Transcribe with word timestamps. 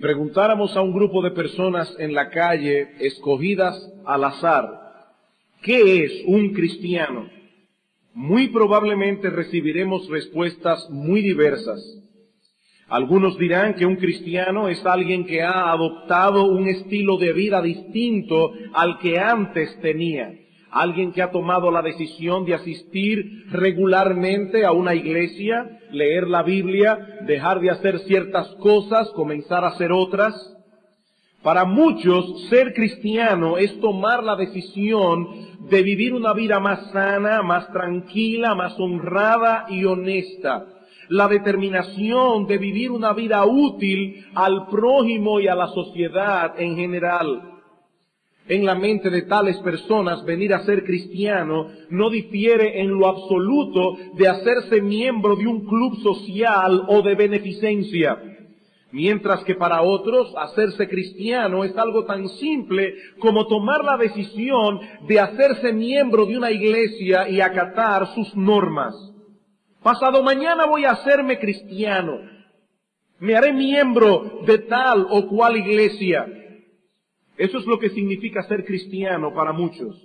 Preguntáramos 0.00 0.74
a 0.76 0.80
un 0.80 0.94
grupo 0.94 1.22
de 1.22 1.30
personas 1.32 1.94
en 1.98 2.14
la 2.14 2.30
calle, 2.30 2.88
escogidas 3.00 3.76
al 4.06 4.24
azar, 4.24 4.66
¿qué 5.60 6.04
es 6.04 6.22
un 6.26 6.54
cristiano? 6.54 7.28
Muy 8.14 8.48
probablemente 8.48 9.28
recibiremos 9.28 10.08
respuestas 10.08 10.88
muy 10.88 11.20
diversas. 11.20 11.80
Algunos 12.88 13.36
dirán 13.36 13.74
que 13.74 13.84
un 13.84 13.96
cristiano 13.96 14.68
es 14.68 14.84
alguien 14.86 15.26
que 15.26 15.42
ha 15.42 15.70
adoptado 15.70 16.44
un 16.44 16.66
estilo 16.66 17.18
de 17.18 17.32
vida 17.34 17.60
distinto 17.60 18.52
al 18.72 18.98
que 18.98 19.18
antes 19.18 19.78
tenía. 19.80 20.32
Alguien 20.70 21.12
que 21.12 21.22
ha 21.22 21.30
tomado 21.30 21.70
la 21.70 21.82
decisión 21.82 22.44
de 22.44 22.54
asistir 22.54 23.46
regularmente 23.50 24.64
a 24.64 24.72
una 24.72 24.94
iglesia, 24.94 25.78
leer 25.90 26.28
la 26.28 26.42
Biblia, 26.42 27.18
dejar 27.26 27.60
de 27.60 27.70
hacer 27.70 27.98
ciertas 28.00 28.48
cosas, 28.56 29.10
comenzar 29.10 29.64
a 29.64 29.68
hacer 29.68 29.92
otras. 29.92 30.34
Para 31.42 31.64
muchos, 31.64 32.48
ser 32.48 32.74
cristiano 32.74 33.56
es 33.56 33.80
tomar 33.80 34.22
la 34.22 34.36
decisión 34.36 35.26
de 35.70 35.82
vivir 35.82 36.14
una 36.14 36.32
vida 36.34 36.60
más 36.60 36.90
sana, 36.92 37.42
más 37.42 37.72
tranquila, 37.72 38.54
más 38.54 38.78
honrada 38.78 39.66
y 39.68 39.84
honesta 39.84 40.66
la 41.10 41.26
determinación 41.26 42.46
de 42.46 42.56
vivir 42.56 42.92
una 42.92 43.12
vida 43.12 43.44
útil 43.44 44.26
al 44.32 44.68
prójimo 44.68 45.40
y 45.40 45.48
a 45.48 45.56
la 45.56 45.66
sociedad 45.66 46.54
en 46.56 46.76
general. 46.76 47.59
En 48.50 48.66
la 48.66 48.74
mente 48.74 49.10
de 49.10 49.22
tales 49.22 49.56
personas 49.58 50.24
venir 50.24 50.52
a 50.52 50.64
ser 50.64 50.82
cristiano 50.82 51.68
no 51.88 52.10
difiere 52.10 52.80
en 52.80 52.88
lo 52.90 53.06
absoluto 53.06 53.96
de 54.14 54.26
hacerse 54.26 54.82
miembro 54.82 55.36
de 55.36 55.46
un 55.46 55.64
club 55.64 56.02
social 56.02 56.82
o 56.88 57.00
de 57.00 57.14
beneficencia. 57.14 58.18
Mientras 58.90 59.44
que 59.44 59.54
para 59.54 59.82
otros 59.82 60.34
hacerse 60.36 60.88
cristiano 60.88 61.62
es 61.62 61.78
algo 61.78 62.04
tan 62.06 62.28
simple 62.28 62.96
como 63.20 63.46
tomar 63.46 63.84
la 63.84 63.96
decisión 63.96 64.80
de 65.06 65.20
hacerse 65.20 65.72
miembro 65.72 66.26
de 66.26 66.36
una 66.36 66.50
iglesia 66.50 67.28
y 67.28 67.40
acatar 67.40 68.08
sus 68.16 68.34
normas. 68.34 68.96
Pasado 69.80 70.24
mañana 70.24 70.66
voy 70.66 70.86
a 70.86 70.90
hacerme 70.90 71.38
cristiano. 71.38 72.18
Me 73.20 73.36
haré 73.36 73.52
miembro 73.52 74.40
de 74.44 74.58
tal 74.58 75.06
o 75.08 75.28
cual 75.28 75.56
iglesia. 75.56 76.26
Eso 77.40 77.56
es 77.56 77.64
lo 77.64 77.78
que 77.78 77.88
significa 77.88 78.42
ser 78.42 78.66
cristiano 78.66 79.32
para 79.32 79.54
muchos. 79.54 79.96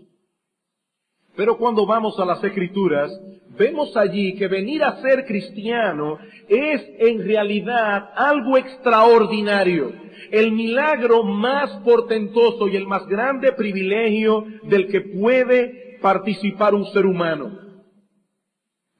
Pero 1.36 1.58
cuando 1.58 1.86
vamos 1.86 2.18
a 2.18 2.24
las 2.24 2.42
escrituras, 2.42 3.12
vemos 3.60 3.98
allí 3.98 4.36
que 4.36 4.48
venir 4.48 4.82
a 4.82 5.02
ser 5.02 5.26
cristiano 5.26 6.18
es 6.48 6.82
en 6.98 7.26
realidad 7.28 8.10
algo 8.16 8.58
extraordinario, 8.58 9.92
el 10.32 10.54
milagro 10.54 11.24
más 11.24 11.72
portentoso 11.84 12.70
y 12.70 12.78
el 12.78 12.88
más 12.88 13.06
grande 13.06 13.52
privilegio 13.52 14.46
del 14.70 14.88
que 14.88 15.02
puede 15.02 15.98
participar 16.02 16.74
un 16.74 16.86
ser 16.86 17.06
humano. 17.06 17.52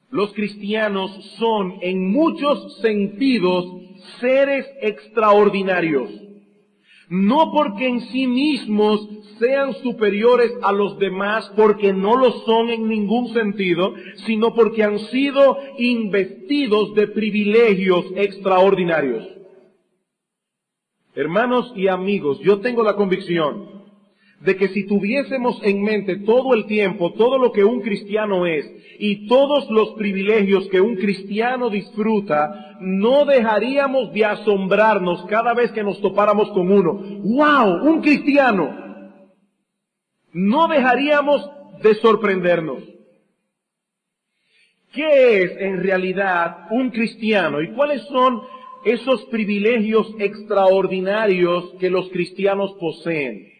Los 0.10 0.34
cristianos 0.34 1.10
son 1.38 1.76
en 1.80 2.12
muchos 2.12 2.82
sentidos 2.82 3.66
seres 4.20 4.70
extraordinarios. 4.82 6.25
No 7.10 7.52
porque 7.52 7.88
en 7.88 8.02
sí 8.02 8.28
mismos 8.28 9.10
sean 9.40 9.74
superiores 9.76 10.52
a 10.64 10.72
los 10.72 10.98
demás, 10.98 11.52
porque 11.56 11.94
no 11.94 12.16
lo 12.16 12.32
son 12.32 12.70
en 12.70 12.88
ningún 12.88 13.30
sentido, 13.30 13.94
sino 14.26 14.54
porque 14.54 14.84
han 14.84 15.00
sido 15.00 15.58
investidos 15.78 16.94
de 16.96 17.08
privilegios 17.08 18.06
extraordinarios. 18.16 19.26
Hermanos 21.14 21.72
y 21.76 21.88
amigos, 21.88 22.40
yo 22.42 22.60
tengo 22.60 22.84
la 22.84 22.96
convicción 22.96 23.85
de 24.42 24.56
que 24.58 24.68
si 24.70 24.86
tuviésemos 24.86 25.60
en 25.64 25.82
mente 25.82 26.18
todo 26.18 26.54
el 26.54 26.66
tiempo 26.66 27.14
todo 27.14 27.38
lo 27.38 27.52
que 27.52 27.64
un 27.64 27.82
cristiano 27.82 28.46
es 28.46 28.70
y 29.00 29.28
todos 29.28 29.70
los 29.70 29.94
privilegios 29.96 30.68
que 30.70 30.80
un 30.80 30.96
cristiano 30.96 31.70
disfruta, 31.70 32.78
no 32.80 33.26
dejaríamos 33.26 34.14
de 34.14 34.26
asombrarnos 34.26 35.26
cada 35.26 35.54
vez 35.54 35.72
que 35.72 35.84
nos 35.84 36.00
topáramos 36.02 36.50
con 36.52 36.72
uno. 36.72 36.94
¡Wow! 36.94 37.90
Un 37.90 38.02
cristiano. 38.02 38.86
No 40.32 40.68
dejaríamos 40.68 41.50
de 41.82 41.96
sorprendernos. 41.96 42.84
¿Qué 44.94 45.44
es 45.44 45.58
en 45.58 45.84
realidad 45.84 46.68
un 46.72 46.90
cristiano 46.90 47.62
y 47.62 47.74
cuáles 47.74 48.02
son 48.04 48.42
esos 48.86 49.26
privilegios 49.26 50.14
extraordinarios 50.20 51.74
que 51.80 51.90
los 51.90 52.10
cristianos 52.12 52.74
poseen? 52.80 53.55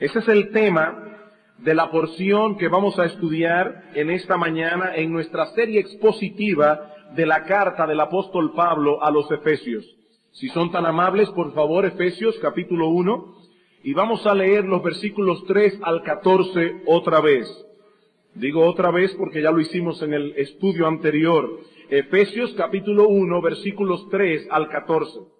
Ese 0.00 0.20
es 0.20 0.28
el 0.28 0.50
tema 0.50 1.28
de 1.58 1.74
la 1.74 1.90
porción 1.90 2.56
que 2.56 2.68
vamos 2.68 2.98
a 2.98 3.04
estudiar 3.04 3.90
en 3.92 4.08
esta 4.08 4.38
mañana 4.38 4.96
en 4.96 5.12
nuestra 5.12 5.44
serie 5.48 5.78
expositiva 5.78 6.94
de 7.14 7.26
la 7.26 7.44
carta 7.44 7.86
del 7.86 8.00
apóstol 8.00 8.54
Pablo 8.54 9.04
a 9.04 9.10
los 9.10 9.30
Efesios. 9.30 9.84
Si 10.30 10.48
son 10.48 10.72
tan 10.72 10.86
amables, 10.86 11.28
por 11.32 11.52
favor, 11.52 11.84
Efesios 11.84 12.34
capítulo 12.40 12.88
1, 12.88 13.34
y 13.82 13.92
vamos 13.92 14.26
a 14.26 14.34
leer 14.34 14.64
los 14.64 14.82
versículos 14.82 15.44
3 15.46 15.80
al 15.82 16.02
14 16.02 16.80
otra 16.86 17.20
vez. 17.20 17.46
Digo 18.34 18.64
otra 18.64 18.90
vez 18.90 19.14
porque 19.18 19.42
ya 19.42 19.50
lo 19.50 19.60
hicimos 19.60 20.00
en 20.00 20.14
el 20.14 20.32
estudio 20.38 20.86
anterior. 20.86 21.60
Efesios 21.90 22.54
capítulo 22.54 23.06
1, 23.06 23.42
versículos 23.42 24.08
3 24.08 24.48
al 24.50 24.70
14. 24.70 25.39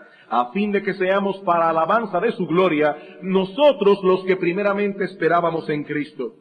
a 0.31 0.49
fin 0.53 0.71
de 0.71 0.81
que 0.81 0.93
seamos 0.93 1.37
para 1.39 1.69
alabanza 1.69 2.21
de 2.21 2.31
su 2.31 2.47
gloria, 2.47 2.95
nosotros 3.21 4.01
los 4.01 4.23
que 4.23 4.37
primeramente 4.37 5.03
esperábamos 5.03 5.67
en 5.69 5.83
Cristo. 5.83 6.35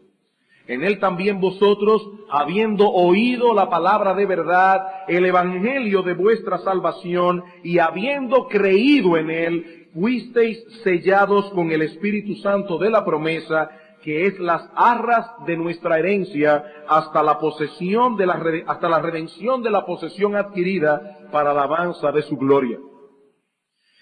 En 0.68 0.84
él 0.84 1.00
también 1.00 1.40
vosotros, 1.40 2.08
habiendo 2.30 2.88
oído 2.88 3.52
la 3.52 3.68
palabra 3.68 4.14
de 4.14 4.26
verdad, 4.26 4.80
el 5.08 5.26
evangelio 5.26 6.02
de 6.02 6.14
vuestra 6.14 6.58
salvación, 6.58 7.42
y 7.64 7.80
habiendo 7.80 8.46
creído 8.46 9.16
en 9.16 9.28
él, 9.28 9.88
fuisteis 9.92 10.64
sellados 10.84 11.50
con 11.50 11.72
el 11.72 11.82
Espíritu 11.82 12.36
Santo 12.36 12.78
de 12.78 12.90
la 12.90 13.04
promesa, 13.04 13.70
que 14.04 14.26
es 14.26 14.38
las 14.38 14.70
arras 14.76 15.26
de 15.46 15.56
nuestra 15.56 15.98
herencia 15.98 16.64
hasta 16.86 17.24
la 17.24 17.40
posesión 17.40 18.16
de 18.16 18.26
la, 18.26 18.40
hasta 18.68 18.88
la 18.88 19.00
redención 19.00 19.64
de 19.64 19.70
la 19.70 19.84
posesión 19.84 20.36
adquirida 20.36 21.18
para 21.32 21.50
alabanza 21.50 22.12
de 22.12 22.22
su 22.22 22.36
gloria. 22.36 22.78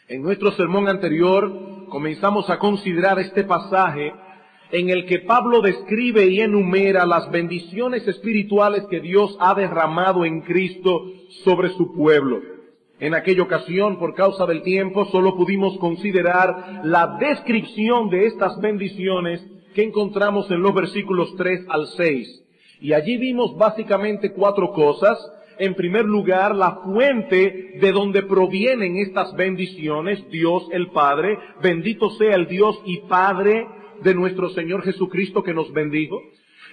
En 0.09 0.23
nuestro 0.23 0.53
sermón 0.53 0.89
anterior 0.89 1.87
comenzamos 1.91 2.49
a 2.49 2.59
considerar 2.59 3.19
este 3.19 3.45
pasaje 3.45 4.15
en 4.73 4.89
el 4.89 5.05
que 5.05 5.19
Pablo 5.19 5.61
describe 5.61 6.25
y 6.25 6.41
enumera 6.41 7.05
las 7.05 7.31
bendiciones 7.31 8.09
espirituales 8.09 8.87
que 8.89 9.01
Dios 9.01 9.37
ha 9.39 9.55
derramado 9.55 10.25
en 10.25 10.41
Cristo 10.41 11.05
sobre 11.45 11.69
su 11.75 11.93
pueblo. 11.93 12.41
En 12.99 13.15
aquella 13.15 13.43
ocasión, 13.43 13.99
por 13.99 14.15
causa 14.15 14.47
del 14.47 14.63
tiempo, 14.63 15.05
solo 15.05 15.37
pudimos 15.37 15.77
considerar 15.77 16.81
la 16.85 17.19
descripción 17.21 18.09
de 18.09 18.29
estas 18.29 18.59
bendiciones 18.63 19.47
que 19.75 19.83
encontramos 19.83 20.51
en 20.51 20.63
los 20.63 20.75
versículos 20.75 21.37
3 21.37 21.67
al 21.69 21.87
6. 21.87 22.45
Y 22.81 22.95
allí 22.95 23.19
vimos 23.19 23.59
básicamente 23.59 24.33
cuatro 24.33 24.73
cosas. 24.73 25.19
En 25.59 25.75
primer 25.75 26.05
lugar, 26.05 26.55
la 26.55 26.77
fuente 26.85 27.79
de 27.81 27.93
donde 27.93 28.23
provienen 28.23 28.97
estas 28.97 29.35
bendiciones, 29.35 30.29
Dios 30.31 30.69
el 30.71 30.89
Padre, 30.91 31.37
bendito 31.61 32.11
sea 32.11 32.37
el 32.37 32.47
Dios 32.47 32.81
y 32.85 32.99
Padre 33.09 33.67
de 34.03 34.15
nuestro 34.15 34.51
Señor 34.51 34.83
Jesucristo 34.83 35.43
que 35.43 35.55
nos 35.55 35.73
bendijo. 35.73 36.21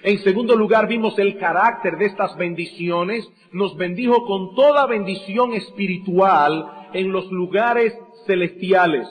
En 0.02 0.18
segundo 0.18 0.54
lugar, 0.54 0.86
vimos 0.86 1.18
el 1.18 1.36
carácter 1.36 1.98
de 1.98 2.06
estas 2.06 2.36
bendiciones. 2.36 3.28
Nos 3.50 3.76
bendijo 3.76 4.24
con 4.24 4.54
toda 4.54 4.86
bendición 4.86 5.54
espiritual 5.54 6.88
en 6.92 7.10
los 7.10 7.30
lugares 7.32 7.92
celestiales. 8.26 9.08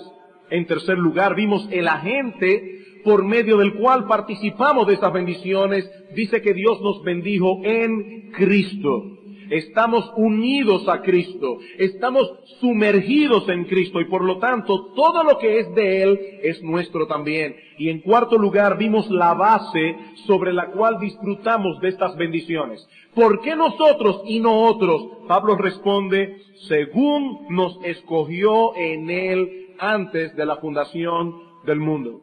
En 0.49 0.65
tercer 0.67 0.97
lugar, 0.97 1.35
vimos 1.35 1.67
el 1.71 1.87
agente 1.87 3.01
por 3.03 3.25
medio 3.25 3.57
del 3.57 3.73
cual 3.75 4.07
participamos 4.07 4.87
de 4.87 4.93
estas 4.93 5.11
bendiciones. 5.11 5.89
Dice 6.15 6.41
que 6.41 6.53
Dios 6.53 6.79
nos 6.81 7.03
bendijo 7.03 7.59
en 7.63 8.31
Cristo. 8.31 9.15
Estamos 9.49 10.11
unidos 10.15 10.87
a 10.87 11.01
Cristo, 11.01 11.59
estamos 11.77 12.31
sumergidos 12.59 13.47
en 13.49 13.65
Cristo 13.65 14.01
y 14.01 14.05
por 14.05 14.23
lo 14.23 14.39
tanto 14.39 14.93
todo 14.93 15.23
lo 15.23 15.37
que 15.37 15.59
es 15.59 15.75
de 15.75 16.03
Él 16.03 16.19
es 16.43 16.61
nuestro 16.63 17.07
también. 17.07 17.55
Y 17.77 17.89
en 17.89 18.01
cuarto 18.01 18.37
lugar 18.37 18.77
vimos 18.77 19.09
la 19.09 19.33
base 19.33 19.95
sobre 20.25 20.53
la 20.53 20.71
cual 20.71 20.99
disfrutamos 20.99 21.79
de 21.81 21.89
estas 21.89 22.15
bendiciones. 22.15 22.87
¿Por 23.13 23.41
qué 23.41 23.55
nosotros 23.55 24.21
y 24.25 24.39
no 24.39 24.63
otros? 24.63 25.07
Pablo 25.27 25.55
responde, 25.55 26.37
según 26.67 27.47
nos 27.49 27.79
escogió 27.83 28.75
en 28.75 29.09
Él 29.09 29.67
antes 29.79 30.35
de 30.35 30.45
la 30.45 30.57
fundación 30.57 31.35
del 31.65 31.79
mundo. 31.79 32.21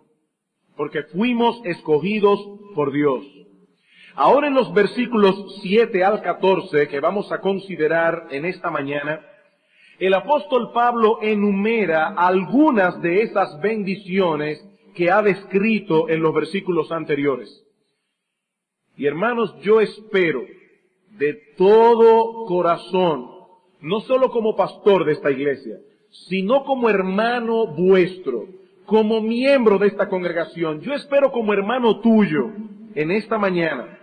Porque 0.76 1.02
fuimos 1.04 1.60
escogidos 1.64 2.40
por 2.74 2.92
Dios. 2.92 3.24
Ahora 4.14 4.48
en 4.48 4.54
los 4.54 4.72
versículos 4.74 5.60
7 5.62 6.04
al 6.04 6.20
14 6.22 6.88
que 6.88 7.00
vamos 7.00 7.32
a 7.32 7.40
considerar 7.40 8.26
en 8.30 8.44
esta 8.44 8.70
mañana, 8.70 9.24
el 9.98 10.14
apóstol 10.14 10.72
Pablo 10.72 11.18
enumera 11.22 12.08
algunas 12.08 13.00
de 13.00 13.22
esas 13.22 13.60
bendiciones 13.60 14.62
que 14.94 15.10
ha 15.10 15.22
descrito 15.22 16.08
en 16.08 16.20
los 16.22 16.34
versículos 16.34 16.92
anteriores. 16.92 17.64
Y 18.96 19.06
hermanos, 19.06 19.54
yo 19.62 19.80
espero 19.80 20.42
de 21.18 21.34
todo 21.56 22.44
corazón, 22.46 23.30
no 23.80 24.00
solo 24.00 24.30
como 24.30 24.56
pastor 24.56 25.04
de 25.04 25.12
esta 25.12 25.30
iglesia, 25.30 25.78
sino 26.28 26.64
como 26.64 26.90
hermano 26.90 27.66
vuestro, 27.68 28.46
como 28.84 29.22
miembro 29.22 29.78
de 29.78 29.86
esta 29.86 30.08
congregación, 30.08 30.80
yo 30.80 30.92
espero 30.92 31.32
como 31.32 31.54
hermano 31.54 32.00
tuyo 32.00 32.50
en 32.94 33.10
esta 33.10 33.38
mañana, 33.38 33.98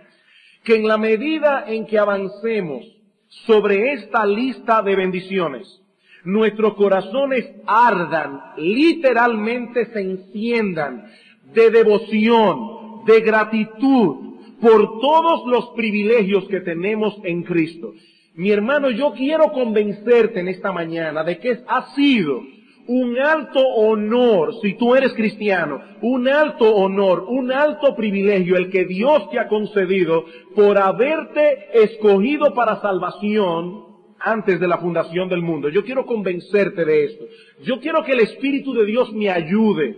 que 0.62 0.76
en 0.76 0.86
la 0.86 0.98
medida 0.98 1.64
en 1.66 1.86
que 1.86 1.98
avancemos 1.98 2.84
sobre 3.28 3.92
esta 3.92 4.26
lista 4.26 4.82
de 4.82 4.96
bendiciones, 4.96 5.80
nuestros 6.24 6.74
corazones 6.74 7.50
ardan, 7.66 8.40
literalmente 8.56 9.86
se 9.86 10.00
enciendan 10.00 11.06
de 11.54 11.70
devoción, 11.70 13.04
de 13.06 13.20
gratitud 13.20 14.30
por 14.60 15.00
todos 15.00 15.46
los 15.46 15.70
privilegios 15.70 16.44
que 16.48 16.60
tenemos 16.60 17.18
en 17.24 17.42
Cristo. 17.42 17.94
Mi 18.34 18.50
hermano, 18.50 18.90
yo 18.90 19.12
quiero 19.12 19.52
convencerte 19.52 20.40
en 20.40 20.48
esta 20.48 20.72
mañana 20.72 21.24
de 21.24 21.38
que 21.38 21.60
ha 21.66 21.94
sido 21.94 22.42
un 22.86 23.18
alto 23.18 23.60
honor, 23.60 24.54
si 24.60 24.74
tú 24.74 24.94
eres 24.94 25.12
cristiano, 25.14 25.80
un 26.02 26.28
alto 26.28 26.74
honor, 26.74 27.26
un 27.28 27.52
alto 27.52 27.94
privilegio 27.94 28.56
el 28.56 28.70
que 28.70 28.84
Dios 28.84 29.30
te 29.30 29.38
ha 29.38 29.48
concedido 29.48 30.24
por 30.54 30.78
haberte 30.78 31.82
escogido 31.82 32.54
para 32.54 32.80
salvación 32.80 33.84
antes 34.18 34.60
de 34.60 34.68
la 34.68 34.78
fundación 34.78 35.28
del 35.28 35.42
mundo. 35.42 35.68
Yo 35.68 35.84
quiero 35.84 36.04
convencerte 36.04 36.84
de 36.84 37.04
esto. 37.04 37.24
Yo 37.62 37.80
quiero 37.80 38.04
que 38.04 38.12
el 38.12 38.20
Espíritu 38.20 38.74
de 38.74 38.84
Dios 38.84 39.12
me 39.12 39.30
ayude 39.30 39.96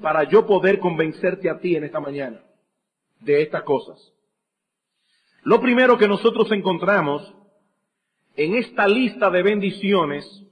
para 0.00 0.24
yo 0.24 0.46
poder 0.46 0.78
convencerte 0.78 1.48
a 1.50 1.58
ti 1.58 1.76
en 1.76 1.84
esta 1.84 2.00
mañana 2.00 2.40
de 3.20 3.42
estas 3.42 3.62
cosas. 3.62 4.12
Lo 5.42 5.60
primero 5.60 5.96
que 5.98 6.08
nosotros 6.08 6.50
encontramos 6.52 7.34
en 8.36 8.56
esta 8.56 8.86
lista 8.86 9.30
de 9.30 9.42
bendiciones 9.42 10.44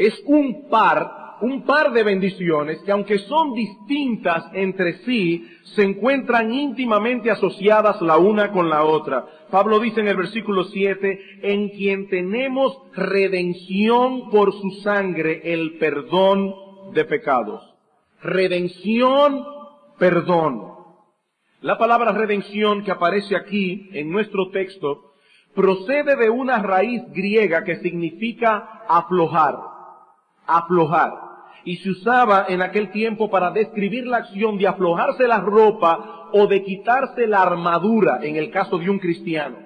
es 0.00 0.18
un 0.24 0.70
par, 0.70 1.36
un 1.42 1.64
par 1.64 1.92
de 1.92 2.02
bendiciones 2.02 2.78
que 2.84 2.90
aunque 2.90 3.18
son 3.18 3.52
distintas 3.52 4.44
entre 4.54 4.94
sí, 5.04 5.46
se 5.74 5.82
encuentran 5.82 6.50
íntimamente 6.50 7.30
asociadas 7.30 8.00
la 8.00 8.16
una 8.16 8.50
con 8.50 8.70
la 8.70 8.84
otra. 8.84 9.26
Pablo 9.50 9.78
dice 9.78 10.00
en 10.00 10.08
el 10.08 10.16
versículo 10.16 10.64
7, 10.64 11.20
en 11.42 11.68
quien 11.70 12.08
tenemos 12.08 12.78
redención 12.94 14.30
por 14.30 14.54
su 14.54 14.70
sangre, 14.82 15.52
el 15.52 15.76
perdón 15.76 16.54
de 16.94 17.04
pecados. 17.04 17.62
Redención, 18.22 19.44
perdón. 19.98 20.62
La 21.60 21.76
palabra 21.76 22.12
redención 22.12 22.84
que 22.84 22.90
aparece 22.90 23.36
aquí 23.36 23.90
en 23.92 24.10
nuestro 24.10 24.48
texto 24.48 25.12
procede 25.54 26.16
de 26.16 26.30
una 26.30 26.62
raíz 26.62 27.02
griega 27.12 27.64
que 27.64 27.76
significa 27.80 28.82
aflojar 28.88 29.56
aflojar. 30.56 31.12
Y 31.64 31.76
se 31.76 31.90
usaba 31.90 32.46
en 32.48 32.62
aquel 32.62 32.90
tiempo 32.90 33.30
para 33.30 33.50
describir 33.50 34.06
la 34.06 34.18
acción 34.18 34.56
de 34.56 34.66
aflojarse 34.66 35.26
la 35.26 35.40
ropa 35.40 36.28
o 36.32 36.46
de 36.46 36.62
quitarse 36.62 37.26
la 37.26 37.42
armadura 37.42 38.20
en 38.22 38.36
el 38.36 38.50
caso 38.50 38.78
de 38.78 38.88
un 38.88 38.98
cristiano. 38.98 39.56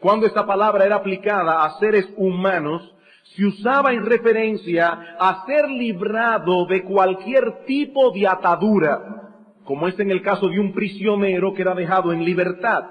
Cuando 0.00 0.26
esta 0.26 0.46
palabra 0.46 0.84
era 0.84 0.96
aplicada 0.96 1.64
a 1.64 1.78
seres 1.78 2.08
humanos, 2.16 2.94
se 3.34 3.44
usaba 3.44 3.92
en 3.92 4.04
referencia 4.04 5.16
a 5.18 5.44
ser 5.46 5.68
librado 5.68 6.66
de 6.66 6.84
cualquier 6.84 7.64
tipo 7.66 8.10
de 8.12 8.26
atadura, 8.26 9.32
como 9.64 9.88
es 9.88 9.98
en 9.98 10.10
el 10.10 10.22
caso 10.22 10.48
de 10.48 10.60
un 10.60 10.72
prisionero 10.72 11.52
que 11.54 11.62
era 11.62 11.74
dejado 11.74 12.12
en 12.12 12.24
libertad. 12.24 12.84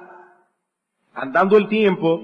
Andando 1.13 1.57
el 1.57 1.67
tiempo, 1.67 2.21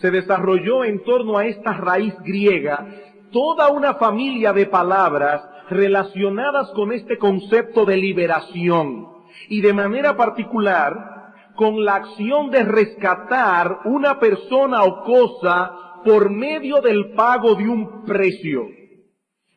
se 0.00 0.10
desarrolló 0.10 0.84
en 0.84 1.02
torno 1.02 1.38
a 1.38 1.46
esta 1.46 1.72
raíz 1.72 2.14
griega 2.20 2.86
toda 3.30 3.68
una 3.70 3.94
familia 3.94 4.52
de 4.52 4.66
palabras 4.66 5.42
relacionadas 5.70 6.70
con 6.70 6.92
este 6.92 7.18
concepto 7.18 7.84
de 7.84 7.96
liberación 7.96 9.06
y 9.48 9.60
de 9.60 9.72
manera 9.72 10.16
particular 10.16 11.18
con 11.54 11.84
la 11.84 11.96
acción 11.96 12.50
de 12.50 12.62
rescatar 12.62 13.80
una 13.84 14.18
persona 14.18 14.84
o 14.84 15.02
cosa 15.02 16.02
por 16.04 16.30
medio 16.30 16.80
del 16.80 17.12
pago 17.12 17.54
de 17.54 17.68
un 17.68 18.04
precio. 18.04 18.68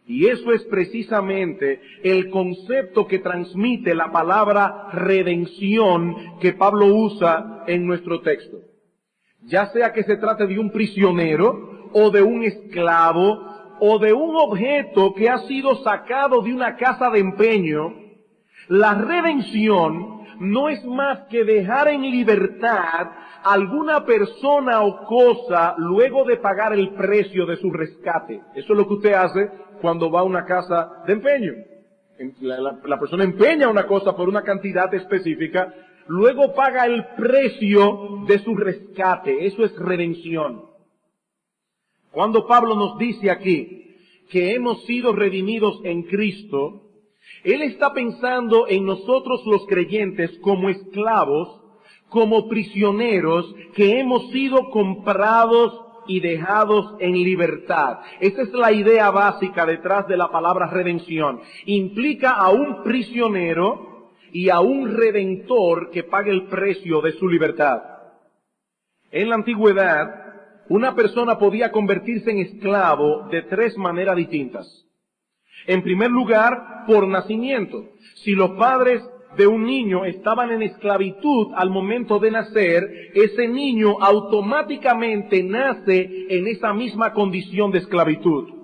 Y 0.08 0.28
eso 0.28 0.52
es 0.52 0.64
precisamente 0.64 1.80
el 2.04 2.30
concepto 2.30 3.08
que 3.08 3.20
transmite 3.20 3.94
la 3.96 4.12
palabra 4.12 4.90
redención 4.92 6.38
que 6.40 6.54
Pablo 6.54 6.88
usa 6.88 7.64
en 7.68 7.86
nuestro 7.86 8.20
texto. 8.22 8.58
Ya 9.44 9.68
sea 9.68 9.94
que 9.94 10.04
se 10.04 10.18
trate 10.18 10.48
de 10.48 10.60
un 10.60 10.72
prisionero 10.72 11.90
o 11.94 12.10
de 12.10 12.22
un 12.22 12.44
esclavo 12.44 13.51
o 13.84 13.98
de 13.98 14.14
un 14.14 14.36
objeto 14.36 15.12
que 15.16 15.28
ha 15.28 15.40
sido 15.40 15.76
sacado 15.84 16.42
de 16.44 16.54
una 16.54 16.76
casa 16.76 17.10
de 17.10 17.18
empeño, 17.20 17.92
la 18.68 18.94
redención 18.94 20.22
no 20.40 20.70
es 20.70 20.86
más 20.86 21.28
que 21.30 21.44
dejar 21.44 21.88
en 21.88 22.04
libertad 22.04 23.10
alguna 23.44 24.06
persona 24.06 24.82
o 24.82 25.04
cosa 25.06 25.74
luego 25.78 26.24
de 26.26 26.38
pagar 26.38 26.74
el 26.74 26.92
precio 26.94 27.48
de 27.48 27.58
su 27.58 27.72
rescate. 27.72 28.42
Eso 28.54 28.74
es 28.74 28.78
lo 28.78 28.88
que 28.88 28.94
usted 28.94 29.14
hace 29.14 29.50
cuando 29.82 30.12
va 30.12 30.20
a 30.20 30.26
una 30.26 30.46
casa 30.46 31.04
de 31.08 31.14
empeño. 31.14 31.54
La, 32.42 33.00
persona 33.00 33.24
empeña 33.24 33.68
una 33.68 33.88
cosa 33.88 34.16
por 34.16 34.30
una 34.30 34.44
cantidad 34.44 34.94
específica, 34.94 35.74
luego 36.06 36.54
paga 36.54 36.86
el 36.86 37.04
precio 37.18 38.26
de 38.28 38.38
su 38.38 38.56
rescate. 38.56 39.48
Eso 39.48 39.64
es 39.64 39.76
redención. 39.76 40.71
Cuando 42.12 42.46
Pablo 42.46 42.76
nos 42.76 42.98
dice 42.98 43.32
aquí 43.32 43.96
que 44.30 44.54
hemos 44.54 44.84
sido 44.86 45.14
redimidos 45.14 45.80
en 45.84 46.04
Cristo, 46.04 46.84
Él 47.44 47.62
está 47.62 47.94
pensando 47.94 48.68
en 48.68 48.86
nosotros 48.86 49.42
los 49.46 49.66
creyentes 49.68 50.38
como 50.40 50.70
esclavos, 50.70 51.62
como 52.10 52.50
prisioneros 52.50 53.54
que 53.74 54.00
hemos 54.00 54.30
sido 54.32 54.70
comprados 54.70 55.92
y 56.08 56.20
dejados 56.20 56.96
en 57.00 57.14
libertad. 57.14 58.00
Esa 58.20 58.42
es 58.42 58.52
la 58.54 58.72
idea 58.72 59.10
básica 59.12 59.66
detrás 59.66 60.08
de 60.08 60.18
la 60.18 60.30
palabra 60.30 60.68
redención. 60.68 61.40
Implica 61.66 62.32
a 62.32 62.50
un 62.50 62.84
prisionero 62.84 64.10
y 64.34 64.50
a 64.50 64.60
un 64.60 64.96
redentor 64.96 65.92
que 65.92 66.04
pague 66.04 66.32
el 66.32 66.48
precio 66.48 67.02
de 67.02 67.14
su 67.14 67.30
libertad. 67.30 67.82
En 69.12 69.30
la 69.30 69.36
antigüedad, 69.36 70.21
una 70.72 70.96
persona 70.96 71.38
podía 71.38 71.70
convertirse 71.70 72.32
en 72.32 72.40
esclavo 72.40 73.28
de 73.30 73.42
tres 73.42 73.78
maneras 73.78 74.16
distintas. 74.16 74.88
En 75.68 75.84
primer 75.84 76.10
lugar, 76.10 76.86
por 76.88 77.06
nacimiento. 77.10 77.90
Si 78.24 78.32
los 78.32 78.52
padres 78.52 79.04
de 79.36 79.48
un 79.48 79.66
niño 79.66 80.06
estaban 80.06 80.50
en 80.50 80.62
esclavitud 80.62 81.48
al 81.56 81.70
momento 81.70 82.20
de 82.20 82.32
nacer, 82.32 82.90
ese 83.14 83.50
niño 83.50 83.98
automáticamente 84.02 85.44
nace 85.44 86.28
en 86.30 86.48
esa 86.48 86.74
misma 86.74 87.12
condición 87.12 87.72
de 87.72 87.80
esclavitud. 87.80 88.62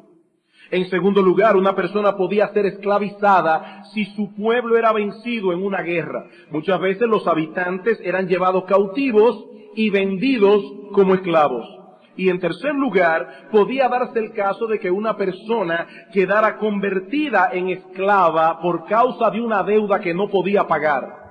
En 0.71 0.89
segundo 0.89 1.21
lugar, 1.21 1.57
una 1.57 1.75
persona 1.75 2.15
podía 2.15 2.47
ser 2.53 2.67
esclavizada 2.67 3.83
si 3.93 4.05
su 4.05 4.33
pueblo 4.33 4.77
era 4.77 4.93
vencido 4.93 5.51
en 5.51 5.61
una 5.61 5.81
guerra. 5.81 6.25
Muchas 6.51 6.79
veces 6.79 7.07
los 7.09 7.27
habitantes 7.27 7.99
eran 8.01 8.29
llevados 8.29 8.63
cautivos 8.63 9.45
y 9.75 9.89
vendidos 9.89 10.63
como 10.93 11.13
esclavos. 11.13 11.76
Y 12.17 12.29
en 12.29 12.39
tercer 12.39 12.73
lugar, 12.73 13.47
podía 13.51 13.87
darse 13.87 14.19
el 14.19 14.33
caso 14.33 14.67
de 14.67 14.79
que 14.79 14.91
una 14.91 15.15
persona 15.15 15.87
quedara 16.11 16.57
convertida 16.57 17.49
en 17.53 17.69
esclava 17.69 18.59
por 18.59 18.85
causa 18.85 19.29
de 19.29 19.39
una 19.39 19.63
deuda 19.63 20.01
que 20.01 20.13
no 20.13 20.27
podía 20.27 20.67
pagar. 20.67 21.27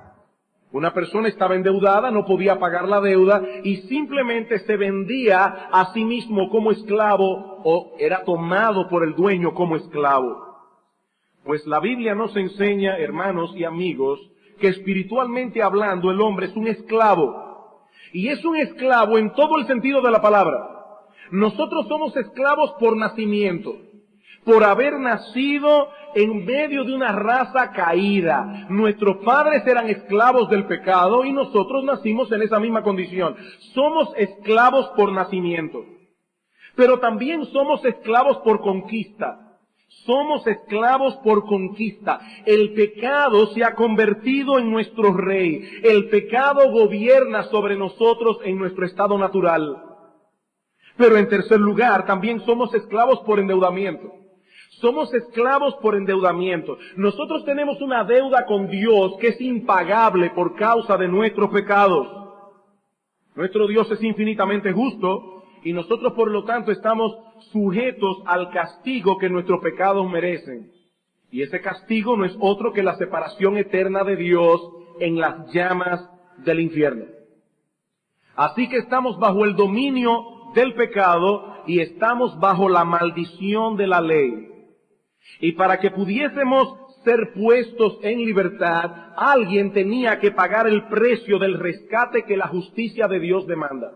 Una 0.71 0.93
persona 0.93 1.27
estaba 1.27 1.55
endeudada, 1.55 2.11
no 2.11 2.25
podía 2.25 2.59
pagar 2.59 2.87
la 2.87 2.99
deuda 2.99 3.41
y 3.63 3.77
simplemente 3.87 4.59
se 4.59 4.75
vendía 4.77 5.69
a 5.71 5.93
sí 5.93 6.03
mismo 6.03 6.49
como 6.49 6.71
esclavo 6.71 7.61
o 7.63 7.95
era 7.99 8.23
tomado 8.23 8.87
por 8.89 9.03
el 9.03 9.15
dueño 9.15 9.53
como 9.53 9.75
esclavo. 9.75 10.45
Pues 11.43 11.65
la 11.65 11.79
Biblia 11.79 12.15
nos 12.15 12.35
enseña, 12.35 12.97
hermanos 12.97 13.53
y 13.55 13.63
amigos, 13.63 14.19
que 14.59 14.67
espiritualmente 14.67 15.61
hablando 15.61 16.11
el 16.11 16.19
hombre 16.19 16.47
es 16.47 16.55
un 16.55 16.67
esclavo. 16.67 17.87
Y 18.11 18.27
es 18.29 18.43
un 18.43 18.57
esclavo 18.57 19.17
en 19.17 19.33
todo 19.33 19.57
el 19.57 19.67
sentido 19.67 20.01
de 20.01 20.11
la 20.11 20.21
palabra. 20.21 20.76
Nosotros 21.31 21.87
somos 21.87 22.15
esclavos 22.15 22.73
por 22.79 22.95
nacimiento, 22.97 23.75
por 24.43 24.63
haber 24.63 24.99
nacido 24.99 25.89
en 26.15 26.45
medio 26.45 26.83
de 26.83 26.95
una 26.95 27.11
raza 27.11 27.71
caída. 27.71 28.65
Nuestros 28.69 29.17
padres 29.17 29.65
eran 29.67 29.89
esclavos 29.89 30.49
del 30.49 30.65
pecado 30.65 31.25
y 31.25 31.31
nosotros 31.31 31.83
nacimos 31.83 32.31
en 32.31 32.41
esa 32.41 32.59
misma 32.59 32.81
condición. 32.81 33.35
Somos 33.73 34.09
esclavos 34.17 34.87
por 34.95 35.11
nacimiento. 35.11 35.85
Pero 36.75 36.99
también 36.99 37.45
somos 37.45 37.83
esclavos 37.85 38.37
por 38.37 38.61
conquista. 38.61 39.43
Somos 40.05 40.45
esclavos 40.45 41.15
por 41.17 41.45
conquista. 41.45 42.19
El 42.45 42.73
pecado 42.73 43.47
se 43.47 43.63
ha 43.63 43.73
convertido 43.73 44.59
en 44.59 44.71
nuestro 44.71 45.13
rey. 45.13 45.61
El 45.83 46.09
pecado 46.09 46.71
gobierna 46.71 47.43
sobre 47.43 47.75
nosotros 47.75 48.39
en 48.43 48.57
nuestro 48.57 48.85
estado 48.85 49.17
natural. 49.17 49.86
Pero 50.97 51.17
en 51.17 51.29
tercer 51.29 51.59
lugar, 51.59 52.05
también 52.05 52.41
somos 52.41 52.73
esclavos 52.73 53.19
por 53.19 53.39
endeudamiento. 53.39 54.13
Somos 54.81 55.11
esclavos 55.13 55.75
por 55.81 55.95
endeudamiento. 55.95 56.77
Nosotros 56.95 57.45
tenemos 57.45 57.81
una 57.81 58.03
deuda 58.03 58.45
con 58.45 58.67
Dios 58.67 59.17
que 59.19 59.29
es 59.29 59.41
impagable 59.41 60.31
por 60.31 60.55
causa 60.55 60.97
de 60.97 61.07
nuestros 61.07 61.49
pecados. 61.49 62.07
Nuestro 63.35 63.67
Dios 63.67 63.89
es 63.91 64.03
infinitamente 64.03 64.71
justo 64.71 65.43
y 65.63 65.73
nosotros 65.73 66.13
por 66.13 66.29
lo 66.29 66.43
tanto 66.43 66.71
estamos 66.71 67.15
sujetos 67.51 68.17
al 68.25 68.51
castigo 68.51 69.17
que 69.17 69.29
nuestros 69.29 69.61
pecados 69.61 70.07
merecen. 70.09 70.71
Y 71.31 71.41
ese 71.41 71.59
castigo 71.59 72.15
no 72.15 72.25
es 72.25 72.35
otro 72.39 72.71
que 72.71 72.83
la 72.83 72.95
separación 72.95 73.57
eterna 73.57 74.03
de 74.03 74.15
Dios 74.15 74.61
en 74.99 75.19
las 75.19 75.51
llamas 75.53 76.07
del 76.37 76.59
infierno. 76.59 77.05
Así 78.35 78.69
que 78.69 78.77
estamos 78.77 79.17
bajo 79.19 79.43
el 79.43 79.55
dominio 79.55 80.36
del 80.57 80.73
pecado 80.73 81.53
y 81.67 81.81
estamos 81.81 82.39
bajo 82.39 82.67
la 82.67 82.83
maldición 82.83 83.77
de 83.77 83.85
la 83.85 84.01
ley. 84.01 84.49
Y 85.39 85.51
para 85.51 85.79
que 85.79 85.91
pudiésemos 85.91 86.67
ser 87.03 87.31
puestos 87.35 87.99
en 88.01 88.25
libertad, 88.25 89.13
alguien 89.15 89.71
tenía 89.71 90.19
que 90.19 90.31
pagar 90.31 90.67
el 90.67 90.87
precio 90.87 91.37
del 91.37 91.59
rescate 91.59 92.23
que 92.23 92.35
la 92.35 92.47
justicia 92.47 93.07
de 93.07 93.19
Dios 93.19 93.45
demanda. 93.45 93.91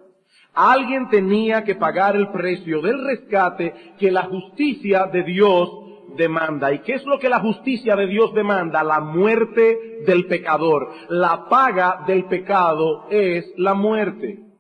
Alguien 0.53 1.09
tenía 1.09 1.63
que 1.63 1.73
pagar 1.73 2.15
el 2.15 2.29
precio 2.29 2.79
del 2.81 3.03
rescate 3.05 3.73
que 3.97 4.11
la 4.11 4.25
justicia 4.25 5.07
de 5.07 5.23
Dios 5.23 5.71
demanda. 6.15 6.71
¿Y 6.71 6.79
qué 6.79 6.93
es 6.93 7.05
lo 7.05 7.17
que 7.17 7.29
la 7.29 7.39
justicia 7.39 7.95
de 7.95 8.05
Dios 8.05 8.35
demanda? 8.35 8.83
La 8.83 8.99
muerte 8.99 10.03
del 10.05 10.27
pecador. 10.27 10.91
La 11.09 11.49
paga 11.49 12.03
del 12.05 12.25
pecado 12.25 13.07
es 13.09 13.51
la 13.57 13.73
muerte. 13.73 14.50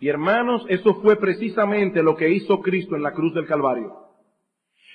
Y 0.00 0.08
hermanos, 0.08 0.64
eso 0.68 0.94
fue 1.02 1.16
precisamente 1.16 2.02
lo 2.02 2.16
que 2.16 2.30
hizo 2.30 2.60
Cristo 2.60 2.96
en 2.96 3.02
la 3.02 3.12
cruz 3.12 3.34
del 3.34 3.46
Calvario. 3.46 3.92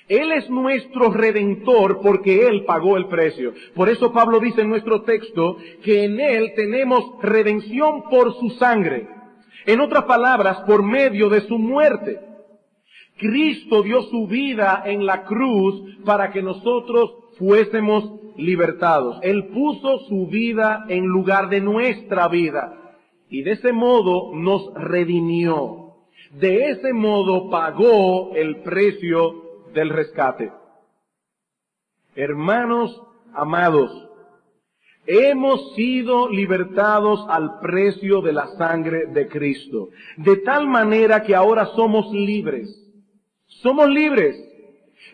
Él 0.08 0.32
es 0.32 0.50
nuestro 0.50 1.10
redentor 1.12 2.00
porque 2.02 2.46
Él 2.46 2.64
pagó 2.64 2.96
el 2.96 3.06
precio. 3.06 3.54
Por 3.74 3.88
eso 3.88 4.12
Pablo 4.12 4.40
dice 4.40 4.62
en 4.62 4.68
nuestro 4.68 5.02
texto 5.02 5.56
que 5.84 6.04
en 6.04 6.18
Él 6.18 6.52
tenemos 6.56 7.04
redención 7.22 8.02
por 8.10 8.34
su 8.34 8.50
sangre. 8.50 9.08
En 9.64 9.80
otras 9.80 10.04
palabras, 10.04 10.60
por 10.66 10.82
medio 10.82 11.28
de 11.28 11.40
su 11.42 11.56
muerte. 11.58 12.20
Cristo 13.16 13.82
dio 13.82 14.02
su 14.02 14.26
vida 14.26 14.82
en 14.86 15.06
la 15.06 15.24
cruz 15.24 15.82
para 16.04 16.32
que 16.32 16.42
nosotros 16.42 17.14
fuésemos 17.38 18.12
libertados. 18.36 19.18
Él 19.22 19.48
puso 19.48 20.00
su 20.08 20.26
vida 20.26 20.84
en 20.88 21.06
lugar 21.06 21.48
de 21.48 21.60
nuestra 21.60 22.28
vida 22.28 22.85
y 23.28 23.42
de 23.42 23.52
ese 23.52 23.72
modo 23.72 24.34
nos 24.34 24.72
redimió. 24.74 25.94
De 26.32 26.70
ese 26.70 26.92
modo 26.92 27.50
pagó 27.50 28.34
el 28.34 28.62
precio 28.62 29.62
del 29.72 29.90
rescate. 29.90 30.52
Hermanos 32.14 33.02
amados, 33.34 34.08
hemos 35.06 35.74
sido 35.74 36.28
libertados 36.28 37.24
al 37.28 37.60
precio 37.60 38.22
de 38.22 38.32
la 38.32 38.46
sangre 38.56 39.06
de 39.06 39.28
Cristo, 39.28 39.90
de 40.16 40.38
tal 40.38 40.66
manera 40.66 41.22
que 41.22 41.34
ahora 41.34 41.66
somos 41.76 42.12
libres. 42.12 42.82
Somos 43.46 43.88
libres 43.88 44.46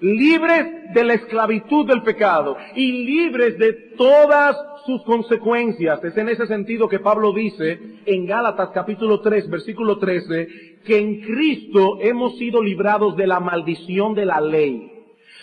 libres 0.02 0.92
de 0.92 1.04
la 1.04 1.14
esclavitud 1.14 1.86
del 1.86 2.02
pecado 2.02 2.56
y 2.74 3.04
libres 3.04 3.56
de 3.58 3.72
todas 3.96 4.56
sus 4.86 5.02
consecuencias. 5.02 6.02
Es 6.04 6.16
en 6.16 6.28
ese 6.28 6.46
sentido 6.46 6.88
que 6.88 6.98
Pablo 6.98 7.32
dice 7.32 7.78
en 8.06 8.26
Gálatas 8.26 8.70
capítulo 8.72 9.20
3, 9.20 9.48
versículo 9.50 9.98
13, 9.98 10.80
que 10.84 10.98
en 10.98 11.20
Cristo 11.20 11.98
hemos 12.00 12.36
sido 12.38 12.62
librados 12.62 13.16
de 13.16 13.26
la 13.26 13.40
maldición 13.40 14.14
de 14.14 14.26
la 14.26 14.40
ley. 14.40 14.88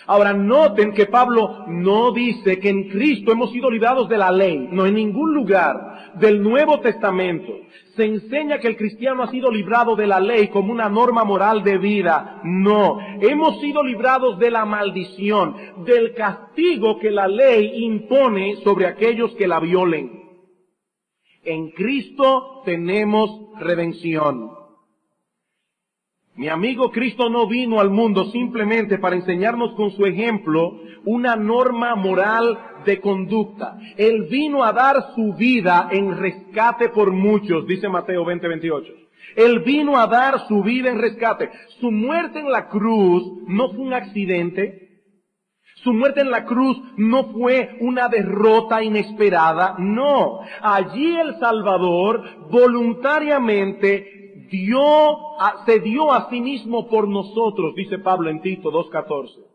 Ahora 0.06 0.32
noten 0.32 0.92
que 0.92 1.06
Pablo 1.06 1.66
no 1.68 2.12
dice 2.12 2.58
que 2.58 2.68
en 2.68 2.88
Cristo 2.88 3.32
hemos 3.32 3.52
sido 3.52 3.70
librados 3.70 4.08
de 4.08 4.18
la 4.18 4.32
ley, 4.32 4.68
no 4.70 4.86
en 4.86 4.94
ningún 4.94 5.34
lugar 5.34 5.89
del 6.14 6.42
Nuevo 6.42 6.80
Testamento 6.80 7.52
se 7.96 8.04
enseña 8.04 8.58
que 8.58 8.68
el 8.68 8.76
cristiano 8.76 9.22
ha 9.22 9.30
sido 9.30 9.50
librado 9.50 9.96
de 9.96 10.06
la 10.06 10.20
ley 10.20 10.48
como 10.48 10.72
una 10.72 10.88
norma 10.88 11.24
moral 11.24 11.62
de 11.62 11.78
vida. 11.78 12.40
No, 12.44 12.98
hemos 13.20 13.60
sido 13.60 13.82
librados 13.82 14.38
de 14.38 14.50
la 14.50 14.64
maldición, 14.64 15.56
del 15.84 16.14
castigo 16.14 16.98
que 16.98 17.10
la 17.10 17.28
ley 17.28 17.84
impone 17.84 18.56
sobre 18.64 18.86
aquellos 18.86 19.34
que 19.34 19.46
la 19.46 19.60
violen. 19.60 20.20
En 21.42 21.70
Cristo 21.70 22.62
tenemos 22.64 23.30
redención. 23.58 24.59
Mi 26.40 26.48
amigo 26.48 26.90
Cristo 26.90 27.28
no 27.28 27.46
vino 27.46 27.80
al 27.80 27.90
mundo 27.90 28.24
simplemente 28.30 28.96
para 28.96 29.14
enseñarnos 29.14 29.74
con 29.74 29.90
su 29.90 30.06
ejemplo 30.06 30.80
una 31.04 31.36
norma 31.36 31.94
moral 31.96 32.58
de 32.86 32.98
conducta. 32.98 33.76
Él 33.98 34.26
vino 34.30 34.64
a 34.64 34.72
dar 34.72 35.12
su 35.14 35.34
vida 35.34 35.90
en 35.92 36.16
rescate 36.16 36.88
por 36.88 37.12
muchos, 37.12 37.66
dice 37.66 37.90
Mateo 37.90 38.24
20, 38.24 38.48
28. 38.48 38.92
Él 39.36 39.58
vino 39.58 39.98
a 39.98 40.06
dar 40.06 40.48
su 40.48 40.62
vida 40.62 40.88
en 40.88 40.98
rescate. 40.98 41.50
Su 41.78 41.90
muerte 41.90 42.38
en 42.38 42.50
la 42.50 42.70
cruz 42.70 43.22
no 43.46 43.68
fue 43.72 43.80
un 43.80 43.92
accidente. 43.92 44.88
Su 45.84 45.92
muerte 45.92 46.22
en 46.22 46.30
la 46.30 46.46
cruz 46.46 46.80
no 46.96 47.32
fue 47.34 47.76
una 47.80 48.08
derrota 48.08 48.82
inesperada. 48.82 49.74
No. 49.78 50.40
Allí 50.62 51.18
el 51.18 51.38
Salvador 51.38 52.48
voluntariamente 52.50 54.19
dio, 54.50 55.16
se 55.64 55.80
dio 55.80 56.12
a 56.12 56.28
sí 56.28 56.40
mismo 56.40 56.88
por 56.88 57.08
nosotros, 57.08 57.74
dice 57.74 57.98
Pablo 57.98 58.30
en 58.30 58.42
Tito 58.42 58.70
2.14 58.70 59.50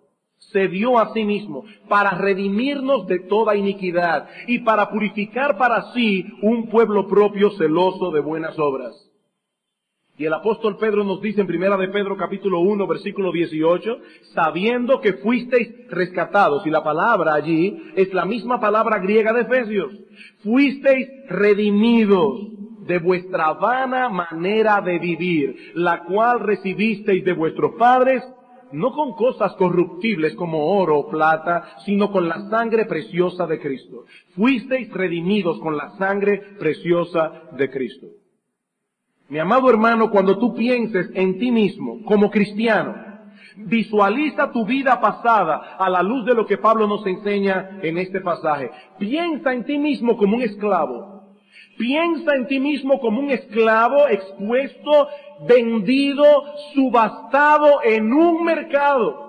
se 0.52 0.68
dio 0.68 0.98
a 1.00 1.14
sí 1.14 1.24
mismo 1.24 1.66
para 1.88 2.12
redimirnos 2.12 3.08
de 3.08 3.20
toda 3.20 3.56
iniquidad 3.56 4.28
y 4.48 4.60
para 4.60 4.90
purificar 4.90 5.58
para 5.58 5.94
sí 5.94 6.26
un 6.42 6.70
pueblo 6.70 7.08
propio 7.08 7.52
celoso 7.52 8.12
de 8.12 8.20
buenas 8.20 8.58
obras. 8.60 8.94
Y 10.18 10.26
el 10.26 10.34
apóstol 10.34 10.78
Pedro 10.78 11.04
nos 11.04 11.22
dice 11.22 11.42
en 11.42 11.48
primera 11.48 11.76
de 11.76 11.90
Pedro 11.90 12.16
capítulo 12.16 12.60
1 12.62 12.88
versículo 12.88 13.34
18, 13.34 13.98
sabiendo 14.34 15.02
que 15.02 15.14
fuisteis 15.14 15.70
rescatados, 15.90 16.66
y 16.66 16.70
la 16.70 16.84
palabra 16.84 17.34
allí 17.34 17.78
es 17.98 18.14
la 18.14 18.26
misma 18.26 18.62
palabra 18.62 19.00
griega 19.00 19.34
de 19.34 19.42
Efesios, 19.42 19.92
fuisteis 20.42 21.10
redimidos 21.28 22.56
de 22.86 23.00
vuestra 23.00 23.54
vana 23.54 24.10
manera 24.10 24.82
de 24.82 25.00
vivir, 25.00 25.72
la 25.76 26.04
cual 26.04 26.40
recibisteis 26.40 27.24
de 27.24 27.34
vuestros 27.34 27.74
padres, 27.76 28.24
no 28.72 28.92
con 28.92 29.14
cosas 29.14 29.54
corruptibles 29.54 30.36
como 30.36 30.78
oro 30.78 30.98
o 30.98 31.10
plata, 31.10 31.78
sino 31.86 32.12
con 32.12 32.28
la 32.28 32.50
sangre 32.50 32.86
preciosa 32.86 33.48
de 33.48 33.60
Cristo. 33.60 34.06
Fuisteis 34.36 34.92
redimidos 34.92 35.60
con 35.60 35.78
la 35.78 35.92
sangre 35.98 36.42
preciosa 36.60 37.32
de 37.58 37.70
Cristo. 37.70 38.08
Mi 39.30 39.40
amado 39.40 39.70
hermano, 39.70 40.12
cuando 40.12 40.38
tú 40.38 40.54
pienses 40.54 41.10
en 41.16 41.40
ti 41.40 41.52
mismo 41.52 42.04
como 42.06 42.30
cristiano, 42.30 42.96
visualiza 43.56 44.52
tu 44.52 44.66
vida 44.66 45.00
pasada 45.00 45.78
a 45.80 45.90
la 45.90 46.04
luz 46.04 46.26
de 46.26 46.36
lo 46.36 46.46
que 46.46 46.58
Pablo 46.58 46.88
nos 46.88 47.06
enseña 47.08 47.80
en 47.82 47.98
este 47.98 48.22
pasaje. 48.22 48.70
Piensa 49.00 49.54
en 49.54 49.64
ti 49.64 49.78
mismo 49.78 50.18
como 50.18 50.38
un 50.38 50.44
esclavo. 50.44 51.15
Piensa 51.78 52.36
en 52.36 52.48
ti 52.48 52.60
mismo 52.60 53.00
como 53.00 53.20
un 53.20 53.32
esclavo 53.32 54.08
expuesto, 54.08 55.08
vendido, 55.48 56.26
subastado 56.74 57.84
en 57.84 58.14
un 58.14 58.44
mercado. 58.44 59.26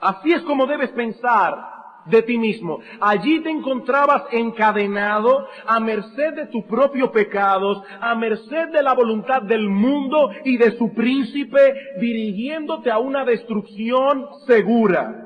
Así 0.00 0.32
es 0.32 0.42
como 0.42 0.66
debes 0.66 0.90
pensar 0.90 1.76
de 2.06 2.22
ti 2.22 2.38
mismo. 2.38 2.80
Allí 3.00 3.40
te 3.40 3.50
encontrabas 3.50 4.24
encadenado 4.32 5.46
a 5.66 5.80
merced 5.80 6.34
de 6.34 6.46
tus 6.46 6.64
propios 6.64 7.10
pecados, 7.10 7.82
a 8.00 8.14
merced 8.14 8.68
de 8.68 8.82
la 8.82 8.94
voluntad 8.94 9.42
del 9.42 9.68
mundo 9.68 10.30
y 10.44 10.56
de 10.56 10.76
su 10.76 10.92
príncipe, 10.94 11.74
dirigiéndote 12.00 12.90
a 12.90 12.98
una 12.98 13.24
destrucción 13.24 14.26
segura. 14.46 15.22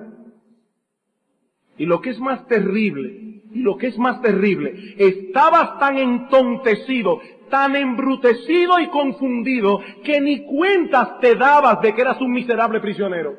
Y 1.76 1.86
lo 1.86 2.00
que 2.00 2.10
es 2.10 2.18
más 2.18 2.46
terrible, 2.46 3.29
y 3.52 3.60
lo 3.60 3.76
que 3.76 3.88
es 3.88 3.98
más 3.98 4.20
terrible, 4.22 4.94
estabas 4.98 5.78
tan 5.78 5.98
entontecido, 5.98 7.20
tan 7.50 7.74
embrutecido 7.76 8.78
y 8.78 8.88
confundido, 8.88 9.80
que 10.04 10.20
ni 10.20 10.44
cuentas 10.44 11.20
te 11.20 11.34
dabas 11.34 11.80
de 11.80 11.94
que 11.94 12.00
eras 12.00 12.20
un 12.20 12.32
miserable 12.32 12.80
prisionero. 12.80 13.36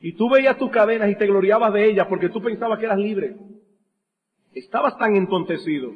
Y 0.00 0.12
tú 0.12 0.28
veías 0.28 0.58
tus 0.58 0.70
cadenas 0.70 1.10
y 1.10 1.16
te 1.16 1.26
gloriabas 1.26 1.72
de 1.72 1.88
ellas 1.88 2.06
porque 2.08 2.28
tú 2.28 2.42
pensabas 2.42 2.78
que 2.78 2.84
eras 2.84 2.98
libre. 2.98 3.36
Estabas 4.52 4.98
tan 4.98 5.16
entontecido. 5.16 5.92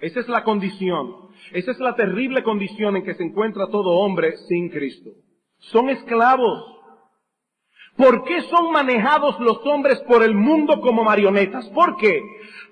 Esa 0.00 0.20
es 0.20 0.28
la 0.28 0.44
condición. 0.44 1.30
Esa 1.52 1.70
es 1.70 1.78
la 1.78 1.94
terrible 1.94 2.42
condición 2.42 2.96
en 2.96 3.04
que 3.04 3.14
se 3.14 3.22
encuentra 3.22 3.68
todo 3.68 3.98
hombre 3.98 4.36
sin 4.48 4.68
Cristo. 4.68 5.10
Son 5.58 5.90
esclavos. 5.90 6.79
¿Por 7.96 8.24
qué 8.24 8.42
son 8.42 8.70
manejados 8.72 9.38
los 9.40 9.64
hombres 9.66 10.00
por 10.00 10.22
el 10.22 10.34
mundo 10.34 10.80
como 10.80 11.04
marionetas? 11.04 11.68
¿Por 11.70 11.96
qué? 11.96 12.22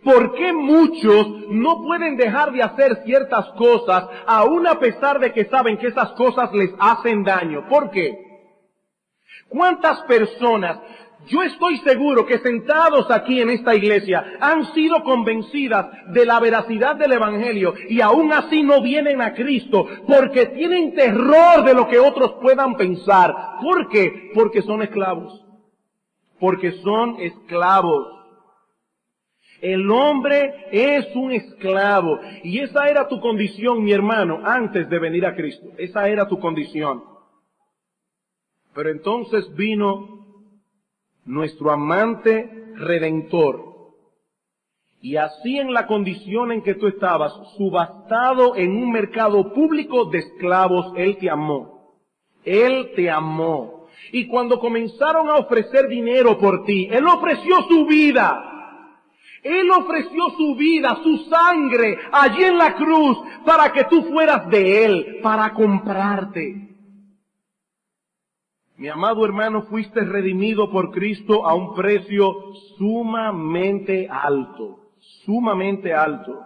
¿Por 0.02 0.34
qué 0.34 0.52
muchos 0.52 1.26
no 1.50 1.82
pueden 1.82 2.16
dejar 2.16 2.52
de 2.52 2.62
hacer 2.62 3.02
ciertas 3.04 3.46
cosas 3.50 4.04
aun 4.26 4.66
a 4.66 4.78
pesar 4.78 5.18
de 5.18 5.32
que 5.32 5.46
saben 5.46 5.76
que 5.76 5.88
esas 5.88 6.12
cosas 6.12 6.52
les 6.52 6.70
hacen 6.78 7.24
daño? 7.24 7.68
¿Por 7.68 7.90
qué? 7.90 8.16
¿Cuántas 9.48 10.02
personas, 10.02 10.78
yo 11.28 11.42
estoy 11.42 11.78
seguro 11.78 12.26
que 12.26 12.38
sentados 12.38 13.10
aquí 13.10 13.40
en 13.40 13.50
esta 13.50 13.74
iglesia, 13.74 14.38
han 14.40 14.72
sido 14.74 15.02
convencidas 15.02 15.86
de 16.12 16.26
la 16.26 16.40
veracidad 16.40 16.96
del 16.96 17.12
Evangelio 17.12 17.74
y 17.88 18.00
aún 18.00 18.32
así 18.32 18.62
no 18.62 18.82
vienen 18.82 19.20
a 19.20 19.34
Cristo 19.34 19.86
porque 20.06 20.46
tienen 20.46 20.94
terror 20.94 21.64
de 21.64 21.74
lo 21.74 21.88
que 21.88 21.98
otros 21.98 22.34
puedan 22.40 22.76
pensar? 22.76 23.34
¿Por 23.62 23.88
qué? 23.88 24.30
Porque 24.34 24.62
son 24.62 24.82
esclavos. 24.82 25.44
Porque 26.40 26.72
son 26.72 27.20
esclavos. 27.20 28.18
El 29.60 29.90
hombre 29.90 30.66
es 30.70 31.14
un 31.16 31.32
esclavo. 31.32 32.20
Y 32.44 32.60
esa 32.60 32.88
era 32.88 33.08
tu 33.08 33.20
condición, 33.20 33.82
mi 33.82 33.92
hermano, 33.92 34.40
antes 34.44 34.88
de 34.88 34.98
venir 34.98 35.26
a 35.26 35.34
Cristo. 35.34 35.66
Esa 35.78 36.08
era 36.08 36.28
tu 36.28 36.38
condición. 36.38 37.02
Pero 38.72 38.90
entonces 38.90 39.52
vino 39.56 40.17
nuestro 41.28 41.70
amante 41.70 42.50
redentor. 42.74 43.68
Y 45.00 45.16
así 45.16 45.58
en 45.58 45.72
la 45.72 45.86
condición 45.86 46.50
en 46.50 46.62
que 46.62 46.74
tú 46.74 46.88
estabas, 46.88 47.32
subastado 47.56 48.56
en 48.56 48.70
un 48.70 48.90
mercado 48.90 49.52
público 49.52 50.06
de 50.06 50.18
esclavos, 50.18 50.92
Él 50.96 51.18
te 51.18 51.30
amó. 51.30 51.94
Él 52.44 52.92
te 52.96 53.10
amó. 53.10 53.86
Y 54.10 54.26
cuando 54.26 54.58
comenzaron 54.58 55.28
a 55.28 55.36
ofrecer 55.36 55.86
dinero 55.88 56.38
por 56.38 56.64
ti, 56.64 56.88
Él 56.90 57.06
ofreció 57.06 57.62
su 57.68 57.86
vida. 57.86 58.44
Él 59.42 59.70
ofreció 59.70 60.30
su 60.36 60.56
vida, 60.56 60.98
su 61.02 61.16
sangre, 61.30 61.96
allí 62.10 62.42
en 62.42 62.58
la 62.58 62.74
cruz, 62.74 63.18
para 63.44 63.72
que 63.72 63.84
tú 63.84 64.02
fueras 64.04 64.48
de 64.48 64.84
Él, 64.84 65.18
para 65.22 65.52
comprarte. 65.52 66.67
Mi 68.78 68.86
amado 68.86 69.24
hermano, 69.24 69.62
fuiste 69.62 70.00
redimido 70.04 70.70
por 70.70 70.92
Cristo 70.92 71.44
a 71.44 71.52
un 71.52 71.74
precio 71.74 72.32
sumamente 72.76 74.06
alto, 74.08 74.92
sumamente 75.24 75.92
alto. 75.92 76.38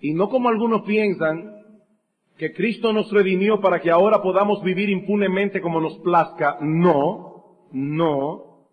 Y 0.00 0.12
no 0.12 0.28
como 0.28 0.50
algunos 0.50 0.82
piensan 0.82 1.50
que 2.36 2.52
Cristo 2.52 2.92
nos 2.92 3.10
redimió 3.10 3.62
para 3.62 3.80
que 3.80 3.90
ahora 3.90 4.20
podamos 4.20 4.62
vivir 4.62 4.90
impunemente 4.90 5.62
como 5.62 5.80
nos 5.80 5.98
plazca. 6.00 6.58
No, 6.60 7.66
no. 7.72 8.66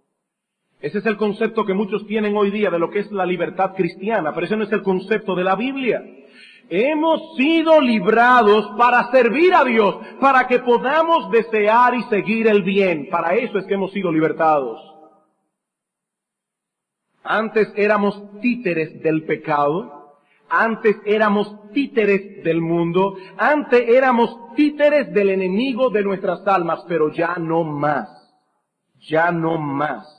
Ese 0.81 0.97
es 0.97 1.05
el 1.05 1.15
concepto 1.15 1.65
que 1.65 1.73
muchos 1.73 2.05
tienen 2.05 2.35
hoy 2.35 2.51
día 2.51 2.69
de 2.69 2.79
lo 2.79 2.89
que 2.89 2.99
es 2.99 3.11
la 3.13 3.25
libertad 3.25 3.75
cristiana, 3.75 4.33
pero 4.33 4.45
ese 4.45 4.57
no 4.57 4.65
es 4.65 4.71
el 4.73 4.83
concepto 4.83 5.35
de 5.35 5.45
la 5.45 5.55
Biblia. 5.55 6.03
Hemos 6.69 7.35
sido 7.37 7.79
librados 7.79 8.69
para 8.77 9.09
servir 9.11 9.53
a 9.53 9.63
Dios, 9.63 9.95
para 10.19 10.47
que 10.47 10.59
podamos 10.59 11.31
desear 11.31 11.95
y 11.95 12.03
seguir 12.03 12.47
el 12.47 12.63
bien. 12.63 13.09
Para 13.09 13.35
eso 13.35 13.57
es 13.57 13.65
que 13.65 13.75
hemos 13.75 13.91
sido 13.91 14.11
libertados. 14.11 14.79
Antes 17.23 17.71
éramos 17.75 18.21
títeres 18.41 19.01
del 19.01 19.23
pecado, 19.25 20.19
antes 20.49 20.95
éramos 21.05 21.71
títeres 21.71 22.43
del 22.43 22.61
mundo, 22.61 23.17
antes 23.37 23.87
éramos 23.87 24.53
títeres 24.55 25.13
del 25.13 25.29
enemigo 25.29 25.89
de 25.89 26.03
nuestras 26.03 26.45
almas, 26.47 26.83
pero 26.87 27.11
ya 27.11 27.35
no 27.35 27.63
más, 27.63 28.09
ya 28.99 29.31
no 29.31 29.57
más. 29.57 30.16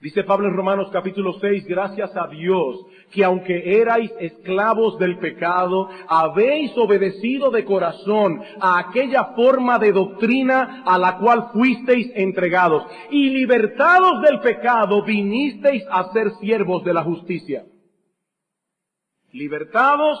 Dice 0.00 0.24
Pablo 0.24 0.48
en 0.48 0.56
Romanos 0.56 0.88
capítulo 0.90 1.34
6, 1.38 1.66
gracias 1.66 2.16
a 2.16 2.26
Dios, 2.28 2.86
que 3.12 3.22
aunque 3.22 3.80
erais 3.82 4.10
esclavos 4.18 4.98
del 4.98 5.18
pecado, 5.18 5.90
habéis 6.08 6.72
obedecido 6.78 7.50
de 7.50 7.66
corazón 7.66 8.40
a 8.60 8.78
aquella 8.78 9.34
forma 9.36 9.78
de 9.78 9.92
doctrina 9.92 10.82
a 10.86 10.96
la 10.96 11.18
cual 11.18 11.50
fuisteis 11.52 12.10
entregados, 12.14 12.84
y 13.10 13.28
libertados 13.28 14.22
del 14.22 14.40
pecado 14.40 15.04
vinisteis 15.04 15.84
a 15.90 16.10
ser 16.14 16.30
siervos 16.40 16.82
de 16.82 16.94
la 16.94 17.02
justicia. 17.02 17.66
Libertados 19.32 20.18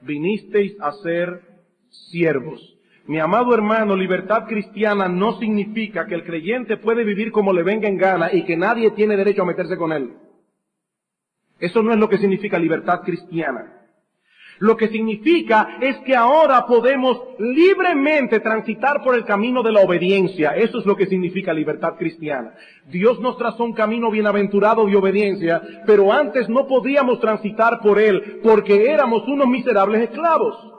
vinisteis 0.00 0.80
a 0.80 0.92
ser 0.92 1.40
siervos. 1.88 2.71
Mi 3.06 3.18
amado 3.18 3.52
hermano, 3.52 3.96
libertad 3.96 4.46
cristiana 4.46 5.08
no 5.08 5.38
significa 5.38 6.06
que 6.06 6.14
el 6.14 6.24
creyente 6.24 6.76
puede 6.76 7.02
vivir 7.04 7.32
como 7.32 7.52
le 7.52 7.62
venga 7.62 7.88
en 7.88 7.96
gana 7.96 8.32
y 8.32 8.44
que 8.44 8.56
nadie 8.56 8.92
tiene 8.92 9.16
derecho 9.16 9.42
a 9.42 9.46
meterse 9.46 9.76
con 9.76 9.92
él. 9.92 10.12
Eso 11.58 11.82
no 11.82 11.92
es 11.92 11.98
lo 11.98 12.08
que 12.08 12.18
significa 12.18 12.58
libertad 12.58 13.00
cristiana. 13.00 13.82
Lo 14.58 14.76
que 14.76 14.88
significa 14.88 15.78
es 15.80 15.96
que 15.98 16.14
ahora 16.14 16.66
podemos 16.66 17.20
libremente 17.40 18.38
transitar 18.38 19.02
por 19.02 19.16
el 19.16 19.24
camino 19.24 19.60
de 19.62 19.72
la 19.72 19.80
obediencia. 19.80 20.50
Eso 20.54 20.78
es 20.78 20.86
lo 20.86 20.96
que 20.96 21.06
significa 21.06 21.52
libertad 21.52 21.94
cristiana. 21.98 22.54
Dios 22.86 23.18
nos 23.20 23.36
trazó 23.36 23.64
un 23.64 23.72
camino 23.72 24.08
bienaventurado 24.10 24.86
de 24.86 24.94
obediencia, 24.94 25.60
pero 25.84 26.12
antes 26.12 26.48
no 26.48 26.68
podíamos 26.68 27.18
transitar 27.18 27.80
por 27.80 27.98
él 27.98 28.40
porque 28.44 28.92
éramos 28.92 29.26
unos 29.26 29.48
miserables 29.48 30.02
esclavos. 30.02 30.71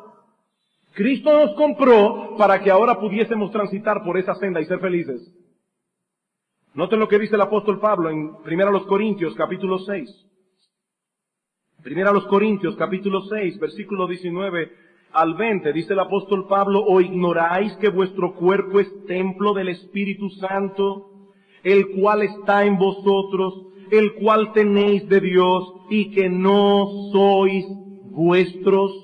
Cristo 0.93 1.34
nos 1.34 1.56
compró 1.56 2.36
para 2.38 2.62
que 2.62 2.69
ahora 2.69 2.99
pudiésemos 2.99 3.51
transitar 3.51 4.03
por 4.03 4.17
esa 4.17 4.36
senda 4.36 4.62
y 4.62 4.65
ser 4.65 4.79
felices. 4.79 5.34
Noten 6.75 6.99
lo 6.99 7.08
que 7.08 7.19
dice 7.19 7.36
el 7.36 7.41
apóstol 7.41 7.79
Pablo 7.79 8.10
en 8.10 8.32
1 8.45 8.71
los 8.71 8.86
Corintios 8.86 9.34
capítulo 9.36 9.79
6. 9.79 10.10
1 11.86 12.13
los 12.13 12.27
Corintios 12.27 12.75
capítulo 12.75 13.21
6 13.21 13.60
versículo 13.60 14.08
19 14.08 14.84
al 15.13 15.36
20 15.36 15.71
dice 15.73 15.93
el 15.93 15.99
apóstol 15.99 16.47
Pablo, 16.47 16.84
o 16.84 16.99
ignoráis 16.99 17.73
que 17.77 17.89
vuestro 17.89 18.34
cuerpo 18.34 18.79
es 18.79 19.06
templo 19.06 19.53
del 19.53 19.69
Espíritu 19.69 20.29
Santo, 20.32 21.29
el 21.63 21.91
cual 21.91 22.23
está 22.23 22.65
en 22.65 22.77
vosotros, 22.77 23.67
el 23.91 24.13
cual 24.15 24.53
tenéis 24.53 25.08
de 25.08 25.19
Dios 25.21 25.71
y 25.89 26.12
que 26.12 26.29
no 26.29 27.12
sois 27.12 27.65
vuestros 28.10 29.03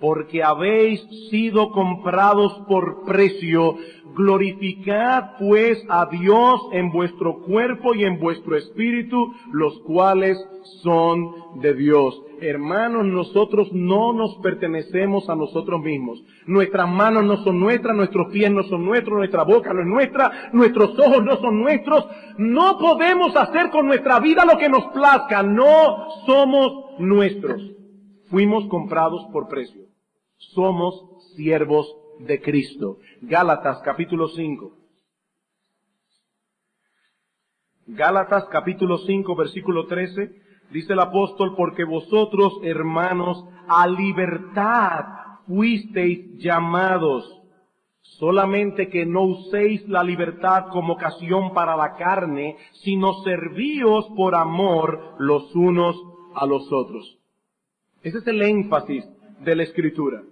porque 0.00 0.42
habéis 0.42 1.00
sido 1.30 1.70
comprados 1.70 2.52
por 2.68 3.04
precio. 3.04 3.76
Glorificad 4.14 5.36
pues 5.38 5.84
a 5.88 6.06
Dios 6.06 6.60
en 6.72 6.90
vuestro 6.90 7.40
cuerpo 7.40 7.94
y 7.94 8.04
en 8.04 8.18
vuestro 8.18 8.56
espíritu, 8.56 9.32
los 9.52 9.78
cuales 9.80 10.38
son 10.82 11.60
de 11.60 11.74
Dios. 11.74 12.20
Hermanos, 12.40 13.04
nosotros 13.04 13.72
no 13.72 14.12
nos 14.12 14.36
pertenecemos 14.36 15.28
a 15.28 15.34
nosotros 15.34 15.80
mismos. 15.82 16.22
Nuestras 16.46 16.88
manos 16.88 17.24
no 17.24 17.36
son 17.44 17.58
nuestras, 17.58 17.96
nuestros 17.96 18.32
pies 18.32 18.50
no 18.50 18.62
son 18.64 18.84
nuestros, 18.84 19.18
nuestra 19.18 19.42
boca 19.42 19.72
no 19.72 19.80
es 19.80 19.86
nuestra, 19.86 20.50
nuestros 20.52 20.98
ojos 20.98 21.24
no 21.24 21.36
son 21.36 21.60
nuestros. 21.60 22.06
No 22.38 22.78
podemos 22.78 23.34
hacer 23.34 23.70
con 23.70 23.86
nuestra 23.86 24.20
vida 24.20 24.44
lo 24.44 24.56
que 24.56 24.68
nos 24.68 24.86
plazca. 24.86 25.42
No 25.42 26.08
somos 26.26 27.00
nuestros. 27.00 27.60
Fuimos 28.30 28.66
comprados 28.68 29.26
por 29.32 29.48
precio. 29.48 29.87
Somos 30.38 31.04
siervos 31.34 31.92
de 32.20 32.40
Cristo. 32.40 32.98
Gálatas 33.22 33.80
capítulo 33.84 34.28
5. 34.28 34.72
Gálatas 37.88 38.44
capítulo 38.50 38.98
5 38.98 39.34
versículo 39.34 39.86
13 39.86 40.30
dice 40.70 40.92
el 40.92 41.00
apóstol, 41.00 41.54
porque 41.56 41.84
vosotros 41.84 42.60
hermanos 42.62 43.44
a 43.66 43.88
libertad 43.88 45.04
fuisteis 45.46 46.38
llamados, 46.38 47.24
solamente 48.02 48.88
que 48.90 49.06
no 49.06 49.22
uséis 49.22 49.88
la 49.88 50.04
libertad 50.04 50.66
como 50.70 50.92
ocasión 50.92 51.52
para 51.52 51.76
la 51.76 51.96
carne, 51.96 52.56
sino 52.84 53.14
servíos 53.24 54.06
por 54.16 54.34
amor 54.36 55.16
los 55.18 55.54
unos 55.56 55.96
a 56.34 56.46
los 56.46 56.70
otros. 56.72 57.18
Ese 58.02 58.18
es 58.18 58.26
el 58.26 58.42
énfasis 58.42 59.04
de 59.40 59.56
la 59.56 59.62
escritura. 59.62 60.22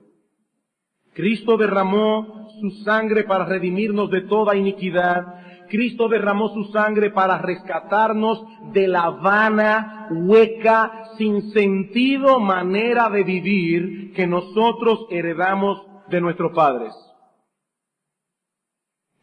Cristo 1.14 1.56
derramó 1.56 2.48
su 2.60 2.70
sangre 2.84 3.24
para 3.24 3.46
redimirnos 3.46 4.10
de 4.10 4.22
toda 4.22 4.54
iniquidad. 4.54 5.66
Cristo 5.68 6.08
derramó 6.08 6.50
su 6.50 6.64
sangre 6.72 7.10
para 7.10 7.38
rescatarnos 7.38 8.44
de 8.72 8.86
la 8.86 9.10
vana, 9.10 10.08
hueca, 10.10 11.12
sin 11.16 11.50
sentido 11.52 12.38
manera 12.38 13.08
de 13.08 13.24
vivir 13.24 14.12
que 14.12 14.26
nosotros 14.26 15.06
heredamos 15.10 15.86
de 16.08 16.20
nuestros 16.20 16.52
padres. 16.52 16.92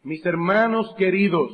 Mis 0.02 0.24
hermanos 0.26 0.92
queridos, 0.98 1.50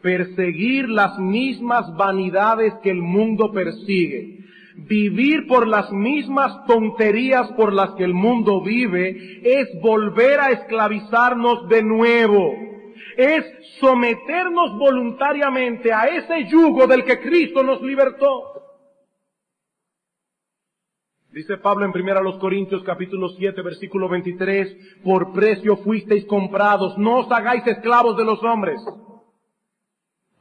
perseguir 0.00 0.88
las 0.88 1.18
mismas 1.18 1.94
vanidades 1.96 2.74
que 2.82 2.90
el 2.90 3.02
mundo 3.02 3.52
persigue, 3.52 4.37
vivir 4.86 5.46
por 5.46 5.66
las 5.66 5.90
mismas 5.92 6.64
tonterías 6.66 7.50
por 7.52 7.72
las 7.72 7.90
que 7.92 8.04
el 8.04 8.14
mundo 8.14 8.62
vive, 8.62 9.40
es 9.42 9.68
volver 9.82 10.40
a 10.40 10.50
esclavizarnos 10.50 11.68
de 11.68 11.82
nuevo. 11.82 12.52
Es 13.16 13.44
someternos 13.80 14.78
voluntariamente 14.78 15.92
a 15.92 16.04
ese 16.04 16.44
yugo 16.48 16.86
del 16.86 17.04
que 17.04 17.18
Cristo 17.20 17.62
nos 17.62 17.82
libertó. 17.82 18.58
Dice 21.32 21.58
Pablo 21.58 21.84
en 21.84 21.92
1 21.92 22.38
Corintios 22.38 22.82
capítulo 22.84 23.28
7 23.28 23.60
versículo 23.62 24.08
23, 24.08 25.02
por 25.04 25.32
precio 25.32 25.76
fuisteis 25.78 26.24
comprados, 26.24 26.96
no 26.96 27.18
os 27.18 27.30
hagáis 27.30 27.66
esclavos 27.66 28.16
de 28.16 28.24
los 28.24 28.42
hombres. 28.42 28.80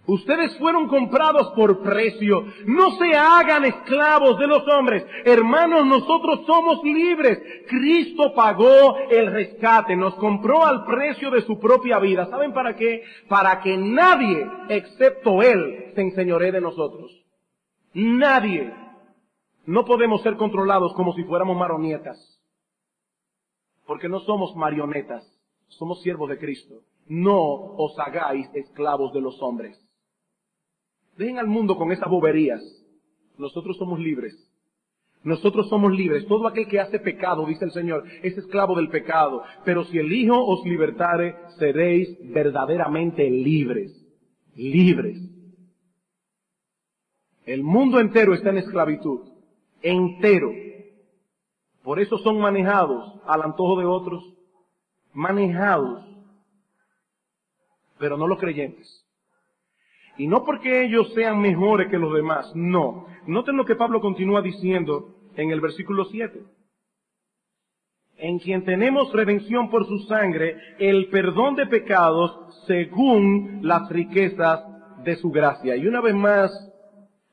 Ustedes 0.07 0.57
fueron 0.57 0.87
comprados 0.87 1.51
por 1.53 1.83
precio. 1.83 2.45
No 2.65 2.91
se 2.91 3.13
hagan 3.13 3.65
esclavos 3.65 4.39
de 4.39 4.47
los 4.47 4.65
hombres. 4.69 5.05
Hermanos, 5.25 5.85
nosotros 5.85 6.45
somos 6.47 6.81
libres. 6.81 7.39
Cristo 7.67 8.33
pagó 8.33 8.97
el 9.09 9.29
rescate, 9.33 9.97
nos 9.97 10.15
compró 10.15 10.65
al 10.65 10.85
precio 10.85 11.29
de 11.29 11.41
su 11.41 11.59
propia 11.59 11.99
vida. 11.99 12.25
¿Saben 12.27 12.53
para 12.53 12.77
qué? 12.77 13.03
Para 13.27 13.61
que 13.61 13.75
nadie, 13.77 14.49
excepto 14.69 15.41
Él, 15.41 15.91
se 15.93 16.01
enseñoree 16.01 16.53
de 16.53 16.61
nosotros. 16.61 17.11
Nadie. 17.93 18.73
No 19.65 19.83
podemos 19.83 20.21
ser 20.21 20.37
controlados 20.37 20.93
como 20.93 21.13
si 21.15 21.23
fuéramos 21.25 21.57
marionetas. 21.57 22.41
Porque 23.85 24.07
no 24.07 24.21
somos 24.21 24.55
marionetas. 24.55 25.37
Somos 25.67 26.01
siervos 26.01 26.29
de 26.29 26.37
Cristo. 26.37 26.75
No 27.07 27.41
os 27.75 27.99
hagáis 27.99 28.47
esclavos 28.53 29.11
de 29.11 29.19
los 29.19 29.41
hombres. 29.41 29.86
Dejen 31.17 31.39
al 31.39 31.47
mundo 31.47 31.75
con 31.75 31.91
esas 31.91 32.09
boberías. 32.09 32.61
Nosotros 33.37 33.77
somos 33.77 33.99
libres. 33.99 34.35
Nosotros 35.23 35.67
somos 35.67 35.91
libres. 35.91 36.25
Todo 36.27 36.47
aquel 36.47 36.67
que 36.67 36.79
hace 36.79 36.99
pecado, 36.99 37.45
dice 37.45 37.65
el 37.65 37.71
Señor, 37.71 38.03
es 38.21 38.37
esclavo 38.37 38.75
del 38.75 38.89
pecado. 38.89 39.43
Pero 39.65 39.83
si 39.85 39.97
el 39.97 40.11
Hijo 40.13 40.45
os 40.45 40.63
libertare, 40.65 41.35
seréis 41.57 42.17
verdaderamente 42.31 43.29
libres. 43.29 43.93
Libres. 44.55 45.19
El 47.45 47.63
mundo 47.63 47.99
entero 47.99 48.33
está 48.33 48.49
en 48.49 48.59
esclavitud. 48.59 49.21
Entero. 49.81 50.51
Por 51.83 51.99
eso 51.99 52.17
son 52.19 52.39
manejados 52.39 53.19
al 53.25 53.41
antojo 53.41 53.79
de 53.79 53.85
otros. 53.85 54.23
Manejados. 55.13 56.05
Pero 57.97 58.17
no 58.17 58.27
los 58.27 58.39
creyentes. 58.39 59.06
Y 60.17 60.27
no 60.27 60.43
porque 60.43 60.83
ellos 60.83 61.13
sean 61.13 61.39
mejores 61.39 61.89
que 61.89 61.97
los 61.97 62.13
demás, 62.13 62.51
no. 62.55 63.05
Noten 63.27 63.57
lo 63.57 63.65
que 63.65 63.75
Pablo 63.75 64.01
continúa 64.01 64.41
diciendo 64.41 65.15
en 65.35 65.51
el 65.51 65.61
versículo 65.61 66.05
7. 66.05 66.41
En 68.17 68.39
quien 68.39 68.65
tenemos 68.65 69.13
redención 69.13 69.69
por 69.69 69.85
su 69.85 69.99
sangre, 69.99 70.55
el 70.79 71.09
perdón 71.09 71.55
de 71.55 71.67
pecados 71.67 72.63
según 72.65 73.59
las 73.61 73.87
riquezas 73.89 74.63
de 75.03 75.15
su 75.17 75.29
gracia. 75.29 75.75
Y 75.75 75.85
una 75.85 76.01
vez 76.01 76.15
más, 76.15 76.51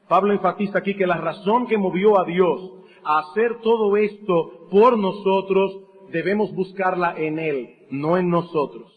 Pablo 0.08 0.34
enfatiza 0.34 0.78
aquí 0.78 0.94
que 0.94 1.06
la 1.06 1.16
razón 1.16 1.66
que 1.66 1.78
movió 1.78 2.20
a 2.20 2.24
Dios 2.24 2.70
a 3.02 3.20
hacer 3.20 3.60
todo 3.62 3.96
esto 3.96 4.68
por 4.70 4.98
nosotros, 4.98 5.84
debemos 6.10 6.54
buscarla 6.54 7.14
en 7.16 7.38
Él, 7.38 7.86
no 7.90 8.18
en 8.18 8.28
nosotros. 8.28 8.93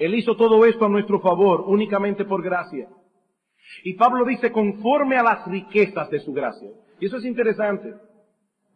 Él 0.00 0.14
hizo 0.14 0.34
todo 0.34 0.64
esto 0.64 0.86
a 0.86 0.88
nuestro 0.88 1.20
favor, 1.20 1.64
únicamente 1.66 2.24
por 2.24 2.42
gracia. 2.42 2.88
Y 3.84 3.92
Pablo 3.92 4.24
dice, 4.24 4.50
conforme 4.50 5.18
a 5.18 5.22
las 5.22 5.46
riquezas 5.46 6.08
de 6.08 6.20
su 6.20 6.32
gracia. 6.32 6.70
Y 6.98 7.04
eso 7.04 7.18
es 7.18 7.24
interesante. 7.26 7.92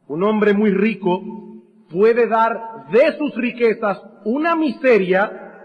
Un 0.07 0.23
hombre 0.23 0.53
muy 0.53 0.71
rico 0.71 1.23
puede 1.91 2.27
dar 2.27 2.91
de 2.91 3.17
sus 3.17 3.35
riquezas 3.37 4.03
una 4.27 4.55
miseria, 4.55 5.63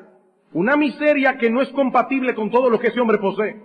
una 0.54 0.78
miseria 0.78 1.38
que 1.38 1.50
no 1.50 1.62
es 1.62 1.68
compatible 1.72 2.34
con 2.34 2.50
todo 2.50 2.70
lo 2.70 2.80
que 2.80 2.88
ese 2.88 3.02
hombre 3.02 3.18
posee. 3.18 3.62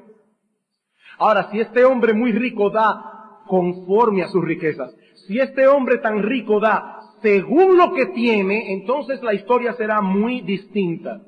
Ahora, 1.16 1.48
si 1.52 1.60
este 1.60 1.84
hombre 1.84 2.12
muy 2.12 2.32
rico 2.32 2.70
da 2.70 3.38
conforme 3.46 4.24
a 4.24 4.28
sus 4.28 4.44
riquezas, 4.44 4.92
si 5.28 5.38
este 5.38 5.68
hombre 5.68 5.98
tan 5.98 6.24
rico 6.24 6.58
da 6.58 7.02
según 7.22 7.76
lo 7.76 7.94
que 7.94 8.06
tiene, 8.06 8.72
entonces 8.72 9.22
la 9.22 9.32
historia 9.32 9.74
será 9.74 10.00
muy 10.00 10.40
distinta. 10.40 11.20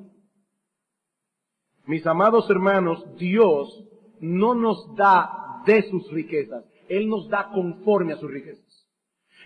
Mis 1.86 2.06
amados 2.06 2.48
hermanos, 2.50 3.04
Dios 3.16 3.84
no 4.20 4.54
nos 4.54 4.94
da 4.96 5.62
de 5.64 5.82
sus 5.90 6.10
riquezas, 6.10 6.64
Él 6.88 7.08
nos 7.08 7.28
da 7.28 7.50
conforme 7.52 8.12
a 8.12 8.16
sus 8.16 8.30
riquezas. 8.30 8.66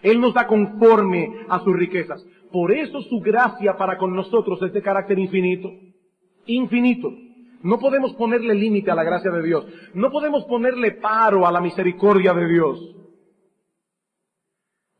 Él 0.03 0.21
nos 0.21 0.35
da 0.35 0.47
conforme 0.47 1.45
a 1.49 1.61
sus 1.61 1.77
riquezas. 1.77 2.25
Por 2.51 2.73
eso 2.73 3.01
su 3.03 3.21
gracia 3.21 3.77
para 3.77 3.99
con 3.99 4.15
nosotros 4.15 4.61
es 4.63 4.73
de 4.73 4.83
carácter 4.83 5.19
infinito. 5.19 5.71
Infinito. 6.47 7.13
No 7.63 7.79
podemos 7.79 8.15
ponerle 8.15 8.55
límite 8.55 8.91
a 8.91 8.95
la 8.95 9.05
gracia 9.05 9.31
de 9.31 9.43
Dios. 9.43 9.67
No 9.95 10.11
podemos 10.11 10.45
ponerle 10.47 10.93
paro 10.93 11.47
a 11.47 11.53
la 11.53 11.61
misericordia 11.61 12.33
de 12.33 12.49
Dios. 12.49 12.97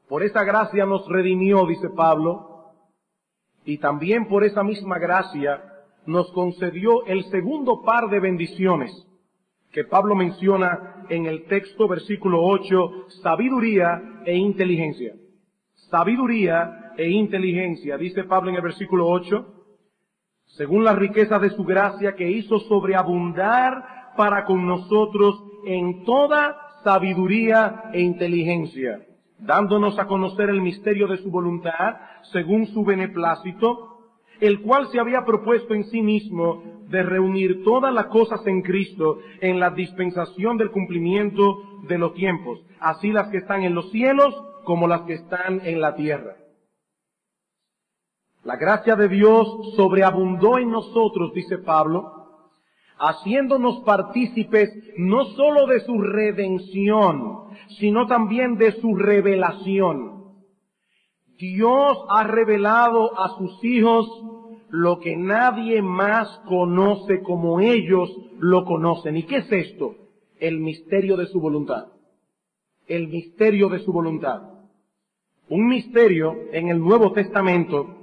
Por 0.09 0.23
esa 0.23 0.45
gracia 0.45 0.85
nos 0.85 1.09
redimió, 1.09 1.67
dice 1.67 1.89
Pablo, 1.89 2.73
y 3.65 3.79
también 3.79 4.27
por 4.29 4.45
esa 4.45 4.63
misma 4.63 4.99
gracia 4.99 5.70
nos 6.11 6.31
concedió 6.33 7.05
el 7.07 7.25
segundo 7.25 7.83
par 7.83 8.09
de 8.09 8.21
bendiciones 8.21 9.07
que 9.73 9.85
Pablo 9.85 10.15
menciona 10.15 11.07
en 11.09 11.27
el 11.27 11.45
texto 11.45 11.87
versículo 11.87 12.43
8, 12.43 13.09
sabiduría 13.23 14.23
e 14.25 14.37
inteligencia. 14.37 15.15
Sabiduría 15.91 16.93
e 16.97 17.09
inteligencia, 17.09 17.97
dice 17.97 18.25
Pablo 18.25 18.51
en 18.51 18.57
el 18.57 18.63
versículo 18.63 19.09
8, 19.09 19.47
según 20.57 20.85
las 20.85 20.97
riquezas 20.97 21.41
de 21.41 21.51
su 21.51 21.65
gracia 21.65 22.17
que 22.17 22.29
hizo 22.29 22.59
sobreabundar 22.61 24.13
para 24.17 24.45
con 24.45 24.67
nosotros 24.67 25.43
en 25.65 26.05
toda 26.05 26.57
sabiduría 26.83 27.91
e 27.93 28.01
inteligencia, 28.01 29.07
dándonos 29.39 29.99
a 29.99 30.07
conocer 30.07 30.51
el 30.51 30.61
misterio 30.61 31.07
de 31.07 31.19
su 31.19 31.31
voluntad 31.31 31.97
según 32.33 32.67
su 32.67 32.85
beneplácito, 32.85 33.90
el 34.41 34.61
cual 34.63 34.89
se 34.89 34.99
había 34.99 35.25
propuesto 35.25 35.75
en 35.75 35.85
sí 35.85 36.03
mismo 36.03 36.63
de 36.89 37.03
reunir 37.03 37.63
todas 37.63 37.95
las 37.95 38.07
cosas 38.07 38.45
en 38.47 38.63
Cristo 38.63 39.19
en 39.41 39.61
la 39.61 39.71
dispensación 39.71 40.57
del 40.57 40.71
cumplimiento 40.71 41.63
de 41.89 41.99
los 41.99 42.15
tiempos, 42.15 42.61
así 42.81 43.13
las 43.13 43.29
que 43.29 43.39
están 43.39 43.63
en 43.63 43.75
los 43.75 43.91
cielos 43.91 44.35
como 44.65 44.89
las 44.89 45.03
que 45.03 45.15
están 45.15 45.61
en 45.65 45.81
la 45.81 45.95
tierra. 45.95 46.37
La 48.43 48.57
gracia 48.57 48.97
de 48.97 49.09
Dios 49.09 49.47
sobreabundó 49.77 50.59
en 50.59 50.71
nosotros, 50.71 51.33
dice 51.35 51.59
Pablo, 51.59 52.21
haciéndonos 52.99 53.81
partícipes 53.85 54.71
no 54.97 55.25
sólo 55.37 55.67
de 55.67 55.81
su 55.81 56.01
redención, 56.01 57.51
sino 57.79 58.07
también 58.07 58.57
de 58.57 58.73
su 58.73 58.95
revelación. 58.97 60.20
Dios 61.41 61.99
ha 62.11 62.25
revelado 62.25 63.19
a 63.19 63.37
sus 63.39 63.65
hijos 63.65 64.07
lo 64.69 65.01
que 65.01 65.17
nadie 65.17 65.81
más 65.83 66.29
conoce 66.47 67.23
como 67.23 67.61
ellos 67.61 68.11
lo 68.39 68.65
conocen. 68.65 69.17
¿Y 69.17 69.25
qué 69.25 69.39
es 69.39 69.51
esto? 69.51 69.97
El 70.39 70.61
misterio 70.61 71.17
de 71.17 71.27
su 71.27 71.41
voluntad. 71.41 71.87
El 72.87 73.09
misterio 73.09 73.69
de 73.69 73.79
su 73.81 73.93
voluntad. 73.93 74.43
Un 75.49 75.67
misterio 75.67 76.37
en 76.53 76.69
el 76.69 76.79
Nuevo 76.79 77.13
Testamento 77.13 77.97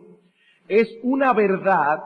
es 0.67 0.89
una 1.03 1.31
verdad 1.33 2.03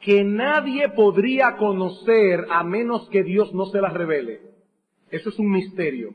que 0.00 0.24
nadie 0.24 0.88
podría 0.88 1.56
conocer 1.56 2.46
a 2.50 2.64
menos 2.64 3.08
que 3.10 3.22
Dios 3.22 3.52
no 3.54 3.66
se 3.66 3.80
la 3.80 3.90
revele. 3.90 4.40
Eso 5.10 5.28
es 5.28 5.38
un 5.38 5.50
misterio. 5.50 6.14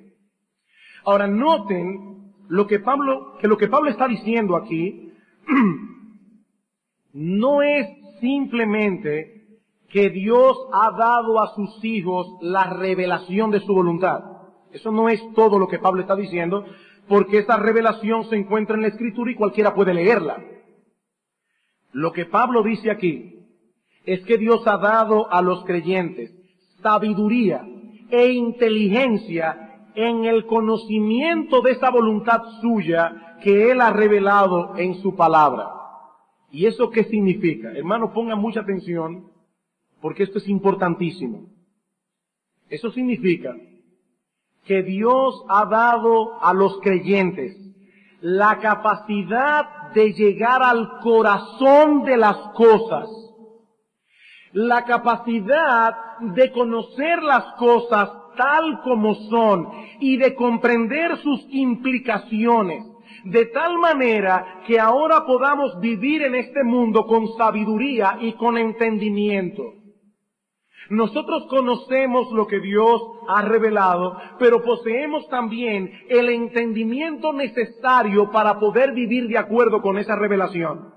Ahora 1.04 1.28
noten 1.28 2.25
lo 2.48 2.68
que 2.68 2.80
Pablo, 2.80 3.38
que 3.40 3.48
lo 3.48 3.58
que 3.58 3.68
Pablo 3.68 3.90
está 3.90 4.08
diciendo 4.08 4.56
aquí 4.56 5.12
no 7.14 7.62
es 7.62 7.88
simplemente 8.20 9.60
que 9.90 10.10
Dios 10.10 10.58
ha 10.74 10.92
dado 10.92 11.40
a 11.40 11.54
sus 11.56 11.84
hijos 11.84 12.28
la 12.42 12.74
revelación 12.74 13.52
de 13.52 13.62
su 13.62 13.74
voluntad. 13.74 14.24
Eso 14.72 14.92
no 14.92 15.08
es 15.10 15.22
todo 15.34 15.58
lo 15.58 15.68
que 15.68 15.80
Pablo 15.80 16.02
está 16.02 16.16
diciendo, 16.16 16.66
porque 17.08 17.40
esa 17.40 17.58
revelación 17.58 18.26
se 18.26 18.36
encuentra 18.36 18.76
en 18.76 18.82
la 18.82 18.90
escritura 18.90 19.32
y 19.32 19.36
cualquiera 19.36 19.74
puede 19.74 19.94
leerla. 19.94 20.44
Lo 21.94 22.12
que 22.12 22.26
Pablo 22.26 22.62
dice 22.62 22.92
aquí 22.92 23.40
es 24.06 24.22
que 24.26 24.38
Dios 24.38 24.68
ha 24.68 24.78
dado 24.78 25.32
a 25.32 25.42
los 25.42 25.64
creyentes 25.64 26.34
sabiduría 26.82 27.66
e 28.10 28.34
inteligencia 28.34 29.65
en 29.96 30.26
el 30.26 30.46
conocimiento 30.46 31.62
de 31.62 31.72
esa 31.72 31.90
voluntad 31.90 32.42
suya 32.62 33.38
que 33.42 33.72
Él 33.72 33.82
ha 33.82 33.92
revelado 33.92 34.78
en 34.78 34.96
su 35.02 35.16
palabra. 35.16 35.70
¿Y 36.52 36.66
eso 36.66 36.90
qué 36.90 37.04
significa? 37.06 37.72
Hermano, 37.72 38.14
pongan 38.14 38.40
mucha 38.40 38.62
atención 38.62 39.30
porque 40.02 40.24
esto 40.24 40.38
es 40.38 40.48
importantísimo. 40.48 41.50
Eso 42.70 42.92
significa 42.92 43.56
que 44.66 44.84
Dios 44.84 45.44
ha 45.50 45.66
dado 45.66 46.44
a 46.44 46.54
los 46.54 46.80
creyentes 46.82 47.58
la 48.22 48.60
capacidad 48.60 49.92
de 49.94 50.14
llegar 50.14 50.64
al 50.64 51.00
corazón 51.02 52.04
de 52.04 52.18
las 52.18 52.38
cosas, 52.54 53.08
la 54.52 54.84
capacidad 54.86 55.96
de 56.20 56.52
conocer 56.52 57.22
las 57.22 57.54
cosas 57.58 58.10
tal 58.36 58.82
como 58.82 59.16
son 59.16 59.70
y 60.00 60.18
de 60.18 60.36
comprender 60.36 61.18
sus 61.18 61.46
implicaciones 61.50 62.84
de 63.26 63.48
tal 63.48 63.80
manera 63.80 64.62
que 64.68 64.80
ahora 64.80 65.26
podamos 65.26 65.80
vivir 65.80 66.22
en 66.22 66.36
este 66.36 66.64
mundo 66.64 67.08
con 67.08 67.28
sabiduría 67.38 68.18
y 68.22 68.34
con 68.34 68.58
entendimiento. 68.58 69.64
Nosotros 70.90 71.48
conocemos 71.50 72.32
lo 72.32 72.46
que 72.46 72.60
Dios 72.60 73.02
ha 73.28 73.42
revelado, 73.42 74.18
pero 74.38 74.62
poseemos 74.62 75.28
también 75.30 75.92
el 76.10 76.30
entendimiento 76.30 77.34
necesario 77.34 78.30
para 78.30 78.60
poder 78.60 78.94
vivir 78.94 79.28
de 79.28 79.40
acuerdo 79.40 79.82
con 79.82 79.98
esa 79.98 80.16
revelación. 80.16 80.94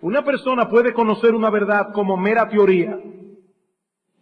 Una 0.00 0.24
persona 0.24 0.68
puede 0.68 0.92
conocer 0.92 1.34
una 1.34 1.50
verdad 1.50 1.92
como 1.92 2.16
mera 2.16 2.48
teoría 2.48 2.98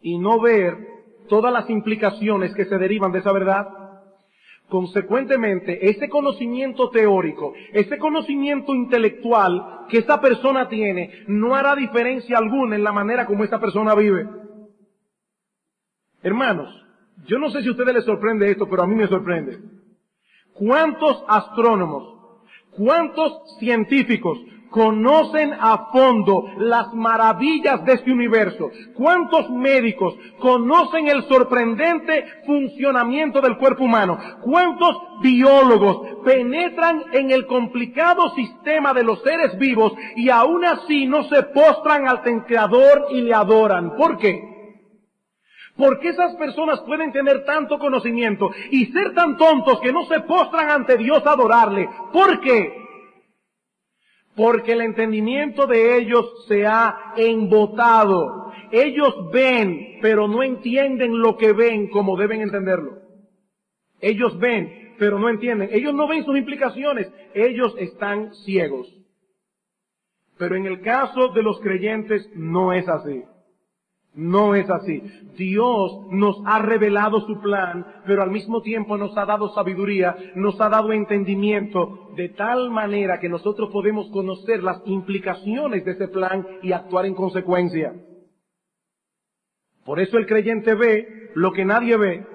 y 0.03 0.19
no 0.19 0.41
ver 0.41 0.96
todas 1.29 1.53
las 1.53 1.69
implicaciones 1.71 2.55
que 2.55 2.65
se 2.65 2.79
derivan 2.79 3.13
de 3.13 3.21
esa 3.21 3.33
verdad. 3.33 3.67
Consecuentemente, 4.69 5.89
ese 5.89 6.09
conocimiento 6.09 6.91
teórico, 6.91 7.53
ese 7.73 7.99
conocimiento 7.99 8.75
intelectual 8.75 9.87
que 9.89 9.99
esa 9.99 10.21
persona 10.21 10.69
tiene, 10.69 11.25
no 11.29 11.55
hará 11.55 11.77
diferencia 11.77 12.37
alguna 12.37 12.75
en 12.75 12.83
la 12.83 12.93
manera 12.93 13.27
como 13.27 13.45
esa 13.45 13.61
persona 13.61 13.95
vive. 13.95 14.27
Hermanos, 16.23 16.69
yo 17.27 17.39
no 17.39 17.51
sé 17.51 17.63
si 17.63 17.69
a 17.69 17.71
ustedes 17.71 17.95
les 17.95 18.05
sorprende 18.05 18.51
esto, 18.51 18.69
pero 18.69 18.83
a 18.83 18.87
mí 18.87 18.95
me 18.97 19.07
sorprende. 19.07 19.59
¿Cuántos 20.53 21.25
astrónomos, 21.29 22.43
cuántos 22.71 23.59
científicos 23.59 24.39
conocen 24.77 25.55
a 25.59 25.91
fondo 25.91 26.45
las 26.59 26.93
maravillas 26.93 27.83
de 27.87 27.95
este 27.95 28.13
universo. 28.13 28.71
¿Cuántos 28.95 29.49
médicos 29.49 30.15
conocen 30.39 31.09
el 31.09 31.23
sorprendente 31.23 32.27
funcionamiento 32.45 33.41
del 33.41 33.57
cuerpo 33.57 33.85
humano? 33.85 34.19
¿Cuántos 34.43 34.99
biólogos 35.23 36.19
penetran 36.27 37.05
en 37.13 37.31
el 37.31 37.47
complicado 37.47 38.29
sistema 38.35 38.93
de 38.93 39.03
los 39.03 39.23
seres 39.23 39.57
vivos 39.59 39.95
y 40.15 40.29
aún 40.29 40.63
así 40.67 41.07
no 41.07 41.23
se 41.25 41.43
postran 41.45 42.07
al 42.07 42.21
Creador 42.45 43.07
y 43.13 43.23
le 43.23 43.33
adoran? 43.33 43.97
¿Por 43.97 44.19
qué? 44.19 44.43
Porque 45.75 46.11
esas 46.11 46.35
personas 46.37 46.81
pueden 46.81 47.13
tener 47.13 47.47
tanto 47.47 47.79
conocimiento 47.79 48.51
y 48.71 48.87
ser 48.93 49.15
tan 49.15 49.39
tontos 49.39 49.81
que 49.81 49.93
no 49.93 50.05
se 50.05 50.21
postran 50.21 50.69
ante 50.69 50.99
Dios 50.99 51.25
a 51.27 51.33
adorarle. 51.33 51.89
¿Por 52.13 52.41
qué? 52.41 52.86
Porque 54.37 54.73
el 54.73 54.83
entendimiento 54.83 55.67
de 55.67 55.97
ellos 55.97 56.45
se 56.47 56.67
ha 56.67 57.15
embotado. 57.17 58.53
Ellos 58.71 59.31
ven, 59.33 59.99
pero 60.03 60.29
no 60.29 60.43
entienden 60.43 61.19
lo 61.21 61.37
que 61.37 61.53
ven 61.53 61.89
como 61.89 62.17
deben 62.17 62.43
entenderlo. 62.43 62.99
Ellos 64.01 64.39
ven, 64.39 64.95
pero 64.99 65.19
no 65.19 65.31
entienden. 65.31 65.71
Ellos 65.73 65.95
no 65.95 66.07
ven 66.07 66.25
sus 66.25 66.37
implicaciones. 66.37 67.11
Ellos 67.35 67.75
están 67.79 68.35
ciegos. 68.35 68.93
Pero 70.39 70.55
en 70.55 70.67
el 70.67 70.83
caso 70.83 71.29
de 71.29 71.43
los 71.43 71.59
creyentes 71.61 72.29
no 72.35 72.75
es 72.75 72.87
así. 72.89 73.25
No 74.17 74.55
es 74.55 74.69
así. 74.71 75.03
Dios 75.37 76.07
nos 76.11 76.37
ha 76.47 76.59
revelado 76.61 77.21
su 77.21 77.39
plan, 77.41 77.87
pero 78.07 78.23
al 78.23 78.31
mismo 78.31 78.63
tiempo 78.63 78.97
nos 78.97 79.17
ha 79.19 79.27
dado 79.27 79.51
sabiduría, 79.55 80.17
nos 80.35 80.59
ha 80.59 80.71
dado 80.71 80.93
entendimiento, 80.93 82.09
de 82.17 82.31
tal 82.31 82.71
manera 82.71 83.21
que 83.21 83.29
nosotros 83.29 83.69
podemos 83.71 84.09
conocer 84.11 84.63
las 84.63 84.81
implicaciones 84.87 85.85
de 85.85 85.91
ese 85.93 86.09
plan 86.09 86.47
y 86.63 86.73
actuar 86.73 87.05
en 87.05 87.15
consecuencia. 87.15 87.93
Por 89.85 90.01
eso 90.01 90.17
el 90.17 90.27
creyente 90.27 90.75
ve 90.75 91.31
lo 91.35 91.53
que 91.53 91.67
nadie 91.67 91.99
ve. 91.99 92.27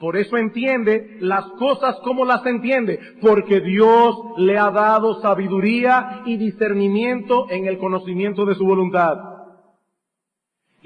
Por 0.00 0.16
eso 0.16 0.36
entiende 0.36 1.18
las 1.20 1.44
cosas 1.52 2.00
como 2.02 2.24
las 2.24 2.44
entiende, 2.44 2.98
porque 3.22 3.60
Dios 3.60 4.16
le 4.38 4.58
ha 4.58 4.70
dado 4.72 5.22
sabiduría 5.22 6.22
y 6.26 6.36
discernimiento 6.36 7.46
en 7.48 7.66
el 7.66 7.78
conocimiento 7.78 8.44
de 8.44 8.56
su 8.56 8.66
voluntad. 8.66 9.35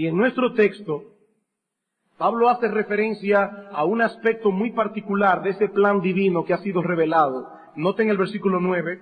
Y 0.00 0.06
en 0.06 0.16
nuestro 0.16 0.54
texto, 0.54 1.02
Pablo 2.16 2.48
hace 2.48 2.68
referencia 2.68 3.68
a 3.70 3.84
un 3.84 4.00
aspecto 4.00 4.50
muy 4.50 4.72
particular 4.72 5.42
de 5.42 5.50
ese 5.50 5.68
plan 5.68 6.00
divino 6.00 6.42
que 6.42 6.54
ha 6.54 6.62
sido 6.62 6.80
revelado. 6.80 7.46
Noten 7.76 8.08
el 8.08 8.16
versículo 8.16 8.60
9. 8.60 8.98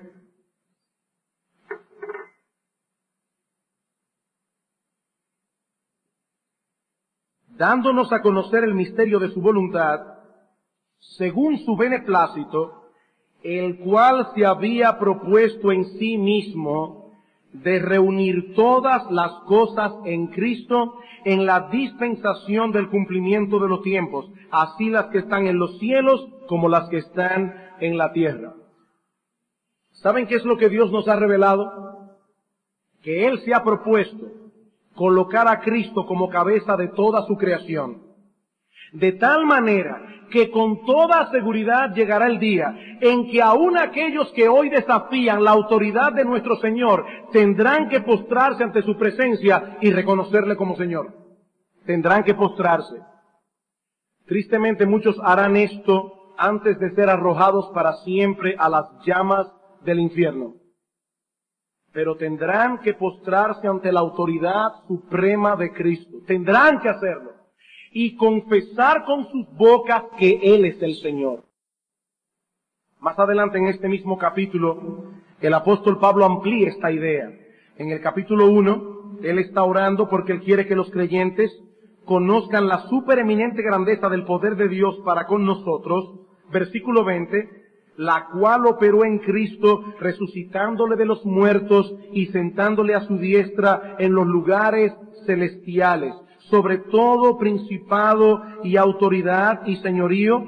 Dándonos 7.50 8.12
a 8.12 8.20
conocer 8.20 8.64
el 8.64 8.74
misterio 8.74 9.20
de 9.20 9.28
su 9.28 9.40
voluntad, 9.40 10.00
según 10.98 11.58
su 11.58 11.76
beneplácito, 11.76 12.90
el 13.44 13.78
cual 13.78 14.32
se 14.34 14.44
había 14.44 14.98
propuesto 14.98 15.70
en 15.70 15.84
sí 15.96 16.18
mismo 16.18 16.97
de 17.52 17.78
reunir 17.78 18.54
todas 18.54 19.10
las 19.10 19.32
cosas 19.46 19.92
en 20.04 20.28
Cristo 20.28 20.94
en 21.24 21.46
la 21.46 21.68
dispensación 21.70 22.72
del 22.72 22.88
cumplimiento 22.88 23.58
de 23.58 23.68
los 23.68 23.82
tiempos, 23.82 24.30
así 24.50 24.90
las 24.90 25.06
que 25.06 25.18
están 25.18 25.46
en 25.46 25.58
los 25.58 25.78
cielos 25.78 26.26
como 26.46 26.68
las 26.68 26.88
que 26.88 26.98
están 26.98 27.54
en 27.80 27.98
la 27.98 28.12
tierra. 28.12 28.54
¿Saben 29.92 30.26
qué 30.26 30.36
es 30.36 30.44
lo 30.44 30.56
que 30.56 30.68
Dios 30.68 30.92
nos 30.92 31.08
ha 31.08 31.16
revelado? 31.16 32.16
Que 33.02 33.26
Él 33.26 33.40
se 33.40 33.54
ha 33.54 33.64
propuesto 33.64 34.26
colocar 34.94 35.48
a 35.48 35.60
Cristo 35.60 36.06
como 36.06 36.28
cabeza 36.28 36.76
de 36.76 36.88
toda 36.88 37.24
su 37.26 37.36
creación. 37.36 38.07
De 38.92 39.12
tal 39.12 39.44
manera 39.44 40.02
que 40.30 40.50
con 40.50 40.84
toda 40.84 41.30
seguridad 41.30 41.94
llegará 41.94 42.26
el 42.26 42.38
día 42.38 42.74
en 43.00 43.30
que 43.30 43.40
aún 43.42 43.76
aquellos 43.78 44.32
que 44.32 44.48
hoy 44.48 44.68
desafían 44.68 45.42
la 45.42 45.52
autoridad 45.52 46.12
de 46.12 46.24
nuestro 46.24 46.56
Señor 46.56 47.04
tendrán 47.32 47.88
que 47.88 48.00
postrarse 48.00 48.62
ante 48.62 48.82
su 48.82 48.96
presencia 48.96 49.78
y 49.80 49.90
reconocerle 49.90 50.56
como 50.56 50.76
Señor. 50.76 51.14
Tendrán 51.86 52.24
que 52.24 52.34
postrarse. 52.34 52.96
Tristemente 54.26 54.84
muchos 54.84 55.18
harán 55.22 55.56
esto 55.56 56.34
antes 56.36 56.78
de 56.78 56.94
ser 56.94 57.08
arrojados 57.08 57.70
para 57.74 57.94
siempre 58.04 58.54
a 58.58 58.68
las 58.68 58.86
llamas 59.04 59.50
del 59.82 60.00
infierno. 60.00 60.54
Pero 61.92 62.16
tendrán 62.16 62.80
que 62.80 62.94
postrarse 62.94 63.66
ante 63.66 63.90
la 63.90 64.00
autoridad 64.00 64.84
suprema 64.86 65.56
de 65.56 65.72
Cristo. 65.72 66.18
Tendrán 66.26 66.80
que 66.80 66.90
hacerlo. 66.90 67.27
Y 68.00 68.14
confesar 68.14 69.04
con 69.04 69.28
sus 69.32 69.44
bocas 69.56 70.04
que 70.20 70.38
Él 70.40 70.64
es 70.66 70.80
el 70.80 70.94
Señor. 71.02 71.42
Más 73.00 73.18
adelante 73.18 73.58
en 73.58 73.66
este 73.66 73.88
mismo 73.88 74.16
capítulo, 74.16 75.02
el 75.40 75.52
apóstol 75.52 75.98
Pablo 75.98 76.24
amplía 76.24 76.68
esta 76.68 76.92
idea. 76.92 77.28
En 77.76 77.90
el 77.90 78.00
capítulo 78.00 78.46
1, 78.50 79.18
él 79.24 79.40
está 79.40 79.64
orando 79.64 80.08
porque 80.08 80.30
él 80.30 80.42
quiere 80.44 80.68
que 80.68 80.76
los 80.76 80.92
creyentes 80.92 81.50
conozcan 82.04 82.68
la 82.68 82.86
supereminente 82.86 83.62
grandeza 83.62 84.08
del 84.08 84.24
poder 84.24 84.54
de 84.54 84.68
Dios 84.68 85.00
para 85.04 85.26
con 85.26 85.44
nosotros. 85.44 86.20
Versículo 86.52 87.04
20, 87.04 87.50
la 87.96 88.28
cual 88.32 88.66
operó 88.66 89.04
en 89.04 89.18
Cristo 89.18 89.82
resucitándole 89.98 90.94
de 90.94 91.04
los 91.04 91.26
muertos 91.26 91.92
y 92.12 92.26
sentándole 92.26 92.94
a 92.94 93.00
su 93.00 93.18
diestra 93.18 93.96
en 93.98 94.14
los 94.14 94.28
lugares 94.28 94.92
celestiales, 95.26 96.14
sobre 96.50 96.78
todo 96.78 97.38
principado 97.38 98.42
y 98.64 98.76
autoridad 98.76 99.66
y 99.66 99.76
señorío 99.76 100.44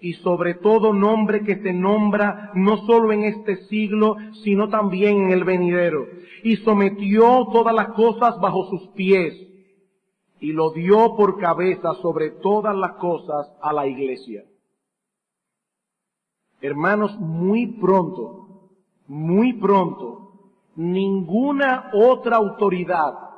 y 0.00 0.14
sobre 0.14 0.54
todo 0.54 0.92
nombre 0.92 1.44
que 1.44 1.62
se 1.62 1.72
nombra 1.72 2.50
no 2.54 2.78
solo 2.86 3.12
en 3.12 3.22
este 3.24 3.56
siglo, 3.66 4.16
sino 4.42 4.68
también 4.68 5.24
en 5.24 5.30
el 5.30 5.44
venidero. 5.44 6.06
Y 6.42 6.56
sometió 6.56 7.46
todas 7.52 7.74
las 7.74 7.88
cosas 7.92 8.40
bajo 8.40 8.68
sus 8.68 8.88
pies 8.88 9.34
y 10.40 10.52
lo 10.52 10.72
dio 10.72 11.14
por 11.16 11.38
cabeza 11.38 11.94
sobre 12.02 12.30
todas 12.30 12.74
las 12.74 12.94
cosas 12.94 13.46
a 13.62 13.72
la 13.72 13.86
iglesia. 13.86 14.42
Hermanos, 16.60 17.16
muy 17.20 17.78
pronto, 17.80 18.70
muy 19.06 19.52
pronto, 19.52 20.32
ninguna 20.74 21.90
otra 21.92 22.36
autoridad 22.38 23.31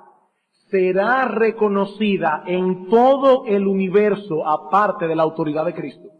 será 0.75 1.29
reconocida 1.29 2.43
en 2.49 2.89
todo 2.89 3.45
el 3.47 3.69
universo 3.69 4.45
aparte 4.45 5.07
de 5.07 5.15
la 5.15 5.23
autoridad 5.23 5.65
de 5.67 5.75
Cristo 5.75 6.15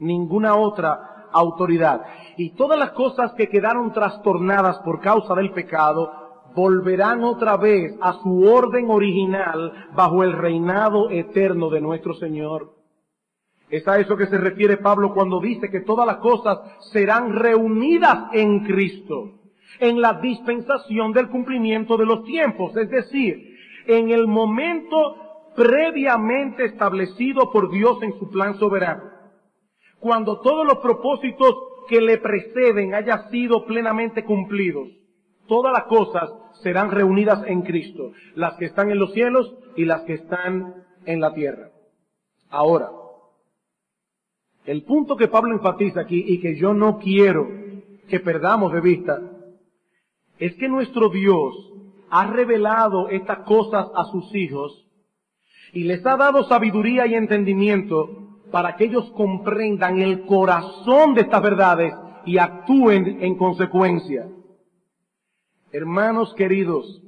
ninguna 0.00 0.56
otra 0.56 1.28
autoridad. 1.32 2.02
Y 2.36 2.50
todas 2.50 2.78
las 2.78 2.90
cosas 2.92 3.32
que 3.34 3.48
quedaron 3.48 3.92
trastornadas 3.92 4.78
por 4.80 5.00
causa 5.00 5.34
del 5.34 5.52
pecado 5.52 6.10
volverán 6.54 7.22
otra 7.22 7.56
vez 7.56 7.94
a 8.00 8.14
su 8.14 8.42
orden 8.42 8.90
original 8.90 9.88
bajo 9.94 10.24
el 10.24 10.32
reinado 10.32 11.10
eterno 11.10 11.70
de 11.70 11.80
nuestro 11.80 12.14
Señor. 12.14 12.72
Es 13.68 13.86
a 13.86 14.00
eso 14.00 14.16
que 14.16 14.26
se 14.26 14.36
refiere 14.36 14.78
Pablo 14.78 15.14
cuando 15.14 15.38
dice 15.38 15.70
que 15.70 15.82
todas 15.82 16.04
las 16.04 16.16
cosas 16.16 16.58
serán 16.92 17.36
reunidas 17.36 18.30
en 18.32 18.64
Cristo, 18.64 19.38
en 19.78 20.00
la 20.00 20.14
dispensación 20.14 21.12
del 21.12 21.28
cumplimiento 21.28 21.96
de 21.96 22.06
los 22.06 22.24
tiempos, 22.24 22.76
es 22.76 22.90
decir, 22.90 23.49
en 23.86 24.10
el 24.10 24.26
momento 24.26 24.96
previamente 25.56 26.64
establecido 26.64 27.50
por 27.50 27.70
Dios 27.70 28.02
en 28.02 28.18
su 28.18 28.30
plan 28.30 28.58
soberano 28.58 29.20
cuando 30.00 30.40
todos 30.40 30.66
los 30.66 30.78
propósitos 30.78 31.54
que 31.88 32.00
le 32.00 32.18
preceden 32.18 32.94
hayan 32.94 33.30
sido 33.30 33.66
plenamente 33.66 34.24
cumplidos, 34.24 34.88
todas 35.46 35.72
las 35.72 35.84
cosas 35.84 36.30
serán 36.62 36.90
reunidas 36.90 37.44
en 37.46 37.62
Cristo, 37.62 38.12
las 38.34 38.54
que 38.56 38.64
están 38.64 38.90
en 38.90 38.98
los 38.98 39.12
cielos 39.12 39.54
y 39.76 39.84
las 39.84 40.02
que 40.02 40.14
están 40.14 40.74
en 41.04 41.20
la 41.20 41.32
tierra. 41.34 41.70
Ahora, 42.48 42.90
el 44.64 44.82
punto 44.84 45.16
que 45.16 45.28
Pablo 45.28 45.54
enfatiza 45.54 46.00
aquí 46.00 46.24
y 46.26 46.40
que 46.40 46.56
yo 46.56 46.74
no 46.74 46.98
quiero 46.98 47.48
que 48.08 48.20
perdamos 48.20 48.72
de 48.72 48.80
vista, 48.80 49.20
es 50.38 50.54
que 50.54 50.68
nuestro 50.68 51.10
Dios 51.10 51.72
ha 52.10 52.26
revelado 52.26 53.08
estas 53.08 53.38
cosas 53.44 53.86
a 53.94 54.04
sus 54.04 54.34
hijos 54.34 54.86
y 55.72 55.84
les 55.84 56.04
ha 56.04 56.16
dado 56.16 56.44
sabiduría 56.44 57.06
y 57.06 57.14
entendimiento 57.14 58.08
para 58.50 58.76
que 58.76 58.84
ellos 58.84 59.10
comprendan 59.12 60.00
el 60.00 60.26
corazón 60.26 61.14
de 61.14 61.22
estas 61.22 61.42
verdades 61.42 61.94
y 62.26 62.38
actúen 62.38 63.18
en 63.20 63.36
consecuencia. 63.36 64.26
Hermanos 65.72 66.34
queridos, 66.34 67.00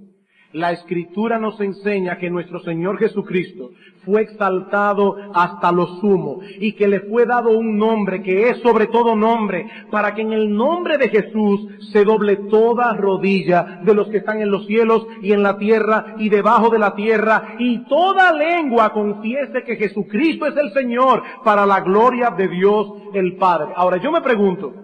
la 0.53 0.73
escritura 0.73 1.39
nos 1.39 1.61
enseña 1.61 2.19
que 2.19 2.31
nuestro 2.31 2.61
Señor 2.61 2.99
Jesucristo 2.99 3.71
fue 4.05 4.23
exaltado 4.23 5.17
hasta 5.35 5.73
lo 5.73 5.87
sumo 6.01 6.41
y 6.59 6.73
que 6.73 6.89
le 6.89 7.01
fue 7.01 7.25
dado 7.25 7.51
un 7.51 7.79
nombre 7.79 8.23
que 8.23 8.51
es 8.51 8.59
sobre 8.59 8.89
todo 8.89 9.15
nombre 9.15 9.67
para 9.91 10.15
que 10.15 10.23
en 10.23 10.33
el 10.33 10.55
nombre 10.55 10.99
de 10.99 11.09
Jesús 11.09 11.69
se 11.93 12.05
doble 12.05 12.37
toda 12.51 12.93
rodilla 12.95 13.81
de 13.83 13.95
los 13.95 14.09
que 14.09 14.19
están 14.19 14.41
en 14.41 14.51
los 14.51 14.67
cielos 14.67 15.07
y 15.23 15.33
en 15.33 15.43
la 15.43 15.57
tierra 15.57 16.17
y 16.19 16.29
debajo 16.29 16.69
de 16.69 16.79
la 16.79 16.95
tierra 16.95 17.55
y 17.59 17.85
toda 17.87 18.33
lengua 18.33 18.93
confiese 18.93 19.63
que 19.65 19.77
Jesucristo 19.77 20.47
es 20.47 20.57
el 20.57 20.73
Señor 20.73 21.23
para 21.45 21.65
la 21.65 21.81
gloria 21.81 22.31
de 22.31 22.49
Dios 22.49 22.93
el 23.15 23.37
Padre. 23.37 23.73
Ahora 23.77 23.99
yo 23.99 24.11
me 24.11 24.21
pregunto, 24.21 24.75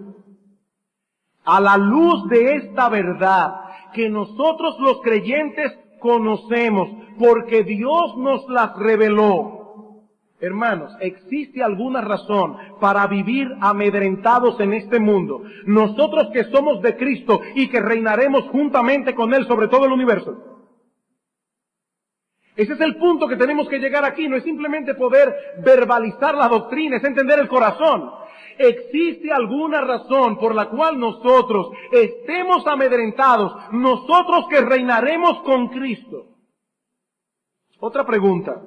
a 1.45 1.61
la 1.61 1.77
luz 1.79 2.29
de 2.29 2.57
esta 2.57 2.89
verdad, 2.91 3.68
que 3.93 4.09
nosotros 4.09 4.79
los 4.81 5.01
creyentes 5.03 5.73
conocemos, 6.01 6.89
porque 7.19 7.65
Dios 7.65 8.17
nos 8.17 8.49
las 8.49 8.77
reveló. 8.77 9.59
Hermanos, 10.41 10.93
¿existe 11.01 11.65
alguna 11.65 12.01
razón 12.01 12.57
para 12.81 13.07
vivir 13.09 13.49
amedrentados 13.61 14.61
en 14.61 14.73
este 14.73 15.01
mundo? 15.01 15.43
Nosotros 15.67 16.29
que 16.33 16.45
somos 16.45 16.81
de 16.81 16.97
Cristo 16.97 17.41
y 17.57 17.69
que 17.69 17.81
reinaremos 17.81 18.45
juntamente 18.51 19.17
con 19.17 19.35
Él 19.35 19.47
sobre 19.49 19.67
todo 19.67 19.87
el 19.87 19.93
universo. 19.93 20.49
Ese 22.55 22.73
es 22.73 22.81
el 22.81 22.97
punto 22.97 23.29
que 23.29 23.37
tenemos 23.37 23.69
que 23.69 23.79
llegar 23.79 24.05
aquí, 24.05 24.29
no 24.29 24.37
es 24.37 24.45
simplemente 24.45 24.95
poder 24.95 25.33
verbalizar 25.65 26.35
la 26.35 26.49
doctrina, 26.49 26.97
es 26.97 27.05
entender 27.05 27.39
el 27.39 27.49
corazón. 27.49 28.11
¿Existe 28.59 29.33
alguna 29.33 29.81
razón 29.81 30.37
por 30.39 30.55
la 30.55 30.69
cual 30.69 30.99
nosotros 30.99 31.69
estemos 31.93 32.67
amedrentados, 32.67 33.53
nosotros 33.73 34.47
que 34.51 34.61
reinaremos 34.61 35.43
con 35.43 35.69
Cristo? 35.69 36.27
Otra 37.81 38.05
pregunta. 38.05 38.61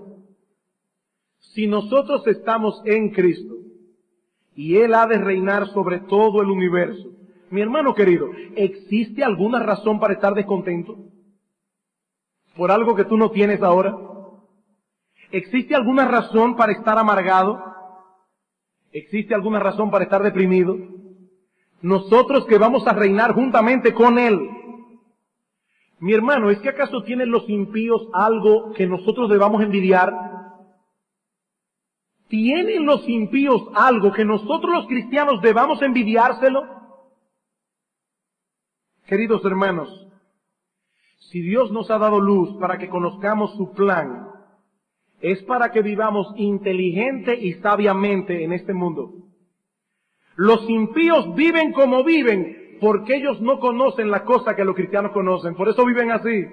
Si 1.53 1.67
nosotros 1.67 2.25
estamos 2.27 2.81
en 2.85 3.09
Cristo 3.09 3.55
y 4.55 4.77
Él 4.77 4.93
ha 4.93 5.05
de 5.05 5.17
reinar 5.17 5.67
sobre 5.67 5.99
todo 5.99 6.41
el 6.41 6.49
universo, 6.49 7.09
mi 7.49 7.59
hermano 7.59 7.93
querido, 7.93 8.29
¿existe 8.55 9.23
alguna 9.23 9.59
razón 9.59 9.99
para 9.99 10.13
estar 10.13 10.33
descontento? 10.33 10.95
¿Por 12.55 12.71
algo 12.71 12.95
que 12.95 13.03
tú 13.03 13.17
no 13.17 13.29
tienes 13.31 13.61
ahora? 13.61 13.93
¿Existe 15.31 15.75
alguna 15.75 16.05
razón 16.05 16.55
para 16.55 16.71
estar 16.71 16.97
amargado? 16.97 17.70
¿Existe 18.91 19.33
alguna 19.33 19.59
razón 19.59 19.89
para 19.89 20.03
estar 20.03 20.21
deprimido? 20.21 20.77
Nosotros 21.81 22.45
que 22.45 22.57
vamos 22.57 22.85
a 22.87 22.93
reinar 22.93 23.33
juntamente 23.33 23.93
con 23.93 24.19
Él. 24.19 24.39
Mi 25.99 26.13
hermano, 26.13 26.49
¿es 26.49 26.59
que 26.59 26.69
acaso 26.69 27.03
tienen 27.03 27.31
los 27.31 27.47
impíos 27.49 28.07
algo 28.13 28.73
que 28.73 28.87
nosotros 28.87 29.29
debamos 29.29 29.61
envidiar? 29.61 30.11
¿Tienen 32.27 32.85
los 32.85 33.07
impíos 33.07 33.61
algo 33.75 34.11
que 34.11 34.25
nosotros 34.25 34.73
los 34.73 34.87
cristianos 34.87 35.41
debamos 35.41 35.81
envidiárselo? 35.81 36.63
Queridos 39.05 39.43
hermanos, 39.43 40.07
si 41.29 41.41
Dios 41.41 41.71
nos 41.71 41.91
ha 41.91 41.97
dado 41.97 42.19
luz 42.19 42.57
para 42.59 42.77
que 42.77 42.89
conozcamos 42.89 43.55
su 43.57 43.73
plan, 43.73 44.30
es 45.21 45.41
para 45.43 45.71
que 45.71 45.81
vivamos 45.81 46.33
inteligente 46.35 47.35
y 47.35 47.53
sabiamente 47.53 48.43
en 48.43 48.53
este 48.53 48.73
mundo. 48.73 49.13
Los 50.35 50.67
impíos 50.69 51.35
viven 51.35 51.71
como 51.73 52.03
viven 52.03 52.77
porque 52.81 53.15
ellos 53.15 53.39
no 53.41 53.59
conocen 53.59 54.09
la 54.09 54.23
cosa 54.23 54.55
que 54.55 54.65
los 54.65 54.75
cristianos 54.75 55.11
conocen, 55.11 55.55
por 55.55 55.69
eso 55.69 55.85
viven 55.85 56.11
así. 56.11 56.45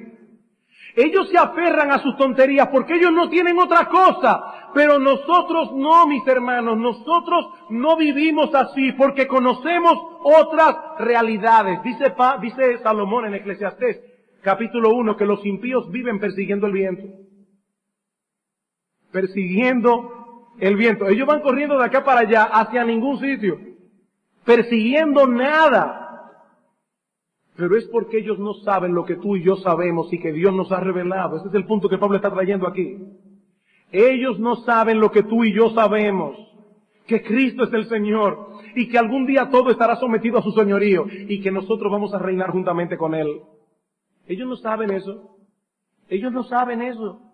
Ellos 0.94 1.28
se 1.30 1.38
aferran 1.38 1.90
a 1.90 2.00
sus 2.00 2.16
tonterías 2.16 2.68
porque 2.68 2.96
ellos 2.96 3.12
no 3.12 3.28
tienen 3.28 3.58
otra 3.58 3.86
cosa, 3.86 4.70
pero 4.74 4.98
nosotros 4.98 5.72
no, 5.74 6.06
mis 6.06 6.26
hermanos, 6.26 6.76
nosotros 6.76 7.46
no 7.70 7.96
vivimos 7.96 8.54
así 8.54 8.92
porque 8.92 9.26
conocemos 9.26 9.94
otras 10.22 10.76
realidades. 10.98 11.82
Dice, 11.82 12.78
Salomón 12.82 13.26
en 13.26 13.34
Eclesiastés 13.34 14.02
capítulo 14.42 14.90
1 14.90 15.16
que 15.16 15.26
los 15.26 15.44
impíos 15.46 15.90
viven 15.90 16.20
persiguiendo 16.20 16.66
el 16.66 16.72
viento 16.72 17.27
persiguiendo 19.12 20.18
el 20.58 20.76
viento. 20.76 21.06
Ellos 21.08 21.26
van 21.26 21.40
corriendo 21.40 21.78
de 21.78 21.84
acá 21.84 22.04
para 22.04 22.20
allá 22.20 22.44
hacia 22.44 22.84
ningún 22.84 23.18
sitio, 23.18 23.58
persiguiendo 24.44 25.26
nada. 25.26 26.04
Pero 27.56 27.76
es 27.76 27.86
porque 27.86 28.18
ellos 28.18 28.38
no 28.38 28.54
saben 28.54 28.94
lo 28.94 29.04
que 29.04 29.16
tú 29.16 29.36
y 29.36 29.42
yo 29.42 29.56
sabemos 29.56 30.12
y 30.12 30.20
que 30.20 30.32
Dios 30.32 30.54
nos 30.54 30.70
ha 30.70 30.80
revelado. 30.80 31.36
Ese 31.36 31.48
es 31.48 31.54
el 31.54 31.66
punto 31.66 31.88
que 31.88 31.98
Pablo 31.98 32.16
está 32.16 32.32
trayendo 32.32 32.68
aquí. 32.68 32.98
Ellos 33.90 34.38
no 34.38 34.56
saben 34.56 35.00
lo 35.00 35.10
que 35.10 35.22
tú 35.22 35.44
y 35.44 35.52
yo 35.52 35.70
sabemos, 35.70 36.36
que 37.06 37.22
Cristo 37.22 37.64
es 37.64 37.72
el 37.72 37.88
Señor 37.88 38.50
y 38.76 38.88
que 38.88 38.98
algún 38.98 39.26
día 39.26 39.48
todo 39.50 39.70
estará 39.70 39.96
sometido 39.96 40.38
a 40.38 40.42
su 40.42 40.52
señorío 40.52 41.06
y 41.10 41.40
que 41.40 41.50
nosotros 41.50 41.90
vamos 41.90 42.14
a 42.14 42.18
reinar 42.18 42.50
juntamente 42.50 42.96
con 42.96 43.14
Él. 43.14 43.40
Ellos 44.26 44.46
no 44.46 44.56
saben 44.56 44.90
eso. 44.90 45.36
Ellos 46.08 46.32
no 46.32 46.44
saben 46.44 46.82
eso. 46.82 47.27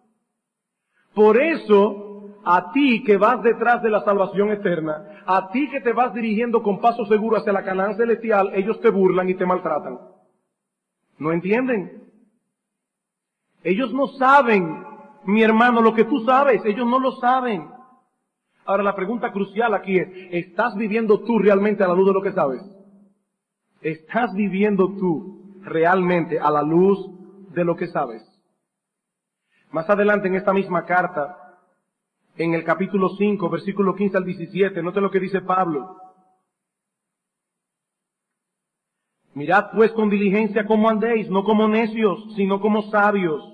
Por 1.14 1.40
eso, 1.40 2.40
a 2.44 2.72
ti 2.72 3.04
que 3.04 3.16
vas 3.16 3.42
detrás 3.42 3.82
de 3.82 3.90
la 3.90 4.04
salvación 4.04 4.50
eterna, 4.50 5.22
a 5.26 5.50
ti 5.50 5.70
que 5.70 5.80
te 5.80 5.92
vas 5.92 6.12
dirigiendo 6.12 6.62
con 6.62 6.80
paso 6.80 7.06
seguro 7.06 7.36
hacia 7.36 7.52
la 7.52 7.64
Canaán 7.64 7.96
celestial, 7.96 8.50
ellos 8.54 8.80
te 8.80 8.90
burlan 8.90 9.28
y 9.28 9.34
te 9.34 9.46
maltratan. 9.46 9.98
¿No 11.18 11.32
entienden? 11.32 12.04
Ellos 13.62 13.92
no 13.94 14.08
saben, 14.08 14.84
mi 15.24 15.42
hermano, 15.42 15.80
lo 15.80 15.94
que 15.94 16.04
tú 16.04 16.20
sabes, 16.20 16.64
ellos 16.64 16.86
no 16.86 16.98
lo 16.98 17.12
saben. 17.12 17.66
Ahora 18.66 18.82
la 18.82 18.94
pregunta 18.94 19.30
crucial 19.30 19.72
aquí 19.74 19.98
es, 19.98 20.08
¿estás 20.32 20.74
viviendo 20.76 21.20
tú 21.20 21.38
realmente 21.38 21.84
a 21.84 21.88
la 21.88 21.94
luz 21.94 22.08
de 22.08 22.12
lo 22.12 22.22
que 22.22 22.32
sabes? 22.32 22.62
¿Estás 23.80 24.34
viviendo 24.34 24.96
tú 24.96 25.60
realmente 25.62 26.40
a 26.40 26.50
la 26.50 26.62
luz 26.62 26.98
de 27.54 27.64
lo 27.64 27.76
que 27.76 27.86
sabes? 27.88 28.22
Más 29.74 29.90
adelante 29.90 30.28
en 30.28 30.36
esta 30.36 30.52
misma 30.52 30.84
carta, 30.84 31.58
en 32.36 32.54
el 32.54 32.62
capítulo 32.62 33.08
5, 33.08 33.50
versículo 33.50 33.96
15 33.96 34.18
al 34.18 34.24
17, 34.24 34.80
note 34.80 35.00
lo 35.00 35.10
que 35.10 35.18
dice 35.18 35.40
Pablo. 35.40 35.96
Mirad 39.34 39.72
pues 39.74 39.90
con 39.90 40.10
diligencia 40.10 40.64
cómo 40.64 40.88
andéis, 40.88 41.28
no 41.28 41.42
como 41.42 41.66
necios, 41.66 42.34
sino 42.36 42.60
como 42.60 42.82
sabios 42.82 43.50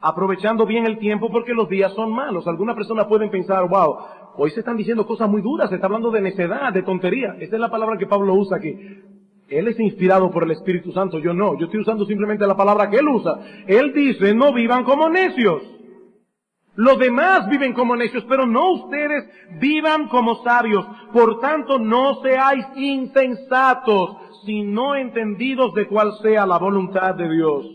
aprovechando 0.00 0.66
bien 0.66 0.84
el 0.84 0.98
tiempo 0.98 1.30
porque 1.30 1.54
los 1.54 1.68
días 1.68 1.94
son 1.94 2.12
malos. 2.12 2.48
Algunas 2.48 2.74
personas 2.74 3.06
pueden 3.06 3.30
pensar, 3.30 3.68
wow, 3.68 3.98
hoy 4.36 4.50
se 4.50 4.58
están 4.58 4.76
diciendo 4.76 5.06
cosas 5.06 5.30
muy 5.30 5.42
duras, 5.42 5.68
se 5.68 5.76
está 5.76 5.86
hablando 5.86 6.10
de 6.10 6.22
necedad, 6.22 6.72
de 6.72 6.82
tontería. 6.82 7.36
Esa 7.38 7.54
es 7.54 7.60
la 7.60 7.70
palabra 7.70 7.96
que 7.96 8.08
Pablo 8.08 8.34
usa 8.34 8.56
aquí. 8.56 8.74
Él 9.52 9.68
es 9.68 9.78
inspirado 9.78 10.30
por 10.30 10.44
el 10.44 10.52
Espíritu 10.52 10.92
Santo, 10.92 11.18
yo 11.18 11.34
no, 11.34 11.58
yo 11.58 11.66
estoy 11.66 11.80
usando 11.80 12.06
simplemente 12.06 12.46
la 12.46 12.56
palabra 12.56 12.88
que 12.88 12.96
él 12.96 13.08
usa. 13.08 13.38
Él 13.66 13.92
dice, 13.92 14.34
no 14.34 14.52
vivan 14.52 14.82
como 14.84 15.10
necios. 15.10 15.62
Los 16.74 16.98
demás 16.98 17.50
viven 17.50 17.74
como 17.74 17.94
necios, 17.94 18.24
pero 18.24 18.46
no 18.46 18.72
ustedes 18.72 19.30
vivan 19.60 20.08
como 20.08 20.42
sabios. 20.42 20.86
Por 21.12 21.38
tanto, 21.40 21.78
no 21.78 22.22
seáis 22.22 22.64
insensatos, 22.76 24.16
sino 24.46 24.94
entendidos 24.94 25.74
de 25.74 25.86
cuál 25.86 26.12
sea 26.22 26.46
la 26.46 26.58
voluntad 26.58 27.14
de 27.14 27.30
Dios. 27.30 27.66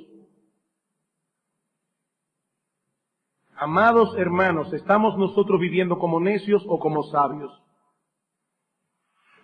Amados 3.55 4.15
hermanos, 4.17 4.73
¿estamos 4.73 5.15
nosotros 5.17 5.59
viviendo 5.59 5.99
como 5.99 6.19
necios 6.19 6.63
o 6.67 6.79
como 6.79 7.03
sabios? 7.03 7.66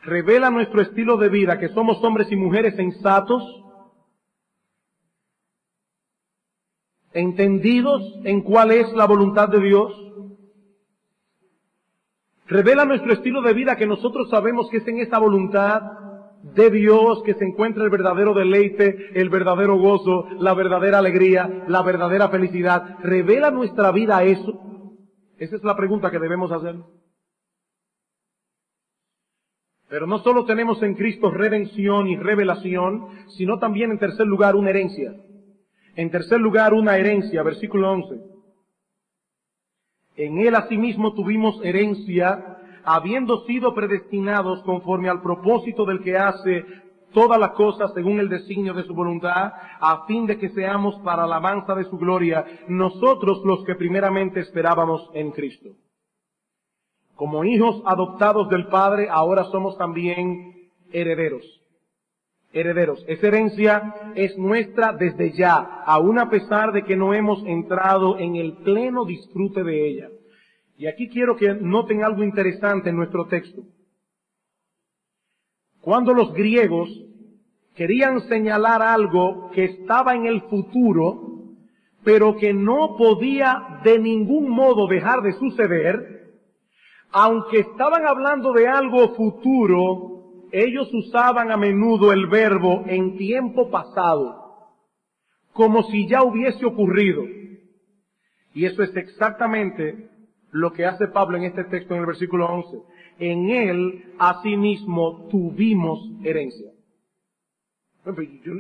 ¿Revela 0.05 0.49
nuestro 0.49 0.81
estilo 0.81 1.15
de 1.17 1.29
vida 1.29 1.57
que 1.59 1.69
somos 1.69 2.03
hombres 2.03 2.29
y 2.29 2.35
mujeres 2.35 2.75
sensatos? 2.75 3.41
¿Entendidos 7.13 8.01
en 8.25 8.41
cuál 8.41 8.71
es 8.71 8.91
la 8.93 9.05
voluntad 9.05 9.47
de 9.47 9.61
Dios? 9.61 9.93
¿Revela 12.47 12.83
nuestro 12.83 13.13
estilo 13.13 13.41
de 13.41 13.53
vida 13.53 13.77
que 13.77 13.87
nosotros 13.87 14.29
sabemos 14.29 14.69
que 14.69 14.77
es 14.77 14.87
en 14.87 14.99
esta 14.99 15.19
voluntad 15.19 15.81
de 16.43 16.69
Dios 16.69 17.21
que 17.23 17.35
se 17.35 17.45
encuentra 17.45 17.85
el 17.85 17.89
verdadero 17.89 18.33
deleite, 18.33 19.17
el 19.17 19.29
verdadero 19.29 19.77
gozo, 19.77 20.25
la 20.39 20.53
verdadera 20.53 20.97
alegría, 20.97 21.63
la 21.67 21.81
verdadera 21.81 22.27
felicidad. 22.27 22.97
¿Revela 23.03 23.51
nuestra 23.51 23.91
vida 23.91 24.21
eso? 24.23 24.51
Esa 25.37 25.55
es 25.55 25.63
la 25.63 25.77
pregunta 25.77 26.11
que 26.11 26.19
debemos 26.19 26.51
hacer. 26.51 26.75
Pero 29.93 30.07
no 30.07 30.17
solo 30.23 30.43
tenemos 30.45 30.81
en 30.81 30.95
Cristo 30.95 31.29
redención 31.29 32.07
y 32.07 32.17
revelación, 32.17 33.09
sino 33.37 33.59
también 33.59 33.91
en 33.91 33.99
tercer 33.99 34.25
lugar 34.25 34.55
una 34.55 34.71
herencia. 34.71 35.13
En 35.95 36.09
tercer 36.09 36.39
lugar 36.39 36.73
una 36.73 36.97
herencia, 36.97 37.43
versículo 37.43 37.91
11. 37.91 38.15
En 40.15 40.39
Él 40.39 40.55
asimismo 40.55 41.13
tuvimos 41.13 41.63
herencia 41.63 42.57
habiendo 42.83 43.45
sido 43.45 43.75
predestinados 43.75 44.63
conforme 44.63 45.09
al 45.09 45.21
propósito 45.21 45.85
del 45.85 46.01
que 46.01 46.17
hace 46.17 46.65
todas 47.13 47.39
las 47.39 47.51
cosas 47.51 47.93
según 47.93 48.19
el 48.19 48.29
designio 48.29 48.73
de 48.73 48.85
su 48.85 48.95
voluntad, 48.95 49.53
a 49.79 50.07
fin 50.07 50.25
de 50.25 50.39
que 50.39 50.49
seamos 50.49 50.95
para 51.03 51.27
la 51.27 51.35
alabanza 51.35 51.75
de 51.75 51.83
su 51.83 51.99
gloria, 51.99 52.43
nosotros 52.67 53.43
los 53.45 53.63
que 53.63 53.75
primeramente 53.75 54.39
esperábamos 54.39 55.11
en 55.13 55.29
Cristo. 55.29 55.69
Como 57.15 57.43
hijos 57.45 57.81
adoptados 57.85 58.49
del 58.49 58.67
Padre, 58.67 59.07
ahora 59.09 59.45
somos 59.45 59.77
también 59.77 60.69
herederos. 60.91 61.43
Herederos. 62.51 63.03
Esa 63.07 63.27
herencia 63.27 63.95
es 64.15 64.37
nuestra 64.37 64.93
desde 64.93 65.31
ya, 65.31 65.83
aun 65.85 66.19
a 66.19 66.29
pesar 66.29 66.71
de 66.71 66.83
que 66.83 66.95
no 66.95 67.13
hemos 67.13 67.43
entrado 67.45 68.17
en 68.19 68.35
el 68.35 68.53
pleno 68.57 69.05
disfrute 69.05 69.63
de 69.63 69.87
ella. 69.87 70.09
Y 70.77 70.87
aquí 70.87 71.07
quiero 71.09 71.35
que 71.35 71.53
noten 71.53 72.03
algo 72.03 72.23
interesante 72.23 72.89
en 72.89 72.95
nuestro 72.95 73.25
texto. 73.27 73.61
Cuando 75.81 76.13
los 76.13 76.33
griegos 76.33 76.89
querían 77.75 78.21
señalar 78.21 78.81
algo 78.81 79.51
que 79.51 79.65
estaba 79.65 80.15
en 80.15 80.25
el 80.25 80.41
futuro, 80.43 81.33
pero 82.03 82.37
que 82.37 82.53
no 82.53 82.95
podía 82.97 83.79
de 83.83 83.99
ningún 83.99 84.49
modo 84.49 84.87
dejar 84.87 85.21
de 85.21 85.33
suceder, 85.33 86.12
aunque 87.13 87.59
estaban 87.59 88.05
hablando 88.05 88.51
de 88.51 88.67
algo 88.67 89.15
futuro, 89.15 90.49
ellos 90.51 90.91
usaban 90.93 91.51
a 91.51 91.57
menudo 91.57 92.11
el 92.11 92.27
verbo 92.27 92.83
en 92.87 93.17
tiempo 93.17 93.69
pasado, 93.69 94.67
como 95.53 95.83
si 95.83 96.07
ya 96.07 96.23
hubiese 96.23 96.65
ocurrido. 96.65 97.23
Y 98.55 98.65
eso 98.65 98.83
es 98.83 98.95
exactamente 98.95 100.09
lo 100.51 100.73
que 100.73 100.85
hace 100.85 101.07
Pablo 101.07 101.37
en 101.37 101.43
este 101.43 101.63
texto 101.65 101.93
en 101.93 102.01
el 102.01 102.05
versículo 102.07 102.47
11. 102.47 102.77
En 103.19 103.49
él, 103.49 104.13
asimismo, 104.17 105.27
tuvimos 105.29 105.99
herencia. 106.23 106.71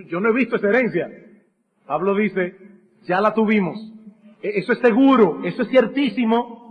Yo, 0.07 0.19
no 0.19 0.29
he 0.29 0.33
visto 0.33 0.55
esa 0.55 0.69
herencia. 0.69 1.09
Pablo 1.85 2.15
dice, 2.15 2.55
ya 3.03 3.19
la 3.19 3.33
tuvimos. 3.33 3.77
E, 4.41 4.59
eso 4.59 4.73
es 4.73 4.79
seguro, 4.79 5.41
eso 5.43 5.63
es 5.63 5.69
ciertísimo. 5.69 6.62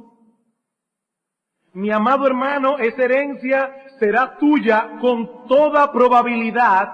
Mi 1.74 1.90
amado 1.90 2.26
hermano, 2.26 2.78
esa 2.78 3.04
herencia 3.04 3.86
será 3.98 4.36
tuya 4.36 4.98
con 5.00 5.46
toda 5.46 5.90
probabilidad. 5.90 6.92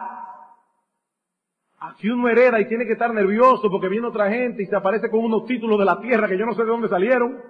Aquí 1.81 2.11
uno 2.11 2.29
hereda 2.29 2.61
y 2.61 2.68
tiene 2.68 2.87
que 2.87 2.93
estar 2.93 3.12
nervioso 3.12 3.70
porque 3.70 3.89
viene 3.89 4.07
otra 4.07 4.31
gente 4.31 4.62
y 4.62 4.66
se 4.66 4.76
aparece 4.76 5.11
con 5.11 5.20
unos 5.20 5.47
títulos 5.47 5.79
de 5.79 5.85
la 5.85 6.01
tierra 6.01 6.29
que 6.29 6.39
yo 6.39 6.47
no 6.47 6.55
sé 6.55 6.62
de 6.62 6.68
dónde 6.68 6.89
salieron 6.89 7.41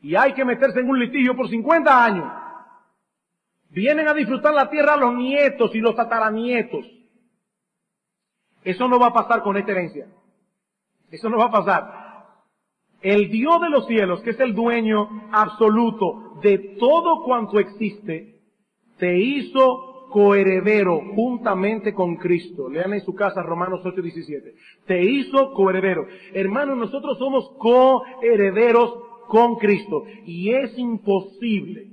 y 0.00 0.16
hay 0.16 0.34
que 0.34 0.44
meterse 0.44 0.80
en 0.80 0.90
un 0.90 0.98
litigio 0.98 1.34
por 1.34 1.48
50 1.48 2.04
años. 2.04 2.30
Vienen 3.70 4.06
a 4.06 4.14
disfrutar 4.14 4.52
la 4.52 4.68
tierra 4.68 4.96
los 4.96 5.14
nietos 5.14 5.74
y 5.74 5.78
los 5.78 5.96
tataranietos. 5.96 6.86
Eso 8.62 8.86
no 8.86 8.98
va 8.98 9.08
a 9.08 9.12
pasar 9.12 9.42
con 9.42 9.56
esta 9.56 9.72
herencia. 9.72 10.06
Eso 11.10 11.28
no 11.28 11.38
va 11.38 11.46
a 11.46 11.50
pasar. 11.50 12.03
El 13.04 13.30
Dios 13.30 13.60
de 13.60 13.68
los 13.68 13.86
cielos, 13.86 14.22
que 14.22 14.30
es 14.30 14.40
el 14.40 14.54
dueño 14.54 15.28
absoluto 15.30 16.38
de 16.42 16.76
todo 16.80 17.22
cuanto 17.22 17.60
existe, 17.60 18.40
te 18.98 19.18
hizo 19.18 20.08
coheredero 20.10 21.02
juntamente 21.14 21.92
con 21.92 22.16
Cristo. 22.16 22.66
Lean 22.70 22.94
en 22.94 23.04
su 23.04 23.14
casa 23.14 23.42
Romanos 23.42 23.82
8:17. 23.84 24.54
Te 24.86 25.04
hizo 25.04 25.52
coheredero. 25.52 26.06
Hermanos, 26.32 26.78
nosotros 26.78 27.18
somos 27.18 27.50
coherederos 27.58 28.94
con 29.28 29.56
Cristo. 29.56 30.04
Y 30.24 30.54
es 30.54 30.78
imposible 30.78 31.88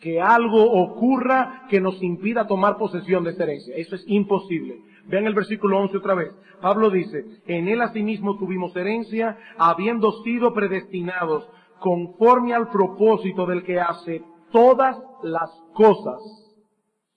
que 0.00 0.20
algo 0.20 0.60
ocurra 0.82 1.66
que 1.70 1.80
nos 1.80 2.02
impida 2.02 2.48
tomar 2.48 2.78
posesión 2.78 3.22
de 3.22 3.30
esa 3.30 3.44
herencia. 3.44 3.76
Eso 3.76 3.94
es 3.94 4.04
imposible. 4.08 4.80
Vean 5.08 5.26
el 5.26 5.34
versículo 5.34 5.78
11 5.80 5.96
otra 5.96 6.14
vez. 6.14 6.32
Pablo 6.60 6.90
dice, 6.90 7.24
en 7.46 7.68
él 7.68 7.80
asimismo 7.80 8.36
tuvimos 8.36 8.74
herencia, 8.76 9.38
habiendo 9.56 10.12
sido 10.22 10.52
predestinados 10.54 11.48
conforme 11.80 12.54
al 12.54 12.70
propósito 12.70 13.46
del 13.46 13.64
que 13.64 13.80
hace 13.80 14.22
todas 14.52 14.96
las 15.22 15.50
cosas 15.74 16.20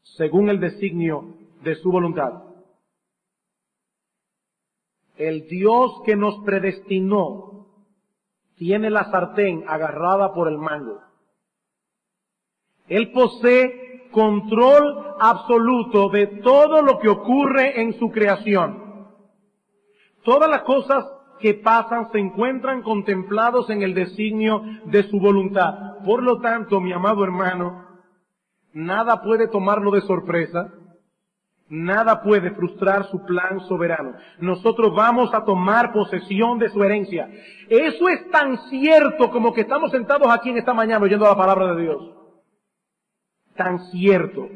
según 0.03 0.49
el 0.49 0.59
designio 0.59 1.35
de 1.63 1.75
su 1.75 1.91
voluntad. 1.91 2.43
El 5.17 5.47
Dios 5.47 6.01
que 6.05 6.15
nos 6.15 6.43
predestinó 6.43 7.67
tiene 8.55 8.89
la 8.89 9.05
sartén 9.05 9.63
agarrada 9.67 10.33
por 10.33 10.47
el 10.47 10.57
mango. 10.57 11.01
Él 12.87 13.11
posee 13.11 13.90
control 14.11 15.15
absoluto 15.19 16.09
de 16.09 16.27
todo 16.27 16.81
lo 16.81 16.99
que 16.99 17.09
ocurre 17.09 17.81
en 17.81 17.93
su 17.99 18.11
creación. 18.11 19.07
Todas 20.23 20.49
las 20.49 20.61
cosas 20.61 21.05
que 21.39 21.55
pasan 21.55 22.11
se 22.11 22.19
encuentran 22.19 22.83
contemplados 22.83 23.69
en 23.69 23.81
el 23.81 23.93
designio 23.93 24.61
de 24.85 25.03
su 25.03 25.19
voluntad. 25.19 25.97
Por 26.05 26.23
lo 26.23 26.39
tanto, 26.39 26.79
mi 26.79 26.93
amado 26.93 27.23
hermano, 27.23 27.85
nada 28.73 29.21
puede 29.21 29.47
tomarlo 29.47 29.91
de 29.91 30.01
sorpresa, 30.01 30.71
nada 31.67 32.21
puede 32.21 32.51
frustrar 32.51 33.05
su 33.05 33.25
plan 33.25 33.59
soberano. 33.67 34.13
Nosotros 34.39 34.93
vamos 34.95 35.33
a 35.33 35.43
tomar 35.43 35.91
posesión 35.91 36.59
de 36.59 36.69
su 36.69 36.83
herencia. 36.83 37.29
Eso 37.67 38.07
es 38.07 38.29
tan 38.29 38.57
cierto 38.69 39.31
como 39.31 39.53
que 39.53 39.61
estamos 39.61 39.91
sentados 39.91 40.27
aquí 40.31 40.49
en 40.49 40.57
esta 40.57 40.73
mañana 40.73 41.03
oyendo 41.03 41.25
la 41.25 41.35
palabra 41.35 41.73
de 41.73 41.81
Dios. 41.81 42.20
Tan 43.63 43.77
cierto. 43.91 44.49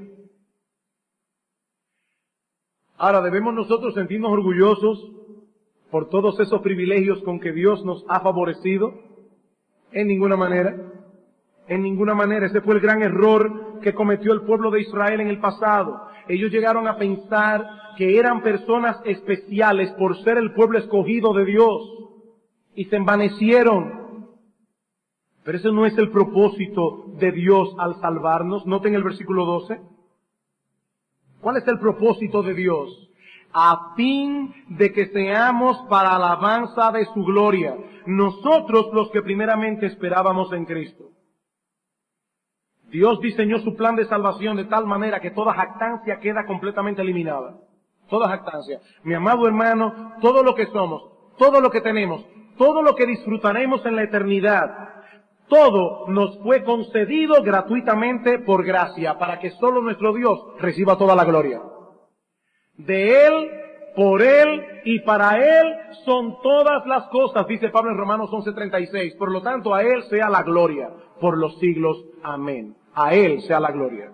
Ahora, 2.97 3.21
¿debemos 3.21 3.53
nosotros 3.53 3.93
sentirnos 3.93 4.31
orgullosos 4.31 5.11
por 5.91 6.09
todos 6.09 6.39
esos 6.39 6.61
privilegios 6.61 7.21
con 7.21 7.39
que 7.39 7.51
Dios 7.51 7.85
nos 7.85 8.03
ha 8.07 8.21
favorecido? 8.21 8.95
En 9.91 10.07
ninguna 10.07 10.35
manera. 10.35 10.75
En 11.67 11.83
ninguna 11.83 12.15
manera. 12.15 12.47
Ese 12.47 12.61
fue 12.61 12.73
el 12.73 12.81
gran 12.81 13.03
error 13.03 13.79
que 13.83 13.93
cometió 13.93 14.33
el 14.33 14.41
pueblo 14.41 14.71
de 14.71 14.81
Israel 14.81 15.21
en 15.21 15.27
el 15.27 15.39
pasado. 15.39 16.07
Ellos 16.27 16.51
llegaron 16.51 16.87
a 16.87 16.97
pensar 16.97 17.93
que 17.97 18.17
eran 18.17 18.41
personas 18.41 18.99
especiales 19.05 19.91
por 19.99 20.17
ser 20.23 20.39
el 20.39 20.51
pueblo 20.53 20.79
escogido 20.79 21.31
de 21.33 21.45
Dios. 21.45 22.09
Y 22.73 22.85
se 22.85 22.95
envanecieron. 22.95 24.04
Pero 25.45 25.59
ese 25.59 25.71
no 25.71 25.85
es 25.85 25.95
el 25.99 26.09
propósito 26.09 27.05
de 27.19 27.31
Dios 27.31 27.75
al 27.77 28.01
salvarnos. 28.01 28.65
Noten 28.65 28.95
el 28.95 29.03
versículo 29.03 29.45
12. 29.45 29.79
¿Cuál 31.39 31.57
es 31.57 31.67
el 31.67 31.77
propósito 31.77 32.41
de 32.41 32.55
Dios? 32.55 33.11
A 33.53 33.93
fin 33.95 34.51
de 34.69 34.91
que 34.91 35.05
seamos 35.05 35.77
para 35.87 36.15
alabanza 36.15 36.91
de 36.91 37.05
su 37.05 37.23
gloria, 37.23 37.77
nosotros 38.07 38.89
los 38.91 39.11
que 39.11 39.21
primeramente 39.21 39.85
esperábamos 39.85 40.51
en 40.51 40.65
Cristo. 40.65 41.11
Dios 42.89 43.19
diseñó 43.21 43.59
su 43.59 43.75
plan 43.75 43.95
de 43.95 44.05
salvación 44.05 44.57
de 44.57 44.65
tal 44.65 44.87
manera 44.87 45.19
que 45.19 45.29
toda 45.29 45.53
jactancia 45.53 46.19
queda 46.19 46.47
completamente 46.47 47.03
eliminada. 47.03 47.59
Toda 48.09 48.29
jactancia. 48.29 48.79
Mi 49.03 49.13
amado 49.13 49.45
hermano, 49.45 50.13
todo 50.21 50.41
lo 50.41 50.55
que 50.55 50.65
somos, 50.67 51.03
todo 51.37 51.61
lo 51.61 51.69
que 51.69 51.81
tenemos, 51.81 52.25
todo 52.57 52.81
lo 52.81 52.95
que 52.95 53.05
disfrutaremos 53.05 53.85
en 53.85 53.95
la 53.95 54.03
eternidad, 54.03 54.94
todo 55.47 56.07
nos 56.07 56.39
fue 56.39 56.63
concedido 56.63 57.43
gratuitamente 57.43 58.39
por 58.39 58.65
gracia, 58.65 59.17
para 59.17 59.39
que 59.39 59.51
solo 59.51 59.81
nuestro 59.81 60.13
Dios 60.13 60.39
reciba 60.59 60.97
toda 60.97 61.15
la 61.15 61.25
gloria. 61.25 61.61
De 62.77 63.27
Él, 63.27 63.51
por 63.95 64.21
Él 64.21 64.81
y 64.83 64.99
para 64.99 65.37
Él 65.37 65.73
son 66.03 66.41
todas 66.41 66.85
las 66.85 67.07
cosas, 67.07 67.47
dice 67.47 67.69
Pablo 67.69 67.91
en 67.91 67.97
Romanos 67.97 68.29
11:36. 68.31 69.15
Por 69.17 69.31
lo 69.31 69.41
tanto, 69.41 69.73
a 69.73 69.83
Él 69.83 70.03
sea 70.03 70.29
la 70.29 70.43
gloria 70.43 70.89
por 71.21 71.37
los 71.37 71.57
siglos. 71.59 72.03
Amén. 72.23 72.75
A 72.93 73.13
Él 73.13 73.41
sea 73.41 73.59
la 73.59 73.71
gloria. 73.71 74.11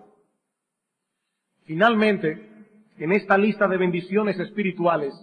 Finalmente, 1.65 2.49
en 2.97 3.11
esta 3.13 3.37
lista 3.37 3.67
de 3.67 3.77
bendiciones 3.77 4.39
espirituales, 4.39 5.13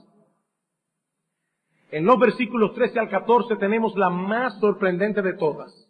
en 1.90 2.04
los 2.04 2.18
versículos 2.18 2.74
13 2.74 2.98
al 2.98 3.08
14 3.08 3.56
tenemos 3.56 3.96
la 3.96 4.10
más 4.10 4.58
sorprendente 4.60 5.22
de 5.22 5.34
todas. 5.34 5.87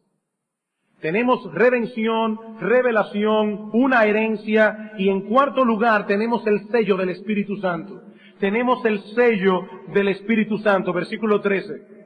Tenemos 1.00 1.52
redención, 1.54 2.58
revelación, 2.58 3.70
una 3.72 4.04
herencia 4.04 4.92
y 4.98 5.08
en 5.08 5.22
cuarto 5.22 5.64
lugar 5.64 6.06
tenemos 6.06 6.44
el 6.46 6.66
sello 6.70 6.96
del 6.96 7.10
Espíritu 7.10 7.56
Santo. 7.58 8.02
Tenemos 8.40 8.84
el 8.84 9.00
sello 9.14 9.62
del 9.92 10.08
Espíritu 10.08 10.58
Santo, 10.58 10.92
versículo 10.92 11.40
13. 11.40 11.98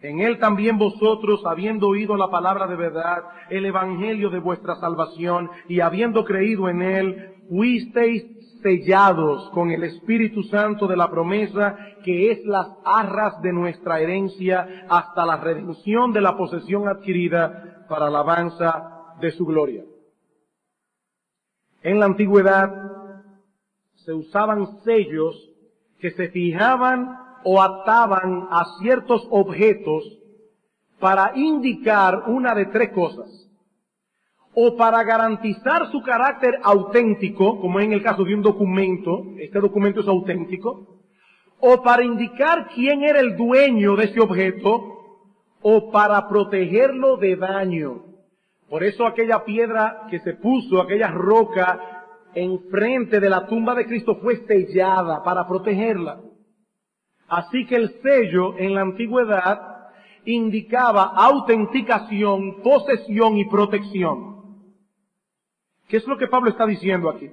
En 0.00 0.20
él 0.20 0.38
también 0.38 0.78
vosotros, 0.78 1.42
habiendo 1.46 1.88
oído 1.88 2.16
la 2.16 2.30
palabra 2.30 2.66
de 2.66 2.76
verdad, 2.76 3.22
el 3.50 3.64
evangelio 3.66 4.30
de 4.30 4.40
vuestra 4.40 4.74
salvación, 4.76 5.50
y 5.68 5.80
habiendo 5.80 6.24
creído 6.24 6.68
en 6.68 6.82
él, 6.82 7.34
fuisteis 7.48 8.41
sellados 8.62 9.50
con 9.50 9.70
el 9.70 9.84
Espíritu 9.84 10.42
Santo 10.44 10.86
de 10.86 10.96
la 10.96 11.10
promesa, 11.10 11.76
que 12.04 12.30
es 12.30 12.44
las 12.44 12.68
arras 12.84 13.40
de 13.42 13.52
nuestra 13.52 14.00
herencia 14.00 14.86
hasta 14.88 15.26
la 15.26 15.36
redención 15.36 16.12
de 16.12 16.20
la 16.20 16.36
posesión 16.36 16.88
adquirida 16.88 17.84
para 17.88 18.06
alabanza 18.06 19.16
de 19.20 19.30
su 19.32 19.44
gloria. 19.44 19.84
En 21.82 21.98
la 21.98 22.06
antigüedad 22.06 22.72
se 23.94 24.12
usaban 24.12 24.80
sellos 24.84 25.50
que 26.00 26.10
se 26.12 26.28
fijaban 26.28 27.18
o 27.44 27.60
ataban 27.60 28.48
a 28.50 28.64
ciertos 28.80 29.26
objetos 29.30 30.04
para 30.98 31.32
indicar 31.34 32.24
una 32.28 32.54
de 32.54 32.66
tres 32.66 32.90
cosas 32.90 33.42
o 34.54 34.76
para 34.76 35.02
garantizar 35.02 35.90
su 35.90 36.02
carácter 36.02 36.58
auténtico, 36.62 37.60
como 37.60 37.80
en 37.80 37.92
el 37.92 38.02
caso 38.02 38.24
de 38.24 38.34
un 38.34 38.42
documento, 38.42 39.24
este 39.38 39.60
documento 39.60 40.00
es 40.00 40.08
auténtico, 40.08 41.00
o 41.60 41.82
para 41.82 42.04
indicar 42.04 42.68
quién 42.74 43.02
era 43.02 43.20
el 43.20 43.36
dueño 43.36 43.96
de 43.96 44.04
ese 44.04 44.20
objeto, 44.20 44.92
o 45.62 45.90
para 45.90 46.28
protegerlo 46.28 47.16
de 47.16 47.36
daño. 47.36 48.02
Por 48.68 48.82
eso 48.82 49.06
aquella 49.06 49.44
piedra 49.44 50.06
que 50.10 50.18
se 50.20 50.34
puso, 50.34 50.80
aquella 50.80 51.08
roca 51.08 52.06
enfrente 52.34 53.20
de 53.20 53.30
la 53.30 53.46
tumba 53.46 53.74
de 53.74 53.86
Cristo 53.86 54.16
fue 54.16 54.44
sellada 54.46 55.22
para 55.22 55.46
protegerla. 55.46 56.20
Así 57.28 57.66
que 57.66 57.76
el 57.76 58.00
sello 58.02 58.58
en 58.58 58.74
la 58.74 58.82
antigüedad 58.82 59.72
indicaba 60.24 61.12
autenticación, 61.14 62.62
posesión 62.62 63.36
y 63.36 63.48
protección. 63.48 64.31
¿Qué 65.92 65.98
es 65.98 66.06
lo 66.06 66.16
que 66.16 66.26
Pablo 66.26 66.48
está 66.48 66.64
diciendo 66.64 67.10
aquí? 67.10 67.28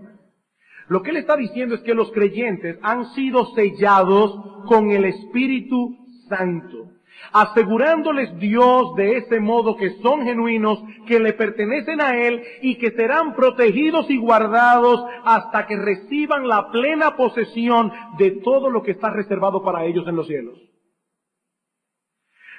Lo 0.89 1.01
que 1.01 1.11
él 1.11 1.15
está 1.15 1.37
diciendo 1.37 1.75
es 1.75 1.81
que 1.81 1.93
los 1.93 2.11
creyentes 2.11 2.77
han 2.81 3.05
sido 3.13 3.45
sellados 3.55 4.65
con 4.65 4.91
el 4.91 5.05
Espíritu 5.05 5.95
Santo, 6.27 6.91
asegurándoles 7.31 8.37
Dios 8.37 8.95
de 8.97 9.15
ese 9.15 9.39
modo 9.39 9.77
que 9.77 9.91
son 10.01 10.25
genuinos, 10.25 10.83
que 11.07 11.21
le 11.21 11.31
pertenecen 11.31 12.01
a 12.01 12.17
Él 12.17 12.43
y 12.61 12.77
que 12.79 12.91
serán 12.91 13.33
protegidos 13.33 14.09
y 14.09 14.17
guardados 14.17 15.05
hasta 15.23 15.65
que 15.65 15.77
reciban 15.77 16.45
la 16.45 16.69
plena 16.69 17.15
posesión 17.15 17.93
de 18.17 18.41
todo 18.43 18.69
lo 18.69 18.83
que 18.83 18.91
está 18.91 19.09
reservado 19.09 19.63
para 19.63 19.85
ellos 19.85 20.05
en 20.05 20.17
los 20.17 20.27
cielos. 20.27 20.59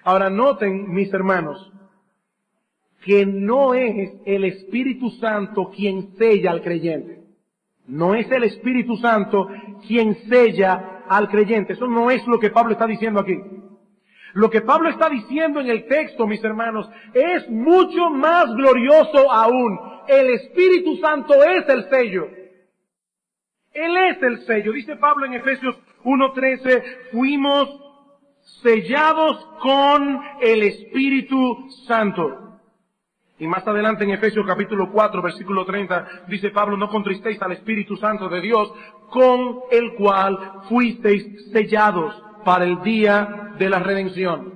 Ahora 0.03 0.31
noten, 0.31 0.95
mis 0.95 1.13
hermanos, 1.13 1.71
que 3.05 3.25
no 3.25 3.75
es 3.75 4.13
el 4.27 4.45
Espíritu 4.45 5.11
Santo 5.11 5.71
quien 5.75 6.17
sella 6.17 6.51
al 6.51 6.63
creyente. 6.63 7.21
No 7.87 8.15
es 8.15 8.31
el 8.31 8.45
Espíritu 8.45 8.97
Santo 8.97 9.49
quien 9.87 10.15
sella 10.29 11.05
al 11.09 11.29
creyente. 11.29 11.73
Eso 11.73 11.87
no 11.87 12.11
es 12.11 12.27
lo 12.27 12.39
que 12.39 12.51
Pablo 12.51 12.73
está 12.73 12.87
diciendo 12.87 13.21
aquí. 13.21 13.37
Lo 14.35 14.49
que 14.49 14.61
Pablo 14.61 14.91
está 14.91 15.09
diciendo 15.09 15.61
en 15.61 15.69
el 15.69 15.87
texto, 15.87 16.27
mis 16.27 16.43
hermanos, 16.45 16.89
es 17.15 17.49
mucho 17.51 18.11
más 18.11 18.47
glorioso 18.55 19.31
aún. 19.33 19.79
El 20.07 20.31
Espíritu 20.31 20.97
Santo 20.99 21.35
es 21.43 21.69
el 21.69 21.89
sello. 21.89 22.29
Él 23.73 23.97
es 23.97 24.23
el 24.23 24.47
sello. 24.47 24.73
Dice 24.73 24.97
Pablo 24.97 25.27
en 25.27 25.35
Efesios 25.35 25.77
1.13, 26.05 27.11
fuimos 27.13 27.69
sellados 28.63 29.45
con 29.61 30.21
el 30.41 30.63
Espíritu 30.63 31.69
Santo. 31.87 32.50
Y 33.41 33.47
más 33.47 33.67
adelante 33.67 34.05
en 34.05 34.11
Efesios 34.11 34.47
capítulo 34.47 34.93
4, 34.93 35.23
versículo 35.23 35.65
30, 35.65 36.27
dice 36.29 36.51
Pablo, 36.51 36.77
no 36.77 36.91
contristéis 36.91 37.41
al 37.41 37.53
Espíritu 37.53 37.97
Santo 37.97 38.29
de 38.29 38.43
Dios, 38.43 38.71
con 39.09 39.61
el 39.71 39.95
cual 39.95 40.61
fuisteis 40.69 41.51
sellados 41.51 42.15
para 42.45 42.67
el 42.67 42.83
día 42.83 43.55
de 43.59 43.71
la 43.71 43.79
redención. 43.79 44.53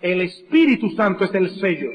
El 0.00 0.22
Espíritu 0.22 0.88
Santo 0.92 1.24
es 1.24 1.34
el 1.34 1.50
sello. 1.60 1.90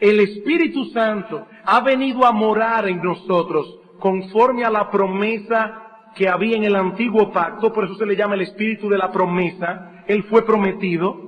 El 0.00 0.18
Espíritu 0.18 0.86
Santo 0.86 1.46
ha 1.64 1.80
venido 1.82 2.26
a 2.26 2.32
morar 2.32 2.88
en 2.88 3.00
nosotros 3.00 3.78
conforme 4.00 4.64
a 4.64 4.70
la 4.70 4.90
promesa 4.90 6.10
que 6.16 6.28
había 6.28 6.56
en 6.56 6.64
el 6.64 6.74
antiguo 6.74 7.30
pacto, 7.30 7.72
por 7.72 7.84
eso 7.84 7.94
se 7.94 8.06
le 8.06 8.16
llama 8.16 8.34
el 8.34 8.40
Espíritu 8.40 8.88
de 8.88 8.98
la 8.98 9.12
promesa. 9.12 10.02
Él 10.08 10.24
fue 10.24 10.44
prometido. 10.44 11.25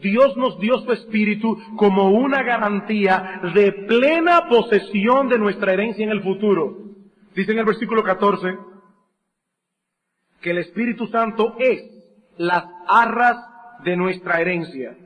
Dios 0.00 0.36
nos 0.36 0.58
dio 0.58 0.78
su 0.78 0.92
espíritu 0.92 1.58
como 1.76 2.10
una 2.10 2.42
garantía 2.42 3.40
de 3.54 3.72
plena 3.72 4.48
posesión 4.48 5.28
de 5.28 5.38
nuestra 5.38 5.72
herencia 5.72 6.04
en 6.04 6.10
el 6.10 6.22
futuro. 6.22 6.76
Dice 7.34 7.52
en 7.52 7.58
el 7.58 7.64
versículo 7.64 8.02
14 8.02 8.58
que 10.40 10.50
el 10.50 10.58
Espíritu 10.58 11.06
Santo 11.06 11.54
es 11.58 11.82
las 12.38 12.64
arras 12.88 13.36
de 13.84 13.96
nuestra 13.96 14.40
herencia 14.40 14.96